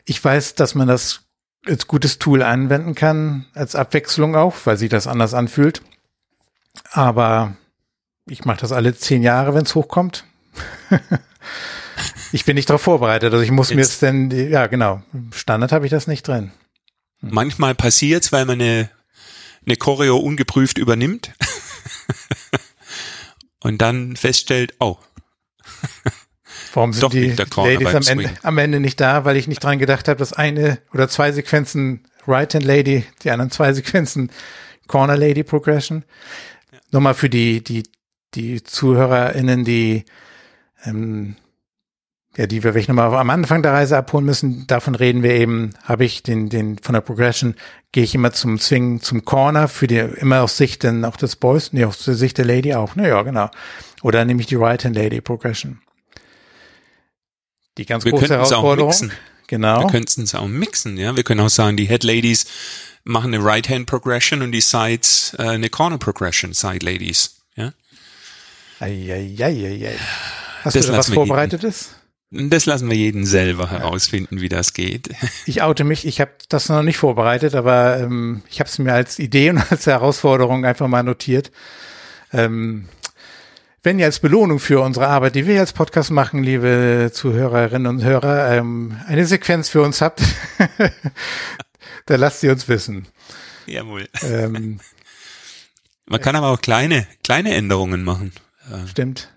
ich 0.05 0.24
weiß, 0.24 0.55
dass 0.55 0.76
man 0.76 0.88
das 0.88 1.22
als 1.66 1.88
gutes 1.88 2.20
Tool 2.20 2.43
anwenden 2.43 2.95
kann, 2.95 3.45
als 3.53 3.76
Abwechslung 3.76 4.36
auch, 4.36 4.55
weil 4.66 4.78
sich 4.78 4.89
das 4.89 5.07
anders 5.07 5.34
anfühlt. 5.34 5.82
Aber 6.91 7.55
ich 8.28 8.45
mache 8.45 8.61
das 8.61 8.72
alle 8.72 8.95
zehn 8.95 9.24
Jahre, 9.24 9.53
wenn 9.53 9.63
es 9.63 9.76
hochkommt. 9.76 10.26
ich 12.32 12.45
bin 12.45 12.55
nicht 12.55 12.69
darauf 12.69 12.82
vorbereitet. 12.82 13.34
Also 13.34 13.43
ich 13.43 13.51
muss 13.51 13.69
jetzt. 13.69 13.76
mir 13.76 13.82
jetzt 13.82 14.01
denn, 14.01 14.51
ja 14.51 14.67
genau, 14.67 15.01
Standard 15.34 15.72
habe 15.72 15.86
ich 15.86 15.91
das 15.91 16.07
nicht 16.07 16.28
drin. 16.28 16.51
Hm. 17.19 17.30
Manchmal 17.32 17.76
passiert's, 17.76 18.32
weil 18.32 18.45
man 18.45 18.61
eine, 18.61 18.89
eine 19.65 19.76
Choreo 19.76 20.17
ungeprüft 20.17 20.78
übernimmt 20.78 21.32
und 23.61 23.82
dann 23.82 24.15
feststellt, 24.15 24.76
oh. 24.80 24.97
Warum 26.74 26.93
sind 26.93 27.03
Doch 27.03 27.11
die 27.11 27.32
Ladies 27.32 27.95
am 27.95 28.07
Ende, 28.07 28.30
am 28.43 28.57
Ende, 28.57 28.80
nicht 28.80 28.99
da? 29.01 29.26
Weil 29.26 29.36
ich 29.36 29.47
nicht 29.47 29.61
dran 29.61 29.78
gedacht 29.78 30.07
habe, 30.07 30.19
dass 30.19 30.32
eine 30.32 30.78
oder 30.93 31.09
zwei 31.09 31.34
Sequenzen 31.34 32.07
Right-Hand 32.28 32.63
Lady, 32.63 33.03
die 33.24 33.32
anderen 33.32 33.51
zwei 33.51 33.74
Sequenzen 33.74 34.32
Corner 34.88 35.17
Lady 35.17 35.43
Progression. 35.43 36.05
Ja. 36.72 36.80
Nochmal 36.91 37.13
für 37.13 37.30
die, 37.30 37.61
die, 37.61 37.84
die 38.34 38.63
ZuhörerInnen, 38.63 39.63
die, 39.63 40.05
ähm, 40.86 41.36
ja, 42.38 42.47
die 42.47 42.63
wir 42.63 42.71
vielleicht 42.71 42.88
nochmal 42.89 43.13
am 43.13 43.29
Anfang 43.29 43.61
der 43.61 43.73
Reise 43.73 43.97
abholen 43.97 44.25
müssen, 44.25 44.65
davon 44.67 44.95
reden 44.95 45.21
wir 45.21 45.32
eben, 45.32 45.73
habe 45.84 46.05
ich 46.05 46.23
den, 46.23 46.49
den, 46.49 46.77
von 46.77 46.93
der 46.93 47.01
Progression, 47.01 47.55
gehe 47.91 48.03
ich 48.03 48.15
immer 48.15 48.32
zum 48.32 48.57
Swing, 48.57 49.01
zum 49.01 49.25
Corner, 49.25 49.67
für 49.67 49.88
die, 49.88 49.97
immer 49.97 50.41
aus 50.41 50.57
Sicht 50.57 50.84
denn 50.84 51.03
auch 51.03 51.17
des 51.17 51.36
Boys, 51.36 51.73
nee, 51.73 51.84
aus 51.84 52.03
der 52.05 52.15
Sicht 52.15 52.38
der 52.38 52.45
Lady 52.45 52.73
auch, 52.73 52.95
naja, 52.95 53.21
genau. 53.23 53.49
Oder 54.01 54.25
nehme 54.25 54.41
ich 54.41 54.47
die 54.47 54.55
Right-Hand 54.55 54.95
Lady 54.95 55.21
Progression. 55.21 55.82
Die 57.77 57.86
ganz 57.86 58.05
wir 58.05 58.11
große 58.11 58.29
Herausforderung. 58.29 59.11
Genau. 59.47 59.82
Wir 59.82 59.88
könnten 59.88 60.21
es 60.21 60.34
auch 60.34 60.47
mixen, 60.47 60.97
ja. 60.97 61.15
Wir 61.15 61.23
können 61.23 61.41
auch 61.41 61.49
sagen, 61.49 61.75
die 61.75 61.86
Head 61.86 62.03
Ladies 62.03 62.45
machen 63.03 63.34
eine 63.34 63.43
Right-Hand 63.43 63.86
Progression 63.86 64.41
und 64.41 64.51
die 64.51 64.61
Sides 64.61 65.36
äh, 65.38 65.43
eine 65.43 65.69
Corner 65.69 65.97
Progression, 65.97 66.53
Side 66.53 66.86
Ladies, 66.86 67.36
ja. 67.36 67.40
Eieieiei. 68.82 69.95
Hast 70.63 70.75
das 70.75 70.88
du 70.88 70.91
da 70.91 70.97
was 70.97 71.09
Vorbereitetes? 71.09 71.95
Jeden, 72.32 72.49
das 72.49 72.65
lassen 72.65 72.89
wir 72.89 72.97
jeden 72.97 73.25
selber 73.25 73.69
herausfinden, 73.69 74.41
wie 74.41 74.49
das 74.49 74.73
geht. 74.73 75.09
Ich 75.45 75.61
oute 75.61 75.84
mich, 75.84 76.07
ich 76.07 76.19
habe 76.19 76.32
das 76.49 76.69
noch 76.69 76.82
nicht 76.82 76.97
vorbereitet, 76.97 77.55
aber 77.55 77.99
ähm, 77.99 78.41
ich 78.49 78.59
habe 78.59 78.69
es 78.69 78.79
mir 78.79 78.93
als 78.93 79.19
Idee 79.19 79.51
und 79.51 79.57
als 79.71 79.86
Herausforderung 79.86 80.65
einfach 80.65 80.88
mal 80.88 81.03
notiert. 81.03 81.51
Ähm, 82.34 82.88
wenn 83.84 83.99
ihr 83.99 84.05
als 84.05 84.19
Belohnung 84.19 84.59
für 84.59 84.82
unsere 84.82 85.07
Arbeit, 85.07 85.36
die 85.36 85.45
wir 85.45 85.59
als 85.59 85.73
Podcast 85.73 86.11
machen, 86.11 86.43
liebe 86.43 87.11
Zuhörerinnen 87.13 87.88
und 87.88 88.03
Hörer, 88.03 88.51
ähm, 88.51 88.99
eine 89.07 89.25
Sequenz 89.25 89.69
für 89.69 89.82
uns 89.82 90.01
habt, 90.01 90.21
dann 92.05 92.19
lasst 92.19 92.41
sie 92.41 92.49
uns 92.49 92.67
wissen. 92.67 93.07
Jawohl. 93.65 94.07
Ähm, 94.23 94.79
Man 96.05 96.21
kann 96.21 96.36
aber 96.36 96.49
auch 96.49 96.61
kleine, 96.61 97.07
kleine 97.23 97.53
Änderungen 97.53 98.03
machen. 98.03 98.32
Stimmt. 98.88 99.30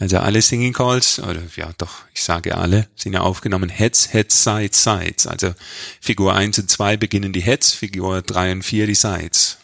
Also 0.00 0.18
alle 0.18 0.40
Singing 0.40 0.72
Calls, 0.72 1.20
oder 1.20 1.42
ja 1.56 1.70
doch, 1.76 2.04
ich 2.14 2.22
sage 2.22 2.56
alle, 2.56 2.88
sind 2.96 3.12
ja 3.12 3.20
aufgenommen 3.20 3.68
Heads, 3.68 4.14
Heads, 4.14 4.44
Sides, 4.44 4.82
Sides. 4.82 5.26
Also 5.26 5.54
Figur 6.00 6.34
1 6.34 6.58
und 6.58 6.70
2 6.70 6.96
beginnen 6.96 7.34
die 7.34 7.42
Heads, 7.42 7.74
Figur 7.74 8.22
3 8.22 8.52
und 8.52 8.62
4 8.62 8.86
die 8.86 8.94
Sides. 8.94 9.58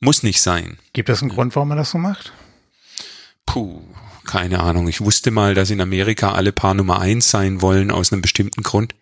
Muss 0.00 0.22
nicht 0.22 0.40
sein. 0.40 0.78
Gibt 0.94 1.10
es 1.10 1.20
einen 1.20 1.30
Grund, 1.30 1.54
warum 1.54 1.68
man 1.68 1.76
das 1.76 1.90
so 1.90 1.98
macht? 1.98 2.32
Puh, 3.44 3.82
keine 4.24 4.60
Ahnung. 4.60 4.88
Ich 4.88 5.02
wusste 5.02 5.30
mal, 5.30 5.54
dass 5.54 5.70
in 5.70 5.82
Amerika 5.82 6.32
alle 6.32 6.52
Paar 6.52 6.72
Nummer 6.72 7.00
eins 7.00 7.30
sein 7.30 7.60
wollen 7.60 7.90
aus 7.90 8.12
einem 8.12 8.22
bestimmten 8.22 8.62
Grund. 8.62 8.94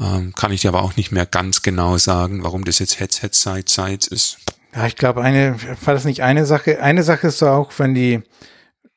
Ähm, 0.00 0.34
kann 0.34 0.52
ich 0.52 0.62
dir 0.62 0.68
aber 0.68 0.82
auch 0.82 0.96
nicht 0.96 1.12
mehr 1.12 1.26
ganz 1.26 1.60
genau 1.60 1.98
sagen, 1.98 2.42
warum 2.42 2.64
das 2.64 2.78
jetzt 2.78 3.00
Heads, 3.00 3.20
Heads, 3.20 3.42
Sides, 3.42 3.74
Sides 3.74 4.06
ist. 4.06 4.38
Ja, 4.76 4.86
ich 4.86 4.96
glaube, 4.96 5.22
eine, 5.22 5.56
war 5.84 5.94
das 5.94 6.04
nicht 6.04 6.22
eine 6.22 6.44
Sache? 6.44 6.82
Eine 6.82 7.02
Sache 7.02 7.28
ist 7.28 7.38
so 7.38 7.48
auch, 7.48 7.72
wenn 7.78 7.94
die, 7.94 8.20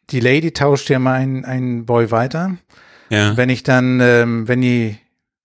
die 0.10 0.20
Lady 0.20 0.52
tauscht 0.52 0.90
ja 0.90 1.00
mal 1.00 1.14
einen, 1.14 1.46
einen 1.46 1.86
Boy 1.86 2.12
weiter. 2.12 2.58
Ja. 3.10 3.38
Wenn 3.38 3.50
ich 3.50 3.64
dann, 3.64 4.02
ähm, 4.02 4.48
wenn 4.48 4.62
die 4.62 4.98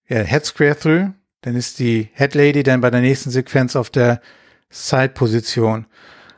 ja, 0.08 0.22
Head 0.22 0.44
Square 0.44 0.76
Through, 0.76 1.10
dann 1.42 1.54
ist 1.54 1.78
die 1.78 2.10
Head 2.14 2.34
Lady 2.34 2.64
dann 2.64 2.80
bei 2.80 2.90
der 2.90 3.00
nächsten 3.00 3.30
Sequenz 3.30 3.76
auf 3.76 3.90
der 3.90 4.20
Side-Position. 4.70 5.86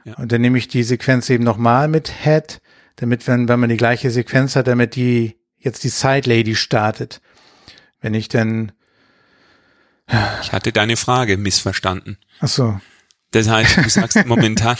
Ja. 0.04 0.14
Und 0.14 0.30
dann 0.30 0.42
nehme 0.42 0.58
ich 0.58 0.68
die 0.68 0.82
Sequenz 0.82 1.30
eben 1.30 1.42
nochmal 1.42 1.88
mit 1.88 2.12
Head, 2.22 2.60
damit, 2.96 3.26
wenn, 3.26 3.48
wenn 3.48 3.60
man 3.60 3.70
die 3.70 3.76
gleiche 3.78 4.10
Sequenz 4.10 4.56
hat, 4.56 4.66
damit 4.66 4.94
die 4.94 5.36
jetzt 5.58 5.84
die 5.84 5.88
Side 5.88 6.28
Lady 6.28 6.54
startet. 6.54 7.22
Wenn 8.00 8.12
ich 8.12 8.28
dann, 8.28 8.72
Ich 10.42 10.52
hatte 10.52 10.70
deine 10.70 10.96
Frage 10.96 11.38
missverstanden. 11.38 12.18
ach 12.40 12.48
so, 12.48 12.78
Das 13.36 13.50
heißt, 13.50 13.76
du 13.76 13.90
sagst 13.90 14.24
momentan, 14.24 14.78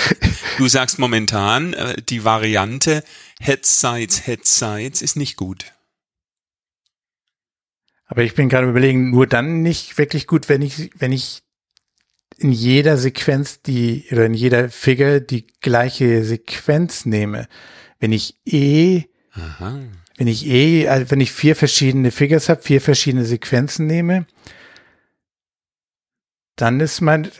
du 0.56 0.66
sagst 0.66 0.98
momentan, 0.98 1.74
äh, 1.74 2.00
die 2.00 2.24
Variante 2.24 3.04
Head 3.38 3.66
Sides, 3.66 4.24
Head 4.24 4.46
Sides 4.46 5.02
ist 5.02 5.16
nicht 5.16 5.36
gut. 5.36 5.74
Aber 8.06 8.22
ich 8.22 8.34
bin 8.34 8.48
gerade 8.48 8.66
überlegen, 8.66 9.10
nur 9.10 9.26
dann 9.26 9.60
nicht 9.60 9.98
wirklich 9.98 10.26
gut, 10.26 10.48
wenn 10.48 10.62
ich, 10.62 10.90
wenn 10.96 11.12
ich 11.12 11.42
in 12.38 12.50
jeder 12.50 12.96
Sequenz 12.96 13.60
die, 13.60 14.06
oder 14.10 14.24
in 14.24 14.32
jeder 14.32 14.70
Figure 14.70 15.20
die 15.20 15.46
gleiche 15.60 16.24
Sequenz 16.24 17.04
nehme. 17.04 17.46
Wenn 18.00 18.12
ich 18.12 18.38
eh, 18.46 19.04
Aha. 19.32 19.80
wenn 20.16 20.28
ich 20.28 20.46
eh, 20.46 20.88
also 20.88 21.10
wenn 21.10 21.20
ich 21.20 21.30
vier 21.30 21.54
verschiedene 21.54 22.10
Figures 22.10 22.48
habe, 22.48 22.62
vier 22.62 22.80
verschiedene 22.80 23.26
Sequenzen 23.26 23.86
nehme, 23.86 24.26
dann 26.56 26.80
ist 26.80 27.02
mein, 27.02 27.30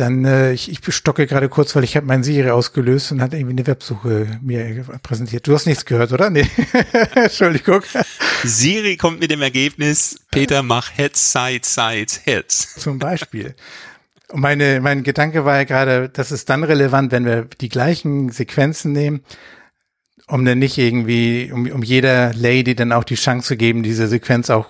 dann, 0.00 0.24
äh, 0.24 0.52
ich, 0.52 0.70
ich 0.70 0.94
stocke 0.94 1.26
gerade 1.26 1.48
kurz, 1.48 1.74
weil 1.74 1.84
ich 1.84 1.96
habe 1.96 2.06
mein 2.06 2.22
Siri 2.22 2.50
ausgelöst 2.50 3.12
und 3.12 3.20
hat 3.20 3.34
irgendwie 3.34 3.52
eine 3.52 3.66
Websuche 3.66 4.38
mir 4.40 4.84
präsentiert. 5.02 5.46
Du 5.46 5.54
hast 5.54 5.66
nichts 5.66 5.84
gehört, 5.84 6.12
oder? 6.12 6.30
Nee. 6.30 6.46
Entschuldigung. 7.14 7.82
Siri 8.44 8.96
kommt 8.96 9.20
mit 9.20 9.30
dem 9.30 9.42
Ergebnis, 9.42 10.20
Peter, 10.30 10.62
mach 10.62 10.96
Heads, 10.96 11.32
Sides, 11.32 11.74
Sides, 11.74 12.20
Heads. 12.24 12.74
Zum 12.76 12.98
Beispiel. 12.98 13.54
Und 14.28 14.40
meine, 14.40 14.80
mein 14.80 15.02
Gedanke 15.02 15.44
war 15.44 15.56
ja 15.56 15.64
gerade, 15.64 16.08
das 16.08 16.32
ist 16.32 16.50
dann 16.50 16.64
relevant, 16.64 17.12
wenn 17.12 17.24
wir 17.24 17.48
die 17.60 17.68
gleichen 17.68 18.30
Sequenzen 18.30 18.92
nehmen, 18.92 19.22
um 20.26 20.44
dann 20.44 20.58
nicht 20.58 20.76
irgendwie, 20.78 21.50
um, 21.52 21.70
um 21.70 21.82
jeder 21.82 22.34
Lady 22.34 22.74
dann 22.74 22.92
auch 22.92 23.04
die 23.04 23.14
Chance 23.14 23.48
zu 23.48 23.56
geben, 23.56 23.82
diese 23.82 24.06
Sequenz 24.06 24.50
auch 24.50 24.66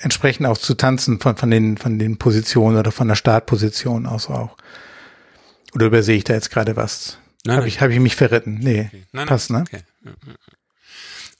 entsprechend 0.00 0.46
auch 0.46 0.58
zu 0.58 0.74
tanzen 0.74 1.20
von, 1.20 1.36
von 1.36 1.50
den, 1.50 1.76
von 1.76 1.98
den 1.98 2.18
Positionen 2.18 2.76
oder 2.76 2.92
von 2.92 3.08
der 3.08 3.14
Startposition 3.14 4.06
aus 4.06 4.28
auch. 4.28 4.56
Oder 5.74 5.86
übersehe 5.86 6.16
ich 6.16 6.24
da 6.24 6.34
jetzt 6.34 6.50
gerade 6.50 6.76
was? 6.76 7.18
Nein, 7.44 7.56
Habe 7.56 7.68
ich, 7.68 7.80
hab 7.80 7.90
ich 7.90 8.00
mich 8.00 8.16
verritten? 8.16 8.54
Nee. 8.54 8.88
Nein, 8.92 9.06
nein, 9.12 9.26
Passt, 9.26 9.50
ne? 9.50 9.60
Okay. 9.66 9.82
Ja, 10.04 10.10
ja, 10.10 10.16
ja. 10.26 10.34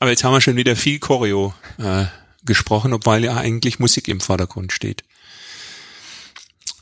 Aber 0.01 0.11
jetzt 0.11 0.23
haben 0.23 0.33
wir 0.33 0.41
schon 0.41 0.57
wieder 0.57 0.77
viel 0.77 0.99
Choreo 1.01 1.55
äh, 1.79 2.05
gesprochen, 2.45 2.93
obwohl 2.93 3.25
ja 3.25 3.37
eigentlich 3.37 3.79
Musik 3.79 4.09
im 4.09 4.21
Vordergrund 4.21 4.73
steht. 4.73 5.03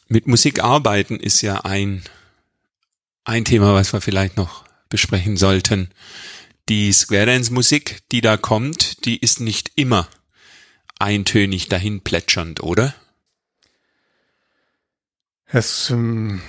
Mit 0.08 0.26
Musik 0.26 0.62
arbeiten 0.62 1.18
ist 1.18 1.40
ja 1.40 1.62
ein, 1.62 2.02
ein 3.24 3.44
Thema, 3.44 3.74
was 3.74 3.92
wir 3.92 4.00
vielleicht 4.00 4.36
noch 4.36 4.64
besprechen 4.88 5.36
sollten. 5.36 5.90
Die 6.68 6.92
Square 6.92 7.26
Dance 7.26 7.52
Musik, 7.52 8.02
die 8.12 8.20
da 8.20 8.36
kommt, 8.36 9.04
die 9.04 9.16
ist 9.16 9.40
nicht 9.40 9.72
immer 9.76 10.08
eintönig 10.98 11.68
dahin 11.68 12.00
plätschernd, 12.00 12.62
oder? 12.62 12.94
Es, 15.46 15.90
ähm, 15.90 16.40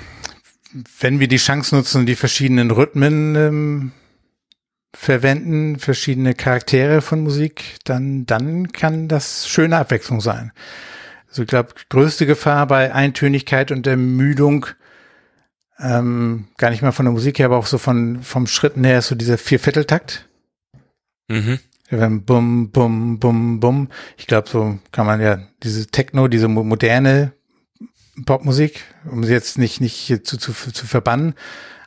wenn 1.00 1.20
wir 1.20 1.28
die 1.28 1.38
Chance 1.38 1.76
nutzen, 1.76 2.06
die 2.06 2.16
verschiedenen 2.16 2.72
Rhythmen 2.72 3.36
ähm, 3.36 3.92
verwenden, 4.94 5.78
verschiedene 5.78 6.34
Charaktere 6.34 7.02
von 7.02 7.22
Musik, 7.22 7.76
dann, 7.84 8.26
dann 8.26 8.72
kann 8.72 9.08
das 9.08 9.48
schöne 9.48 9.78
Abwechslung 9.78 10.22
sein. 10.22 10.52
Also 11.28 11.44
ich 11.44 11.48
glaube, 11.48 11.74
größte 11.90 12.26
Gefahr 12.26 12.66
bei 12.68 12.94
Eintönigkeit 12.94 13.72
und 13.72 13.86
Ermüdung, 13.86 14.66
ähm, 15.80 16.48
gar 16.58 16.72
nicht 16.72 16.82
mal 16.82 16.92
von 16.92 17.06
der 17.06 17.14
Musik 17.14 17.38
her, 17.38 17.48
aber 17.48 17.58
auch 17.58 17.68
so 17.68 17.78
von, 17.78 18.24
vom 18.24 18.48
Schritten 18.48 18.84
her, 18.84 19.00
ist 19.00 19.10
so 19.10 19.16
dieser 19.16 19.38
Viervierteltakt. 19.38 20.28
Mhm. 21.28 21.60
Wenn 21.90 22.26
bum, 22.26 22.70
bum, 22.72 23.18
bum, 23.20 23.60
bum. 23.60 23.90
Ich 24.18 24.28
glaube, 24.28 24.50
so 24.50 24.78
kann 24.92 25.06
man 25.06 25.22
ja 25.22 25.40
diese 25.64 25.88
Techno, 25.88 26.28
diese 26.28 26.48
mo- 26.48 26.64
moderne 26.64 27.34
Popmusik, 28.26 28.84
um 29.10 29.24
sie 29.24 29.32
jetzt 29.32 29.58
nicht, 29.58 29.80
nicht 29.80 30.08
zu, 30.26 30.38
zu, 30.38 30.54
zu 30.54 30.86
verbannen. 30.86 31.34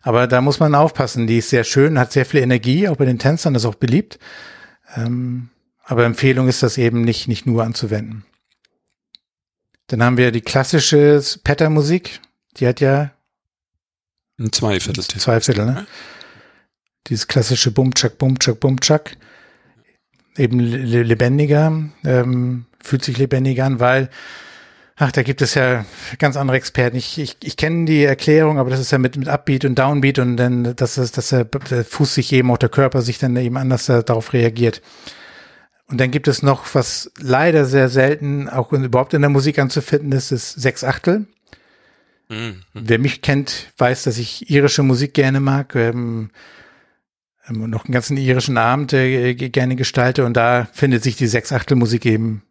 Aber 0.03 0.26
da 0.26 0.40
muss 0.40 0.59
man 0.61 0.74
aufpassen. 0.74 1.26
Die 1.26 1.38
ist 1.38 1.51
sehr 1.51 1.64
schön, 1.64 1.98
hat 1.98 2.12
sehr 2.12 2.24
viel 2.24 2.40
Energie, 2.40 2.88
auch 2.88 2.96
bei 2.96 3.05
den 3.05 3.18
Tänzern, 3.18 3.55
ist 3.55 3.66
auch 3.66 3.74
beliebt. 3.74 4.18
Ähm, 4.96 5.51
aber 5.84 6.05
Empfehlung 6.05 6.48
ist 6.48 6.62
das 6.62 6.78
eben 6.78 7.03
nicht, 7.03 7.28
nicht 7.28 7.44
nur 7.46 7.62
anzuwenden. 7.62 8.24
Dann 9.88 10.03
haben 10.03 10.16
wir 10.16 10.30
die 10.30 10.40
klassische 10.40 11.22
Patter-Musik. 11.44 12.20
Die 12.57 12.66
hat 12.66 12.80
ja 12.80 13.11
Ein 14.38 14.53
Zweiviertel. 14.53 15.05
Zwei 15.05 15.40
Viertel, 15.40 15.66
ne? 15.66 15.86
Dieses 17.09 17.26
klassische 17.26 17.70
Bumchak, 17.70 18.16
Bumchak, 18.16 18.61
Bumchak. 18.61 19.16
Eben 20.41 20.59
le- 20.61 21.03
lebendiger, 21.03 21.72
ähm, 22.05 22.64
fühlt 22.82 23.05
sich 23.05 23.18
lebendiger 23.18 23.64
an, 23.66 23.78
weil, 23.78 24.09
ach, 24.97 25.12
da 25.12 25.22
gibt 25.22 25.43
es 25.43 25.55
ja 25.55 25.84
ganz 26.18 26.36
andere 26.36 26.57
Experten. 26.57 26.97
Ich, 26.97 27.18
ich, 27.18 27.36
ich 27.43 27.57
kenne 27.57 27.84
die 27.84 28.05
Erklärung, 28.05 28.59
aber 28.59 28.70
das 28.70 28.80
ist 28.80 28.91
ja 28.91 28.99
mit, 28.99 29.16
mit 29.16 29.28
Upbeat 29.28 29.64
und 29.64 29.78
Downbeat 29.78 30.18
und 30.18 30.36
dann, 30.36 30.74
dass, 30.76 30.97
es- 30.97 31.12
dass 31.12 31.28
der, 31.28 31.45
der 31.45 31.84
Fuß 31.84 32.14
sich 32.14 32.32
eben, 32.32 32.51
auch 32.51 32.59
der 32.59 32.68
Körper 32.70 33.03
sich 33.03 33.18
dann 33.18 33.36
eben 33.36 33.57
anders 33.57 33.86
da- 33.86 34.03
darauf 34.03 34.32
reagiert. 34.32 34.80
Und 35.86 36.01
dann 36.01 36.11
gibt 36.12 36.28
es 36.28 36.43
noch, 36.43 36.74
was 36.74 37.11
leider 37.20 37.64
sehr 37.64 37.88
selten 37.88 38.49
auch 38.49 38.72
in, 38.72 38.84
überhaupt 38.84 39.12
in 39.12 39.22
der 39.22 39.30
Musik 39.30 39.59
anzufinden 39.59 40.12
ist, 40.12 40.30
ist 40.30 40.53
Sechs 40.53 40.84
Achtel. 40.84 41.26
Mhm. 42.28 42.62
Wer 42.74 43.01
mich 43.01 43.22
kennt, 43.22 43.72
weiß, 43.76 44.05
dass 44.05 44.16
ich 44.16 44.49
irische 44.51 44.84
Musik 44.84 45.14
gerne 45.14 45.41
mag. 45.41 45.74
Ähm, 45.74 46.30
noch 47.51 47.84
einen 47.84 47.92
ganzen 47.92 48.16
irischen 48.16 48.59
Abend 48.59 48.92
äh, 48.92 49.34
gerne 49.34 49.76
gestalte 49.76 50.24
und 50.24 50.34
da 50.34 50.68
findet 50.72 51.03
sich 51.03 51.16
die 51.16 51.26
Sechsachtelmusik 51.26 52.07
eben. 52.07 52.42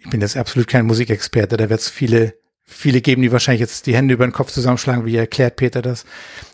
Ich 0.00 0.10
bin 0.10 0.20
jetzt 0.20 0.36
absolut 0.36 0.68
kein 0.68 0.86
Musikexperte, 0.86 1.56
da 1.56 1.70
wird 1.70 1.80
es 1.80 1.88
viele, 1.88 2.34
viele 2.64 3.00
geben, 3.00 3.22
die 3.22 3.32
wahrscheinlich 3.32 3.60
jetzt 3.60 3.86
die 3.86 3.94
Hände 3.94 4.14
über 4.14 4.26
den 4.26 4.32
Kopf 4.32 4.52
zusammenschlagen, 4.52 5.04
wie 5.04 5.16
erklärt 5.16 5.56
Peter 5.56 5.82
das. 5.82 6.04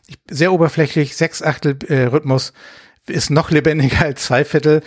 Ich, 0.07 0.19
sehr 0.31 0.53
oberflächlich, 0.53 1.17
Sechsachtel 1.17 1.79
äh, 1.89 2.11
ist 3.07 3.31
noch 3.31 3.51
lebendiger 3.51 4.03
als 4.03 4.25
Zweiviertel 4.25 4.83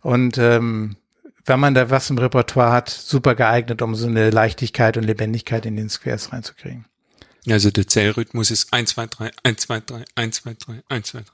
und 0.00 0.38
ähm, 0.38 0.96
wenn 1.44 1.60
man 1.60 1.74
da 1.74 1.90
was 1.90 2.10
im 2.10 2.18
Repertoire 2.18 2.72
hat, 2.72 2.90
super 2.90 3.34
geeignet, 3.34 3.82
um 3.82 3.94
so 3.94 4.06
eine 4.06 4.30
Leichtigkeit 4.30 4.96
und 4.96 5.04
Lebendigkeit 5.04 5.66
in 5.66 5.76
den 5.76 5.88
Squares 5.88 6.32
reinzukriegen. 6.32 6.84
Also 7.48 7.70
der 7.70 7.86
Zählrhythmus 7.86 8.50
ist 8.50 8.72
1, 8.72 8.90
2, 8.90 9.06
3, 9.06 9.30
1, 9.42 9.62
2, 9.62 9.80
3, 9.80 10.04
1, 10.14 10.36
2, 10.36 10.56
3, 10.58 10.82
1, 10.88 11.06
2, 11.08 11.18
3. 11.18 11.26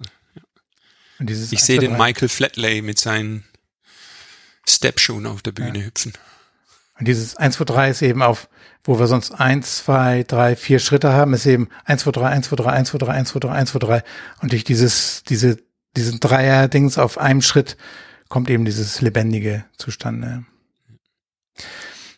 Ich 1.19 1.29
1, 1.29 1.67
sehe 1.67 1.79
2, 1.79 1.87
den 1.87 1.97
3. 1.97 1.99
Michael 1.99 2.29
Flatley 2.29 2.83
mit 2.83 2.99
seinen 2.99 3.45
Stepschuhen 4.69 5.27
auf 5.27 5.43
der 5.43 5.53
Bühne 5.53 5.85
hüpfen. 5.85 6.13
Und 6.99 7.09
dieses 7.09 7.37
1, 7.37 7.57
2, 7.57 7.65
3 7.65 7.91
ist 7.91 8.03
eben 8.03 8.23
auf, 8.23 8.49
wo 8.85 8.99
wir 8.99 9.07
sonst 9.07 9.33
1, 9.33 9.85
2, 9.85 10.25
3, 10.25 10.57
4 10.57 10.79
Schritte 10.79 11.13
haben, 11.13 11.35
ist 11.35 11.47
eben 11.47 11.69
1, 11.85 12.03
2, 12.03 12.11
3, 12.13 12.27
1, 12.29 12.47
2, 12.49 12.57
3, 12.57 12.71
1, 12.71 12.89
2, 12.91 12.99
3, 12.99 13.13
1, 13.13 13.29
2, 13.31 13.39
3, 13.41 13.53
1, 13.53 13.71
2, 13.73 13.79
3. 13.79 14.05
Und 14.41 14.53
durch 14.53 14.65
dieses, 14.65 15.23
diese, 15.25 15.59
diesen 15.97 16.21
Dreier-Dings 16.21 16.99
auf 16.99 17.19
einem 17.19 17.43
Schritt 17.43 17.77
kommt 18.29 18.51
eben 18.51 18.65
dieses 18.65 19.01
lebendige 19.01 19.65
zustande. 19.77 20.45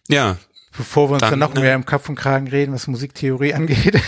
Ja, 0.09 0.39
Bevor 0.79 1.11
wir 1.11 1.15
uns 1.15 1.23
dann, 1.23 1.31
Dann, 1.31 1.39
noch 1.41 1.55
ne? 1.55 1.61
mehr 1.61 1.75
im 1.75 1.85
Kopf 1.85 2.09
und 2.09 2.15
Kragen 2.15 2.47
reden, 2.47 2.73
was 2.73 2.87
Musiktheorie 2.87 3.53
angeht. 3.55 4.01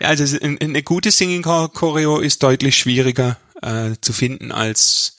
Also 0.00 0.38
eine 0.40 0.82
gute 0.82 1.10
Singing 1.10 1.42
Choreo 1.42 2.18
ist 2.18 2.42
deutlich 2.42 2.76
schwieriger 2.76 3.36
äh, 3.62 3.92
zu 4.00 4.12
finden 4.12 4.52
als 4.52 5.18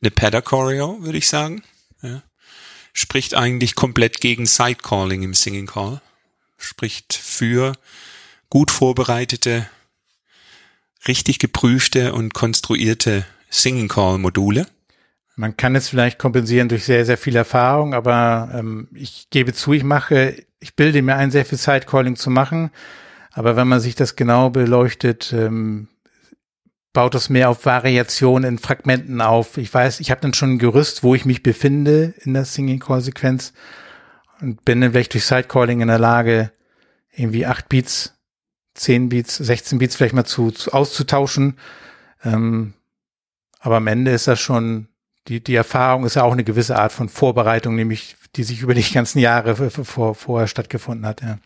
eine 0.00 0.10
Patter 0.10 0.42
Choreo, 0.42 0.98
würde 1.00 1.18
ich 1.18 1.28
sagen. 1.28 1.62
Ja. 2.02 2.22
Spricht 2.92 3.34
eigentlich 3.34 3.74
komplett 3.74 4.20
gegen 4.20 4.46
Sidecalling 4.46 5.22
im 5.22 5.34
Singing 5.34 5.66
Call. 5.66 6.00
Spricht 6.56 7.14
für 7.14 7.72
gut 8.50 8.70
vorbereitete, 8.70 9.68
richtig 11.06 11.38
geprüfte 11.38 12.12
und 12.12 12.34
konstruierte 12.34 13.24
Singing 13.50 13.88
Call 13.88 14.18
Module. 14.18 14.66
Man 15.36 15.56
kann 15.56 15.76
es 15.76 15.88
vielleicht 15.88 16.18
kompensieren 16.18 16.68
durch 16.68 16.84
sehr, 16.84 17.06
sehr 17.06 17.16
viel 17.16 17.36
Erfahrung, 17.36 17.94
aber 17.94 18.50
ähm, 18.52 18.88
ich 18.92 19.28
gebe 19.30 19.52
zu, 19.52 19.72
ich 19.72 19.84
mache, 19.84 20.34
ich 20.58 20.74
bilde 20.74 21.00
mir 21.00 21.14
ein, 21.14 21.30
sehr 21.30 21.44
viel 21.44 21.58
Sidecalling 21.58 22.16
zu 22.16 22.30
machen. 22.30 22.70
Aber 23.38 23.54
wenn 23.54 23.68
man 23.68 23.78
sich 23.78 23.94
das 23.94 24.16
genau 24.16 24.50
beleuchtet, 24.50 25.32
ähm, 25.32 25.86
baut 26.92 27.14
es 27.14 27.28
mehr 27.28 27.50
auf 27.50 27.64
Variationen 27.64 28.54
in 28.54 28.58
Fragmenten 28.58 29.20
auf. 29.20 29.58
Ich 29.58 29.72
weiß, 29.72 30.00
ich 30.00 30.10
habe 30.10 30.20
dann 30.20 30.34
schon 30.34 30.54
ein 30.54 30.58
Gerüst, 30.58 31.04
wo 31.04 31.14
ich 31.14 31.24
mich 31.24 31.44
befinde 31.44 32.14
in 32.24 32.34
der 32.34 32.44
Singing-Call-Sequenz 32.44 33.52
und 34.40 34.64
bin 34.64 34.80
dann 34.80 34.90
vielleicht 34.90 35.14
durch 35.14 35.24
Sidecalling 35.24 35.82
in 35.82 35.86
der 35.86 36.00
Lage, 36.00 36.50
irgendwie 37.12 37.46
acht 37.46 37.68
Beats, 37.68 38.18
zehn 38.74 39.08
Beats, 39.08 39.36
16 39.36 39.78
Beats 39.78 39.94
vielleicht 39.94 40.14
mal 40.14 40.24
zu, 40.24 40.50
zu 40.50 40.72
auszutauschen. 40.72 41.60
Ähm, 42.24 42.74
aber 43.60 43.76
am 43.76 43.86
Ende 43.86 44.10
ist 44.10 44.26
das 44.26 44.40
schon 44.40 44.88
die, 45.28 45.44
die 45.44 45.54
Erfahrung 45.54 46.04
ist 46.04 46.16
ja 46.16 46.24
auch 46.24 46.32
eine 46.32 46.42
gewisse 46.42 46.76
Art 46.76 46.90
von 46.90 47.08
Vorbereitung, 47.08 47.76
nämlich 47.76 48.16
die 48.34 48.42
sich 48.42 48.62
über 48.62 48.74
die 48.74 48.82
ganzen 48.82 49.20
Jahre 49.20 49.70
vor, 49.70 50.16
vorher 50.16 50.48
stattgefunden 50.48 51.06
hat. 51.06 51.22
Ja. 51.22 51.38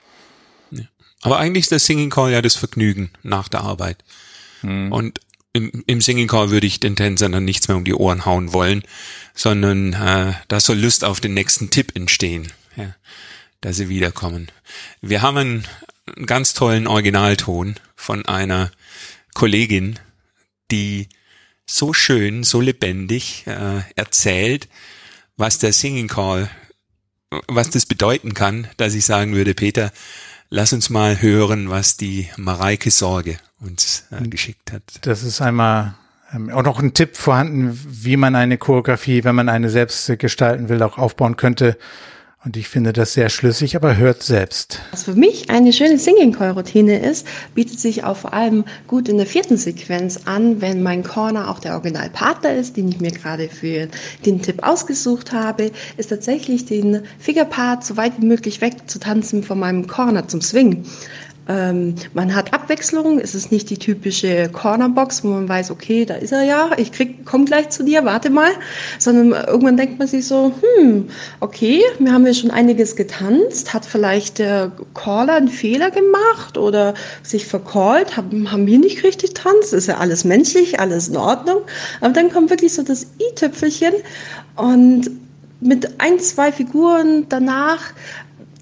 Aber 1.23 1.39
eigentlich 1.39 1.65
ist 1.65 1.73
der 1.73 1.79
Singing 1.79 2.11
Call 2.11 2.33
ja 2.33 2.43
das 2.43 2.57
Vergnügen 2.57 3.11
nach 3.23 3.49
der 3.49 3.63
Arbeit. 3.63 4.05
Hm. 4.61 4.93
Und 4.93 5.21
im, 5.53 5.85
im 5.87 6.01
Singing 6.01 6.29
Call 6.29 6.51
würde 6.51 6.67
ich 6.67 6.81
den 6.81 6.97
Tänzern 6.97 7.33
dann 7.33 7.45
nichts 7.45 7.69
mehr 7.69 7.77
um 7.77 7.85
die 7.85 7.95
Ohren 7.95 8.25
hauen 8.25 8.53
wollen, 8.53 8.83
sondern 9.35 9.93
äh, 9.93 10.35
da 10.49 10.61
soll 10.61 10.79
Lust 10.79 11.05
auf 11.05 11.21
den 11.21 11.35
nächsten 11.35 11.71
Tipp 11.71 11.93
entstehen, 11.95 12.51
ja, 12.77 12.95
dass 13.61 13.77
sie 13.77 13.89
wiederkommen. 13.89 14.51
Wir 15.01 15.23
haben 15.23 15.37
einen, 15.37 15.65
einen 16.17 16.27
ganz 16.27 16.55
tollen 16.55 16.87
Originalton 16.87 17.77
von 17.95 18.27
einer 18.27 18.73
Kollegin, 19.35 19.99
die 20.71 21.09
so 21.67 21.93
schön, 21.93 22.45
so 22.45 22.61
lebendig 22.61 23.47
äh, 23.47 23.83
erzählt, 23.95 24.69
was 25.37 25.59
der 25.59 25.73
Singing 25.73 26.09
Call, 26.09 26.51
was 27.47 27.71
das 27.71 27.87
bedeuten 27.87 28.35
kann, 28.35 28.69
dass 28.77 28.95
ich 28.95 29.05
sagen 29.05 29.35
würde, 29.35 29.55
Peter, 29.55 29.93
lass 30.53 30.73
uns 30.73 30.91
mal 30.91 31.21
hören, 31.21 31.71
was 31.71 31.97
die 31.97 32.29
Mareike 32.37 32.91
Sorge 32.91 33.39
uns 33.61 34.05
äh, 34.11 34.29
geschickt 34.29 34.71
hat. 34.71 34.83
Das 35.01 35.23
ist 35.23 35.41
einmal 35.41 35.95
ähm, 36.33 36.51
auch 36.51 36.63
noch 36.63 36.79
ein 36.79 36.95
Tipp 36.95 37.17
vorhanden, 37.17 37.79
wie 37.89 38.17
man 38.17 38.37
eine 38.37 38.59
Choreografie, 38.59 39.25
wenn 39.25 39.35
man 39.35 39.49
eine 39.49 39.71
selbst 39.71 40.13
gestalten 40.19 40.69
will, 40.69 40.83
auch 40.83 40.99
aufbauen 40.99 41.37
könnte. 41.37 41.79
Und 42.45 42.57
ich 42.57 42.69
finde 42.69 42.93
das 42.93 43.13
sehr 43.13 43.29
schlüssig, 43.29 43.77
aber 43.77 43.97
hört 43.97 44.25
selbst. 44.25 44.81
Was 44.91 45.05
für 45.05 45.15
mich 45.15 45.49
eine 45.49 45.73
schöne 45.73 45.97
Singing-Call-Routine 45.97 46.99
ist, 46.99 47.25
bietet 47.55 47.79
sich 47.79 48.03
auch 48.03 48.17
vor 48.17 48.33
allem 48.33 48.65
gut 48.89 49.09
in 49.09 49.17
der 49.17 49.27
vierten 49.27 49.57
Sequenz 49.57 50.23
an, 50.25 50.61
wenn 50.61 50.83
mein 50.83 51.05
Corner 51.05 51.49
auch 51.49 51.61
der 51.61 51.75
Originalpartner 51.75 52.53
ist, 52.55 52.77
den 52.77 52.89
ich 52.89 52.99
mir 52.99 53.13
gerade 53.13 53.49
für 53.49 53.87
den 54.27 54.43
Tipp 54.43 54.65
ausgesucht 54.65 55.31
habe, 55.31 55.71
ist 55.97 56.09
tatsächlich 56.09 56.67
den 56.67 57.03
Figure-Part 57.21 57.85
so 57.85 57.97
weit 57.97 58.21
wie 58.21 58.27
möglich 58.27 58.61
weg 58.61 58.75
zu 58.89 58.99
tanzen 58.99 59.45
von 59.45 59.61
meinem 59.61 59.87
Corner 59.87 60.27
zum 60.27 60.41
Swing. 60.41 60.85
Ähm, 61.49 61.97
man 62.15 62.35
hat 62.35 62.55
Abwechslung, 62.55 63.19
es 63.19 63.35
ist 63.35 63.51
nicht 63.51 63.69
die 63.69 63.77
typische 63.77 64.49
Cornerbox, 64.49 65.25
wo 65.25 65.29
man 65.29 65.49
weiß, 65.49 65.73
okay, 65.73 66.05
da 66.05 66.15
ist 66.15 66.31
er 66.31 66.45
ja, 66.45 66.71
ich 66.77 66.93
krieg, 66.93 67.25
komm 67.25 67.47
gleich 67.47 67.71
zu 67.71 67.83
dir, 67.83 68.05
warte 68.05 68.31
mal, 68.31 68.51
sondern 68.99 69.33
irgendwann 69.49 69.77
denkt 69.77 69.99
man 69.99 70.07
sich 70.07 70.27
so, 70.27 70.53
hm, 70.77 71.09
okay, 71.41 71.83
wir 71.99 72.13
haben 72.13 72.25
ja 72.27 72.33
schon 72.33 72.53
einiges 72.53 72.95
getanzt, 72.95 73.75
hat 73.75 73.85
vielleicht 73.85 74.39
der 74.39 74.71
Caller 74.95 75.35
einen 75.35 75.49
Fehler 75.49 75.91
gemacht 75.91 76.57
oder 76.59 76.95
sich 77.25 77.47
vercallt, 77.47 78.17
haben, 78.17 78.53
haben 78.53 78.67
wir 78.67 78.79
nicht 78.79 79.03
richtig 79.03 79.35
tanzt, 79.35 79.73
ist 79.73 79.89
ja 79.89 79.97
alles 79.99 80.25
menschlich, 80.25 80.79
alles 80.79 81.09
in 81.09 81.17
Ordnung, 81.17 81.63
aber 82.01 82.13
dann 82.13 82.31
kommt 82.31 82.51
wirklich 82.51 82.73
so 82.73 82.83
das 82.83 83.09
i-Tüpfelchen. 83.19 83.95
Und 84.55 85.11
mit 85.63 86.01
ein, 86.01 86.19
zwei 86.19 86.51
Figuren 86.51 87.27
danach 87.29 87.93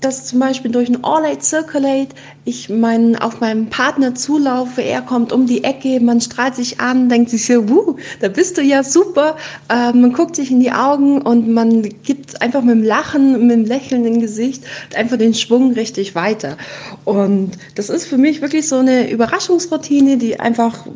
dass 0.00 0.24
zum 0.24 0.40
Beispiel 0.40 0.70
durch 0.70 0.88
ein 0.88 1.04
All-Light 1.04 1.44
Circulate 1.44 2.14
ich 2.44 2.70
meinen, 2.70 3.16
auf 3.16 3.40
meinen 3.40 3.68
Partner 3.68 4.14
zulaufe, 4.14 4.82
er 4.82 5.02
kommt 5.02 5.30
um 5.32 5.46
die 5.46 5.62
Ecke, 5.62 6.00
man 6.00 6.20
strahlt 6.20 6.56
sich 6.56 6.80
an, 6.80 7.08
denkt 7.08 7.30
sich 7.30 7.44
so, 7.44 7.68
wuh, 7.68 7.96
da 8.20 8.28
bist 8.28 8.56
du 8.56 8.62
ja 8.62 8.82
super. 8.82 9.36
Äh, 9.68 9.92
man 9.92 10.12
guckt 10.12 10.36
sich 10.36 10.50
in 10.50 10.60
die 10.60 10.72
Augen 10.72 11.20
und 11.20 11.48
man 11.48 11.82
gibt 11.82 12.40
einfach 12.40 12.62
mit 12.62 12.76
dem 12.76 12.82
Lachen, 12.82 13.46
mit 13.46 13.56
dem 13.56 13.64
Lächeln 13.66 14.06
im 14.06 14.20
Gesicht 14.20 14.64
einfach 14.94 15.18
den 15.18 15.34
Schwung 15.34 15.74
richtig 15.74 16.14
weiter. 16.14 16.56
Und 17.04 17.52
das 17.74 17.90
ist 17.90 18.06
für 18.06 18.18
mich 18.18 18.40
wirklich 18.40 18.68
so 18.68 18.78
eine 18.78 19.10
Überraschungsroutine, 19.10 20.16
die 20.16 20.40
einfach 20.40 20.86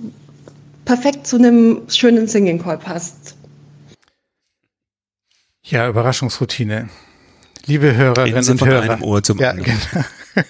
perfekt 0.87 1.27
zu 1.27 1.37
einem 1.37 1.83
schönen 1.89 2.27
Singing 2.27 2.63
Call 2.63 2.79
passt. 2.79 3.37
Ja, 5.63 5.89
Überraschungsroutine. 5.89 6.89
Liebe 7.67 7.95
Hörerinnen 7.95 8.49
und 8.49 8.59
von 8.59 8.69
Hörer. 8.69 8.83
einem 8.83 9.03
Ohr 9.03 9.23
zum 9.23 9.39
ja, 9.39 9.51
anderen. 9.51 9.79
Genau. 9.91 10.47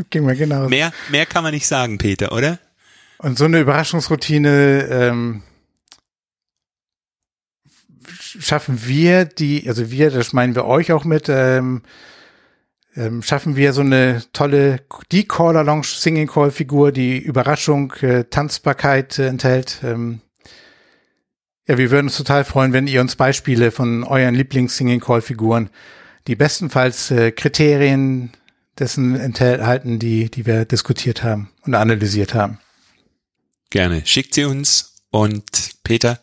Ging 0.10 0.24
mir 0.24 0.36
genau. 0.36 0.68
Mehr, 0.68 0.92
mehr 1.10 1.26
kann 1.26 1.42
man 1.42 1.52
nicht 1.52 1.66
sagen, 1.66 1.98
Peter, 1.98 2.32
oder? 2.32 2.58
Und 3.18 3.38
so 3.38 3.44
eine 3.44 3.60
Überraschungsroutine 3.60 4.88
ähm, 4.90 5.42
schaffen 8.38 8.86
wir 8.86 9.24
die, 9.24 9.68
also 9.68 9.90
wir, 9.90 10.10
das 10.10 10.32
meinen 10.32 10.54
wir 10.54 10.64
euch 10.64 10.92
auch 10.92 11.04
mit, 11.04 11.28
ähm, 11.28 11.82
ähm, 12.96 13.22
schaffen 13.22 13.56
wir 13.56 13.72
so 13.72 13.80
eine 13.80 14.22
tolle, 14.32 14.80
die 15.10 15.26
Call-Along 15.26 15.84
Singing 15.84 16.28
Call 16.28 16.50
Figur, 16.50 16.92
die 16.92 17.18
Überraschung, 17.18 17.92
äh, 18.00 18.24
Tanzbarkeit 18.24 19.18
äh, 19.18 19.26
enthält. 19.26 19.80
Ähm, 19.82 20.20
ja, 21.66 21.78
wir 21.78 21.90
würden 21.90 22.06
uns 22.06 22.16
total 22.16 22.44
freuen, 22.44 22.72
wenn 22.72 22.86
ihr 22.86 23.00
uns 23.00 23.16
Beispiele 23.16 23.70
von 23.70 24.04
euren 24.04 24.34
Lieblings-Singing 24.34 25.00
Call 25.00 25.22
Figuren 25.22 25.70
die 26.26 26.36
bestenfalls 26.36 27.10
äh, 27.10 27.32
Kriterien 27.32 28.32
dessen 28.78 29.14
enthalten, 29.14 29.98
die, 29.98 30.30
die 30.30 30.46
wir 30.46 30.64
diskutiert 30.64 31.22
haben 31.22 31.50
und 31.62 31.74
analysiert 31.74 32.34
haben. 32.34 32.58
Gerne. 33.70 34.02
Schickt 34.04 34.34
sie 34.34 34.44
uns 34.44 34.94
und 35.10 35.82
Peter 35.84 36.20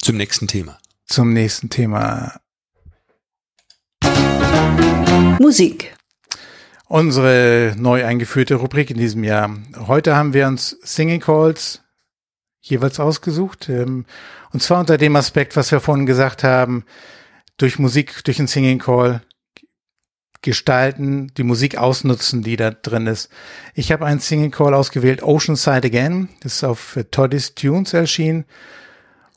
zum 0.00 0.16
nächsten 0.16 0.48
Thema. 0.48 0.78
Zum 1.06 1.32
nächsten 1.32 1.70
Thema. 1.70 2.40
Musik. 5.38 5.94
Unsere 6.88 7.74
neu 7.78 8.04
eingeführte 8.04 8.56
Rubrik 8.56 8.90
in 8.90 8.98
diesem 8.98 9.24
Jahr. 9.24 9.56
Heute 9.86 10.14
haben 10.14 10.34
wir 10.34 10.46
uns 10.46 10.76
Singing 10.82 11.20
Calls 11.20 11.82
jeweils 12.60 13.00
ausgesucht. 13.00 13.68
Ähm, 13.68 14.04
und 14.52 14.62
zwar 14.62 14.80
unter 14.80 14.98
dem 14.98 15.16
Aspekt, 15.16 15.56
was 15.56 15.72
wir 15.72 15.80
vorhin 15.80 16.06
gesagt 16.06 16.44
haben, 16.44 16.84
durch 17.56 17.78
Musik, 17.78 18.24
durch 18.24 18.38
den 18.38 18.46
Singing 18.46 18.78
Call 18.78 19.22
gestalten, 20.42 21.32
die 21.36 21.44
Musik 21.44 21.76
ausnutzen, 21.76 22.42
die 22.42 22.56
da 22.56 22.72
drin 22.72 23.06
ist. 23.06 23.28
Ich 23.74 23.92
habe 23.92 24.04
einen 24.04 24.20
Singing 24.20 24.50
Call 24.50 24.74
ausgewählt, 24.74 25.22
Oceanside 25.22 25.86
Again. 25.86 26.28
Das 26.42 26.56
ist 26.56 26.64
auf 26.64 26.98
Toddys 27.10 27.54
Tunes 27.54 27.92
erschienen. 27.92 28.44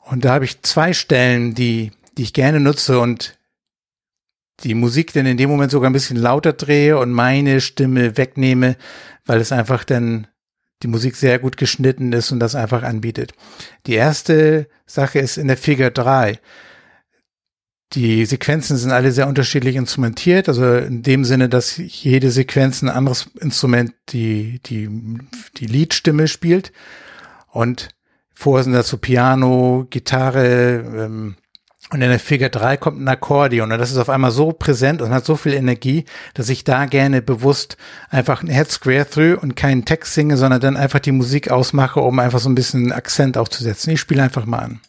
Und 0.00 0.24
da 0.24 0.34
habe 0.34 0.44
ich 0.44 0.62
zwei 0.62 0.92
Stellen, 0.92 1.54
die, 1.54 1.92
die 2.16 2.22
ich 2.22 2.32
gerne 2.32 2.60
nutze 2.60 3.00
und 3.00 3.38
die 4.60 4.74
Musik 4.74 5.12
dann 5.12 5.26
in 5.26 5.36
dem 5.36 5.50
Moment 5.50 5.70
sogar 5.70 5.90
ein 5.90 5.92
bisschen 5.92 6.16
lauter 6.16 6.52
drehe 6.52 6.98
und 6.98 7.12
meine 7.12 7.60
Stimme 7.60 8.16
wegnehme, 8.16 8.76
weil 9.26 9.40
es 9.40 9.52
einfach 9.52 9.84
dann 9.84 10.26
die 10.82 10.88
Musik 10.88 11.16
sehr 11.16 11.38
gut 11.38 11.56
geschnitten 11.56 12.12
ist 12.12 12.32
und 12.32 12.40
das 12.40 12.54
einfach 12.54 12.82
anbietet. 12.82 13.32
Die 13.86 13.94
erste 13.94 14.68
Sache 14.86 15.18
ist 15.18 15.36
in 15.36 15.48
der 15.48 15.56
Figure 15.56 15.90
3. 15.90 16.38
Die 17.92 18.26
Sequenzen 18.26 18.76
sind 18.76 18.90
alle 18.90 19.12
sehr 19.12 19.28
unterschiedlich 19.28 19.76
instrumentiert, 19.76 20.48
also 20.48 20.76
in 20.76 21.02
dem 21.02 21.24
Sinne, 21.24 21.48
dass 21.48 21.76
jede 21.76 22.30
Sequenz 22.30 22.82
ein 22.82 22.88
anderes 22.88 23.30
Instrument 23.40 23.92
die, 24.08 24.60
die, 24.66 24.88
die 25.56 25.66
Liedstimme 25.66 26.26
spielt. 26.26 26.72
Und 27.48 27.90
vorher 28.34 28.64
sind 28.64 28.72
dazu 28.72 28.98
Piano, 28.98 29.86
Gitarre, 29.88 30.84
ähm, 30.96 31.36
und 31.90 32.02
in 32.02 32.10
der 32.10 32.18
Figur 32.18 32.48
3 32.48 32.78
kommt 32.78 33.00
ein 33.00 33.06
Akkordeon 33.06 33.70
und 33.70 33.78
das 33.78 33.92
ist 33.92 33.96
auf 33.98 34.08
einmal 34.08 34.32
so 34.32 34.52
präsent 34.52 35.00
und 35.02 35.10
hat 35.10 35.24
so 35.24 35.36
viel 35.36 35.54
Energie, 35.54 36.04
dass 36.34 36.48
ich 36.48 36.64
da 36.64 36.86
gerne 36.86 37.22
bewusst 37.22 37.76
einfach 38.10 38.42
ein 38.42 38.48
Head 38.48 38.72
Square 38.72 39.08
Through 39.08 39.38
und 39.40 39.54
keinen 39.54 39.84
Text 39.84 40.14
singe, 40.14 40.36
sondern 40.36 40.60
dann 40.60 40.76
einfach 40.76 40.98
die 40.98 41.12
Musik 41.12 41.48
ausmache, 41.52 42.00
um 42.00 42.18
einfach 42.18 42.40
so 42.40 42.48
ein 42.48 42.56
bisschen 42.56 42.90
Akzent 42.90 43.38
aufzusetzen. 43.38 43.92
Ich 43.92 44.00
spiele 44.00 44.24
einfach 44.24 44.46
mal 44.46 44.58
an. 44.58 44.80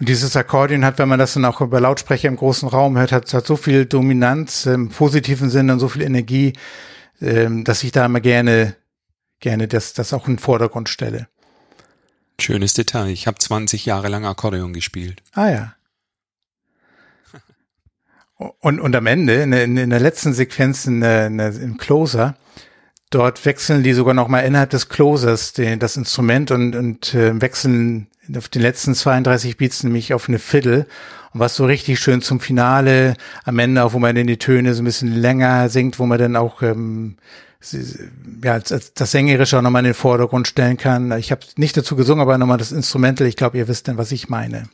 Und 0.00 0.08
dieses 0.08 0.36
Akkordeon 0.36 0.84
hat, 0.84 0.98
wenn 0.98 1.08
man 1.08 1.18
das 1.18 1.34
dann 1.34 1.44
auch 1.44 1.60
über 1.60 1.80
Lautsprecher 1.80 2.28
im 2.28 2.36
großen 2.36 2.68
Raum 2.68 2.96
hört, 2.96 3.10
hat, 3.10 3.32
hat 3.34 3.46
so 3.46 3.56
viel 3.56 3.84
Dominanz 3.84 4.66
im 4.66 4.90
positiven 4.90 5.50
Sinne 5.50 5.72
und 5.72 5.80
so 5.80 5.88
viel 5.88 6.02
Energie, 6.02 6.52
ähm, 7.20 7.64
dass 7.64 7.82
ich 7.82 7.90
da 7.90 8.06
immer 8.06 8.20
gerne, 8.20 8.76
gerne 9.40 9.66
das, 9.66 9.94
das 9.94 10.12
auch 10.12 10.28
in 10.28 10.34
den 10.34 10.38
Vordergrund 10.38 10.88
stelle. 10.88 11.26
Schönes 12.40 12.74
Detail. 12.74 13.08
Ich 13.08 13.26
habe 13.26 13.38
20 13.38 13.86
Jahre 13.86 14.06
lang 14.06 14.24
Akkordeon 14.24 14.72
gespielt. 14.72 15.22
Ah 15.32 15.48
ja. 15.48 15.74
Und, 18.60 18.78
und 18.78 18.94
am 18.94 19.06
Ende, 19.06 19.42
in, 19.42 19.52
in, 19.52 19.76
in 19.76 19.90
der 19.90 19.98
letzten 19.98 20.32
Sequenz 20.32 20.86
in, 20.86 21.02
in, 21.02 21.40
im 21.40 21.76
Closer, 21.76 22.36
dort 23.10 23.44
wechseln 23.44 23.82
die 23.82 23.92
sogar 23.92 24.14
noch 24.14 24.28
mal 24.28 24.40
innerhalb 24.40 24.70
des 24.70 24.88
Closers 24.88 25.52
den, 25.52 25.78
das 25.78 25.96
Instrument 25.96 26.50
und, 26.50 26.76
und 26.76 27.14
äh, 27.14 27.40
wechseln 27.40 28.08
auf 28.36 28.48
den 28.48 28.62
letzten 28.62 28.94
32 28.94 29.56
Beats 29.56 29.82
nämlich 29.82 30.12
auf 30.12 30.28
eine 30.28 30.38
Fiddle. 30.38 30.86
Und 31.32 31.40
was 31.40 31.56
so 31.56 31.66
richtig 31.66 32.00
schön 32.00 32.22
zum 32.22 32.40
Finale, 32.40 33.14
am 33.44 33.58
Ende 33.58 33.84
auch, 33.84 33.92
wo 33.92 33.98
man 33.98 34.14
dann 34.14 34.26
die 34.26 34.38
Töne 34.38 34.74
so 34.74 34.82
ein 34.82 34.86
bisschen 34.86 35.14
länger 35.14 35.68
singt, 35.68 35.98
wo 35.98 36.06
man 36.06 36.18
dann 36.18 36.36
auch 36.36 36.62
ähm, 36.62 37.16
ja, 38.42 38.58
das 38.60 39.10
Sängerische 39.10 39.58
auch 39.58 39.62
nochmal 39.62 39.80
in 39.80 39.90
den 39.90 39.94
Vordergrund 39.94 40.48
stellen 40.48 40.76
kann. 40.76 41.12
Ich 41.18 41.30
habe 41.30 41.42
nicht 41.56 41.76
dazu 41.76 41.96
gesungen, 41.96 42.22
aber 42.22 42.38
nochmal 42.38 42.58
das 42.58 42.72
Instrumental. 42.72 43.26
Ich 43.26 43.36
glaube, 43.36 43.58
ihr 43.58 43.68
wisst 43.68 43.88
dann, 43.88 43.98
was 43.98 44.12
ich 44.12 44.28
meine. 44.28 44.68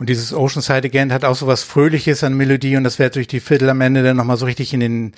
Und 0.00 0.08
dieses 0.08 0.32
Oceanside 0.32 0.88
Again 0.88 1.12
hat 1.12 1.26
auch 1.26 1.36
so 1.36 1.46
was 1.46 1.62
Fröhliches 1.62 2.24
an 2.24 2.32
Melodie 2.34 2.78
und 2.78 2.84
das 2.84 2.98
wird 2.98 3.16
durch 3.16 3.28
die 3.28 3.38
Viertel 3.38 3.68
am 3.68 3.82
Ende 3.82 4.02
dann 4.02 4.16
nochmal 4.16 4.38
so 4.38 4.46
richtig 4.46 4.72
in 4.72 4.80
den, 4.80 5.12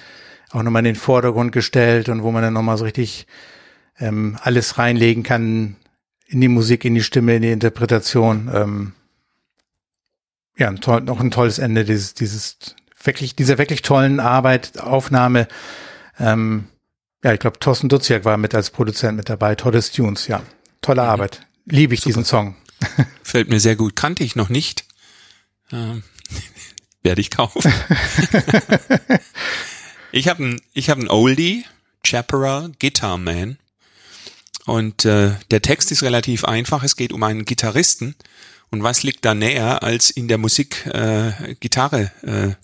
auch 0.50 0.64
nochmal 0.64 0.80
in 0.80 0.86
den 0.86 0.96
Vordergrund 0.96 1.52
gestellt 1.52 2.08
und 2.08 2.24
wo 2.24 2.32
man 2.32 2.42
dann 2.42 2.52
nochmal 2.52 2.76
so 2.76 2.82
richtig 2.82 3.28
ähm, 4.00 4.36
alles 4.42 4.78
reinlegen 4.78 5.22
kann 5.22 5.76
in 6.26 6.40
die 6.40 6.48
Musik, 6.48 6.84
in 6.84 6.96
die 6.96 7.04
Stimme, 7.04 7.36
in 7.36 7.42
die 7.42 7.52
Interpretation. 7.52 8.50
Ähm, 8.52 8.92
ja, 10.58 10.66
ein 10.66 10.80
toll, 10.80 11.02
noch 11.02 11.20
ein 11.20 11.30
tolles 11.30 11.60
Ende 11.60 11.84
dieses, 11.84 12.14
dieses 12.14 12.74
wirklich, 13.04 13.36
dieser 13.36 13.58
wirklich 13.58 13.82
tollen 13.82 14.18
Arbeit, 14.18 14.80
Aufnahme. 14.80 15.46
Ähm, 16.18 16.64
ja, 17.22 17.32
ich 17.32 17.38
glaube, 17.38 17.60
Thorsten 17.60 17.88
Duziak 17.88 18.24
war 18.24 18.36
mit 18.36 18.52
als 18.52 18.70
Produzent 18.70 19.16
mit 19.16 19.28
dabei. 19.28 19.54
Tolles 19.54 19.92
Tunes, 19.92 20.26
ja. 20.26 20.42
Tolle 20.80 21.02
mhm. 21.02 21.08
Arbeit. 21.08 21.46
Liebe 21.66 21.94
ich 21.94 22.00
Super. 22.00 22.08
diesen 22.08 22.24
Song. 22.24 22.56
Fällt 23.22 23.48
mir 23.48 23.60
sehr 23.60 23.76
gut. 23.76 23.96
Kannte 23.96 24.24
ich 24.24 24.36
noch 24.36 24.48
nicht. 24.48 24.84
Ähm, 25.72 26.02
werde 27.02 27.20
ich 27.20 27.30
kaufen. 27.30 27.60
ich 30.12 30.28
habe 30.28 30.44
ein, 30.44 30.60
ich 30.72 30.90
habe 30.90 31.00
ein 31.00 31.08
Oldie, 31.08 31.64
Chaparral, 32.06 32.72
Guitar 32.80 33.18
Man. 33.18 33.58
Und 34.64 35.04
äh, 35.04 35.32
der 35.50 35.62
Text 35.62 35.90
ist 35.90 36.02
relativ 36.02 36.44
einfach. 36.44 36.84
Es 36.84 36.96
geht 36.96 37.12
um 37.12 37.22
einen 37.22 37.44
Gitarristen. 37.44 38.14
Und 38.70 38.82
was 38.82 39.02
liegt 39.02 39.24
da 39.24 39.34
näher, 39.34 39.82
als 39.82 40.10
in 40.10 40.28
der 40.28 40.38
Musik 40.38 40.86
äh, 40.86 41.54
Gitarre 41.60 42.12
äh, 42.22 42.54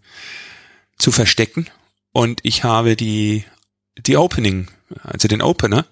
zu 0.98 1.10
verstecken? 1.10 1.68
Und 2.12 2.40
ich 2.44 2.64
habe 2.64 2.96
die 2.96 3.44
die 4.06 4.16
Opening, 4.16 4.68
also 5.02 5.28
den 5.28 5.42
Opener. 5.42 5.86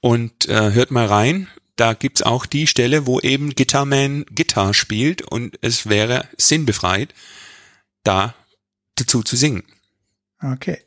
Und 0.00 0.48
äh, 0.48 0.72
hört 0.72 0.90
mal 0.90 1.06
rein 1.06 1.48
da 1.76 1.92
gibt's 1.92 2.22
auch 2.22 2.46
die 2.46 2.66
Stelle, 2.66 3.06
wo 3.06 3.20
eben 3.20 3.54
Guitarman 3.54 4.24
Gitarre 4.30 4.74
spielt 4.74 5.22
und 5.22 5.58
es 5.60 5.88
wäre 5.88 6.28
sinnbefreit, 6.36 7.14
da 8.02 8.34
dazu 8.96 9.22
zu 9.22 9.36
singen. 9.36 9.62
Okay. 10.42 10.85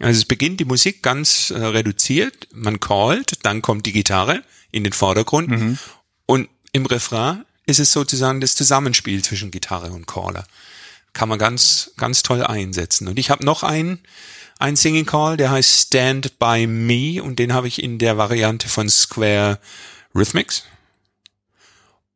Also 0.00 0.18
es 0.18 0.24
beginnt 0.24 0.60
die 0.60 0.64
Musik 0.64 1.02
ganz 1.02 1.50
äh, 1.50 1.58
reduziert, 1.58 2.48
man 2.52 2.80
callt, 2.80 3.38
dann 3.42 3.62
kommt 3.62 3.86
die 3.86 3.92
Gitarre 3.92 4.42
in 4.72 4.82
den 4.82 4.94
Vordergrund 4.94 5.48
mhm. 5.50 5.78
und 6.26 6.48
im 6.72 6.86
Refrain 6.86 7.44
ist 7.66 7.80
es 7.80 7.92
sozusagen 7.92 8.40
das 8.40 8.56
Zusammenspiel 8.56 9.22
zwischen 9.22 9.50
Gitarre 9.50 9.92
und 9.92 10.06
Caller. 10.06 10.44
Kann 11.12 11.28
man 11.28 11.38
ganz, 11.38 11.92
ganz 11.96 12.22
toll 12.22 12.42
einsetzen. 12.42 13.08
Und 13.08 13.18
ich 13.18 13.30
habe 13.30 13.44
noch 13.44 13.62
einen, 13.62 14.00
einen 14.58 14.76
Singing 14.76 15.06
Call, 15.06 15.36
der 15.36 15.50
heißt 15.50 15.86
Stand 15.86 16.38
By 16.38 16.66
Me 16.66 17.22
und 17.22 17.38
den 17.38 17.52
habe 17.52 17.68
ich 17.68 17.82
in 17.82 17.98
der 17.98 18.16
Variante 18.16 18.68
von 18.68 18.88
Square 18.88 19.58
Rhythmics. 20.14 20.64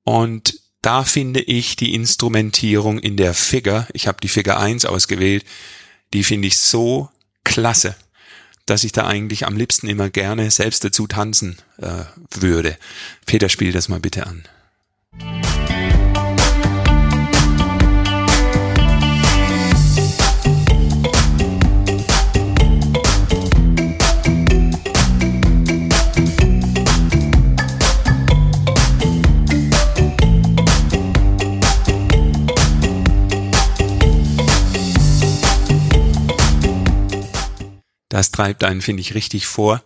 Und 0.05 0.61
da 0.80 1.05
finde 1.05 1.41
ich 1.41 1.76
die 1.76 1.95
Instrumentierung 1.95 2.99
in 2.99 3.16
der 3.16 3.35
Figure, 3.35 3.89
ich 3.93 4.07
habe 4.07 4.18
die 4.22 4.28
Figure 4.28 4.59
1 4.59 4.85
ausgewählt, 4.85 5.45
die 6.12 6.24
finde 6.24 6.49
ich 6.49 6.59
so 6.59 7.09
klasse, 7.45 7.95
dass 8.66 8.84
ich 8.84 8.92
da 8.92 9.07
eigentlich 9.07 9.47
am 9.47 9.57
liebsten 9.57 9.88
immer 9.88 10.11
gerne 10.11 10.51
selbst 10.51 10.84
dazu 10.84 11.07
tanzen 11.07 11.57
äh, 11.78 12.05
würde. 12.30 12.76
Peter, 13.26 13.49
spiel 13.49 13.72
das 13.72 13.88
mal 13.88 14.01
bitte 14.01 14.26
an. 14.26 14.45
Das 38.14 38.30
treibt 38.30 38.62
einen, 38.62 38.80
finde 38.80 39.00
ich, 39.00 39.16
richtig 39.16 39.49
vor. 39.49 39.82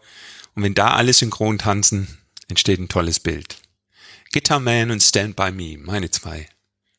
Und 0.55 0.63
wenn 0.63 0.75
da 0.75 0.89
alle 0.89 1.15
synchron 1.15 1.57
tanzen, 1.57 2.19
entsteht 2.49 2.79
ein 2.79 2.91
tolles 2.91 3.21
Bild. 3.21 3.57
Guitar 4.35 4.61
Man 4.61 4.91
und 4.91 5.03
Stand 5.03 5.35
By 5.35 5.51
Me, 5.51 5.79
meine 5.79 6.11
zwei 6.11 6.47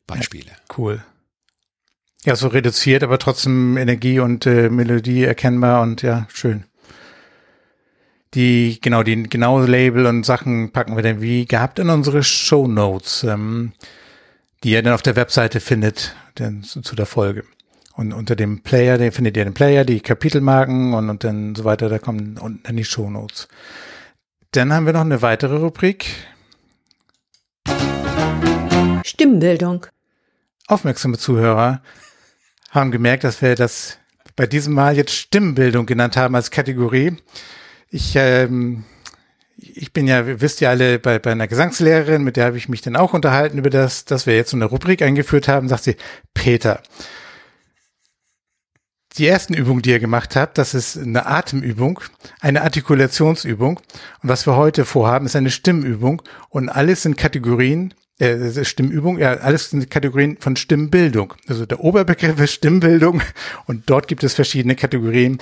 Beispiele. 0.08 0.48
Ja, 0.48 0.76
cool. 0.80 1.06
Ja, 2.26 2.36
so 2.36 2.48
reduziert, 2.48 3.04
aber 3.04 3.20
trotzdem 3.20 3.78
Energie 3.78 4.20
und 4.20 4.48
äh, 4.48 4.72
Melodie 4.72 5.24
erkennbar 5.24 5.84
und 5.84 6.02
ja, 6.02 6.28
schön. 6.34 6.64
Die, 8.34 8.80
genau, 8.82 9.04
die 9.04 9.22
genaue 9.22 9.68
Label 9.68 10.08
und 10.08 10.26
Sachen 10.26 10.72
packen 10.72 10.96
wir 10.96 11.04
dann 11.04 11.22
wie 11.22 11.46
gehabt 11.46 11.78
in 11.78 11.92
unsere 11.92 12.24
Show 12.24 12.68
Notes, 12.68 13.24
ähm, 13.24 13.74
die 14.64 14.72
ihr 14.72 14.82
dann 14.82 14.94
auf 14.94 15.04
der 15.04 15.16
Webseite 15.16 15.60
findet, 15.60 16.16
denn 16.40 16.64
zu, 16.64 16.82
zu 16.82 16.96
der 16.96 17.06
Folge. 17.06 17.44
Und 18.00 18.14
unter 18.14 18.38
dem 18.38 18.62
Player, 18.62 18.98
den 18.98 19.12
findet 19.12 19.36
ihr 19.36 19.44
den 19.44 19.54
Player, 19.54 19.84
die 19.84 20.00
Kapitelmarken 20.00 20.94
und, 20.94 21.10
und 21.10 21.26
dann 21.26 21.54
so 21.54 21.66
weiter, 21.66 21.90
da 21.90 22.00
kommen 22.00 22.38
unten 22.38 22.64
dann 22.64 22.78
die 22.78 22.86
Shownotes. 22.86 23.50
Dann 24.52 24.72
haben 24.72 24.86
wir 24.86 24.94
noch 24.94 25.02
eine 25.02 25.22
weitere 25.22 25.58
Rubrik. 25.58 26.06
Stimmbildung. 29.04 29.86
Aufmerksame 30.68 31.18
Zuhörer 31.18 31.82
haben 32.70 32.92
gemerkt, 32.92 33.26
dass 33.26 33.42
wir 33.42 33.56
das 33.56 33.98
bei 34.38 34.48
diesem 34.48 34.76
Mal 34.76 34.96
jetzt 34.96 35.12
Stimmbildung 35.12 35.86
genannt 35.86 36.16
haben 36.16 36.36
als 36.36 36.52
Kategorie. 36.52 37.18
Ich, 37.90 38.16
ähm, 38.16 38.86
ich 39.58 39.92
bin 39.92 40.08
ja, 40.08 40.40
wisst 40.40 40.62
ihr 40.62 40.70
alle, 40.70 41.00
bei, 41.00 41.20
bei 41.20 41.34
einer 41.34 41.50
Gesangslehrerin, 41.50 42.24
mit 42.24 42.38
der 42.38 42.46
habe 42.46 42.56
ich 42.56 42.70
mich 42.70 42.82
dann 42.82 42.96
auch 42.96 43.14
unterhalten 43.14 43.58
über 43.58 43.70
das, 43.70 44.06
dass 44.06 44.26
wir 44.26 44.38
jetzt 44.38 44.52
so 44.52 44.58
eine 44.58 44.68
Rubrik 44.68 45.02
eingeführt 45.02 45.50
haben, 45.50 45.68
sagt 45.68 45.84
sie, 45.84 45.98
Peter, 46.34 46.82
die 49.20 49.28
ersten 49.28 49.54
Übungen, 49.54 49.82
die 49.82 49.92
ihr 49.92 50.00
gemacht 50.00 50.36
habt, 50.36 50.58
das 50.58 50.74
ist 50.74 50.98
eine 50.98 51.26
Atemübung, 51.26 52.00
eine 52.40 52.62
Artikulationsübung. 52.62 53.78
Und 53.78 54.30
was 54.30 54.48
wir 54.48 54.56
heute 54.56 54.86
vorhaben, 54.86 55.26
ist 55.26 55.36
eine 55.36 55.52
Stimmübung. 55.52 56.22
Und 56.50 56.70
alles 56.70 57.04
sind 57.04 57.18
Kategorien, 57.18 57.94
äh, 58.20 58.64
Stimmübung, 58.64 59.20
ja, 59.20 59.34
alles 59.34 59.72
sind 59.72 59.90
Kategorien 59.90 60.38
von 60.40 60.56
Stimmbildung. 60.56 61.34
Also 61.48 61.66
der 61.66 61.82
Oberbegriff 61.82 62.40
ist 62.40 62.54
Stimmbildung 62.54 63.22
und 63.68 63.90
dort 63.90 64.08
gibt 64.08 64.24
es 64.24 64.34
verschiedene 64.34 64.76
Kategorien. 64.76 65.40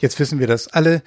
Jetzt 0.00 0.18
wissen 0.18 0.40
wir 0.40 0.48
das 0.48 0.68
alle. 0.68 1.02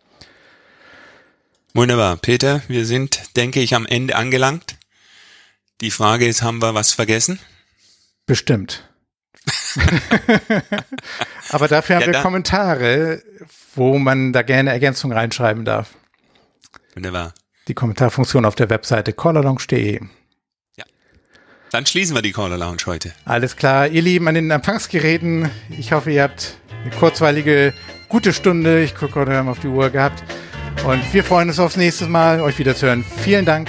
Wunderbar. 1.79 2.17
Peter, 2.17 2.61
wir 2.67 2.85
sind, 2.85 3.37
denke 3.37 3.61
ich, 3.61 3.73
am 3.77 3.87
Ende 3.87 4.17
angelangt. 4.17 4.79
Die 5.81 5.93
Frage 5.93 6.27
ist, 6.27 6.43
haben 6.43 6.61
wir 6.61 6.75
was 6.75 6.93
vergessen? 6.93 7.39
Bestimmt. 8.27 8.83
aber 11.51 11.69
dafür 11.69 11.95
haben 11.95 12.07
Ja, 12.07 12.13
wir 12.15 12.21
Kommentare, 12.21 13.23
wo 13.77 13.97
man 13.97 14.33
da 14.33 14.43
gerne 14.43 14.71
Ergänzungen 14.71 15.17
reinschreiben 15.17 15.65
darf. 15.65 15.91
Wunderbar. 16.97 17.33
Die 17.69 17.75
Kommentarfunktion 17.75 18.45
auf 18.45 18.57
der 18.57 18.71
Webseite 18.71 19.13
collarlounge.de. 19.13 20.01
Dann 21.71 21.87
schließen 21.87 22.17
wir 22.17 22.23
die 22.23 22.33
Caller 22.33 22.59
Lounge 22.59 22.83
heute. 22.87 23.13
Alles 23.25 23.55
klar, 23.55 23.87
ihr 23.87 24.03
Lieben 24.03 24.27
an 24.27 24.35
den 24.35 24.51
Empfangsgeräten. 24.51 25.49
Ich 25.79 25.93
hoffe, 25.93 26.11
ihr 26.11 26.25
habt 26.25 26.57
eine 26.83 26.91
kurzweilige, 26.91 27.73
gute 28.09 28.33
Stunde, 28.33 28.83
ich 28.83 28.97
gucke 28.97 29.15
heute 29.15 29.41
mal 29.45 29.53
auf 29.53 29.61
die 29.61 29.69
Uhr 29.69 29.91
gehabt. 29.91 30.25
Und 30.85 31.13
wir 31.13 31.25
freuen 31.25 31.49
uns 31.49 31.59
aufs 31.59 31.77
nächste 31.77 32.07
Mal, 32.07 32.41
euch 32.41 32.59
wieder 32.59 32.75
zu 32.75 32.87
hören. 32.87 33.05
Vielen 33.23 33.45
Dank 33.45 33.69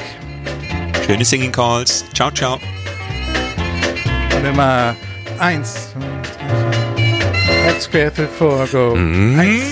Schöne 1.10 1.26
Singing 1.26 1.52
Calls. 1.52 2.06
Ciao, 2.14 2.30
ciao. 2.30 2.60
und 4.36 4.46
immer 4.46 4.96
eins, 5.40 5.90
zwei, 5.92 6.00
drei, 6.22 6.62
vier. 6.96 7.64
Head 7.64 7.82
square, 7.82 8.14
three, 8.14 8.28
four, 8.28 8.68
go. 8.68 8.94
Eins. 8.94 9.64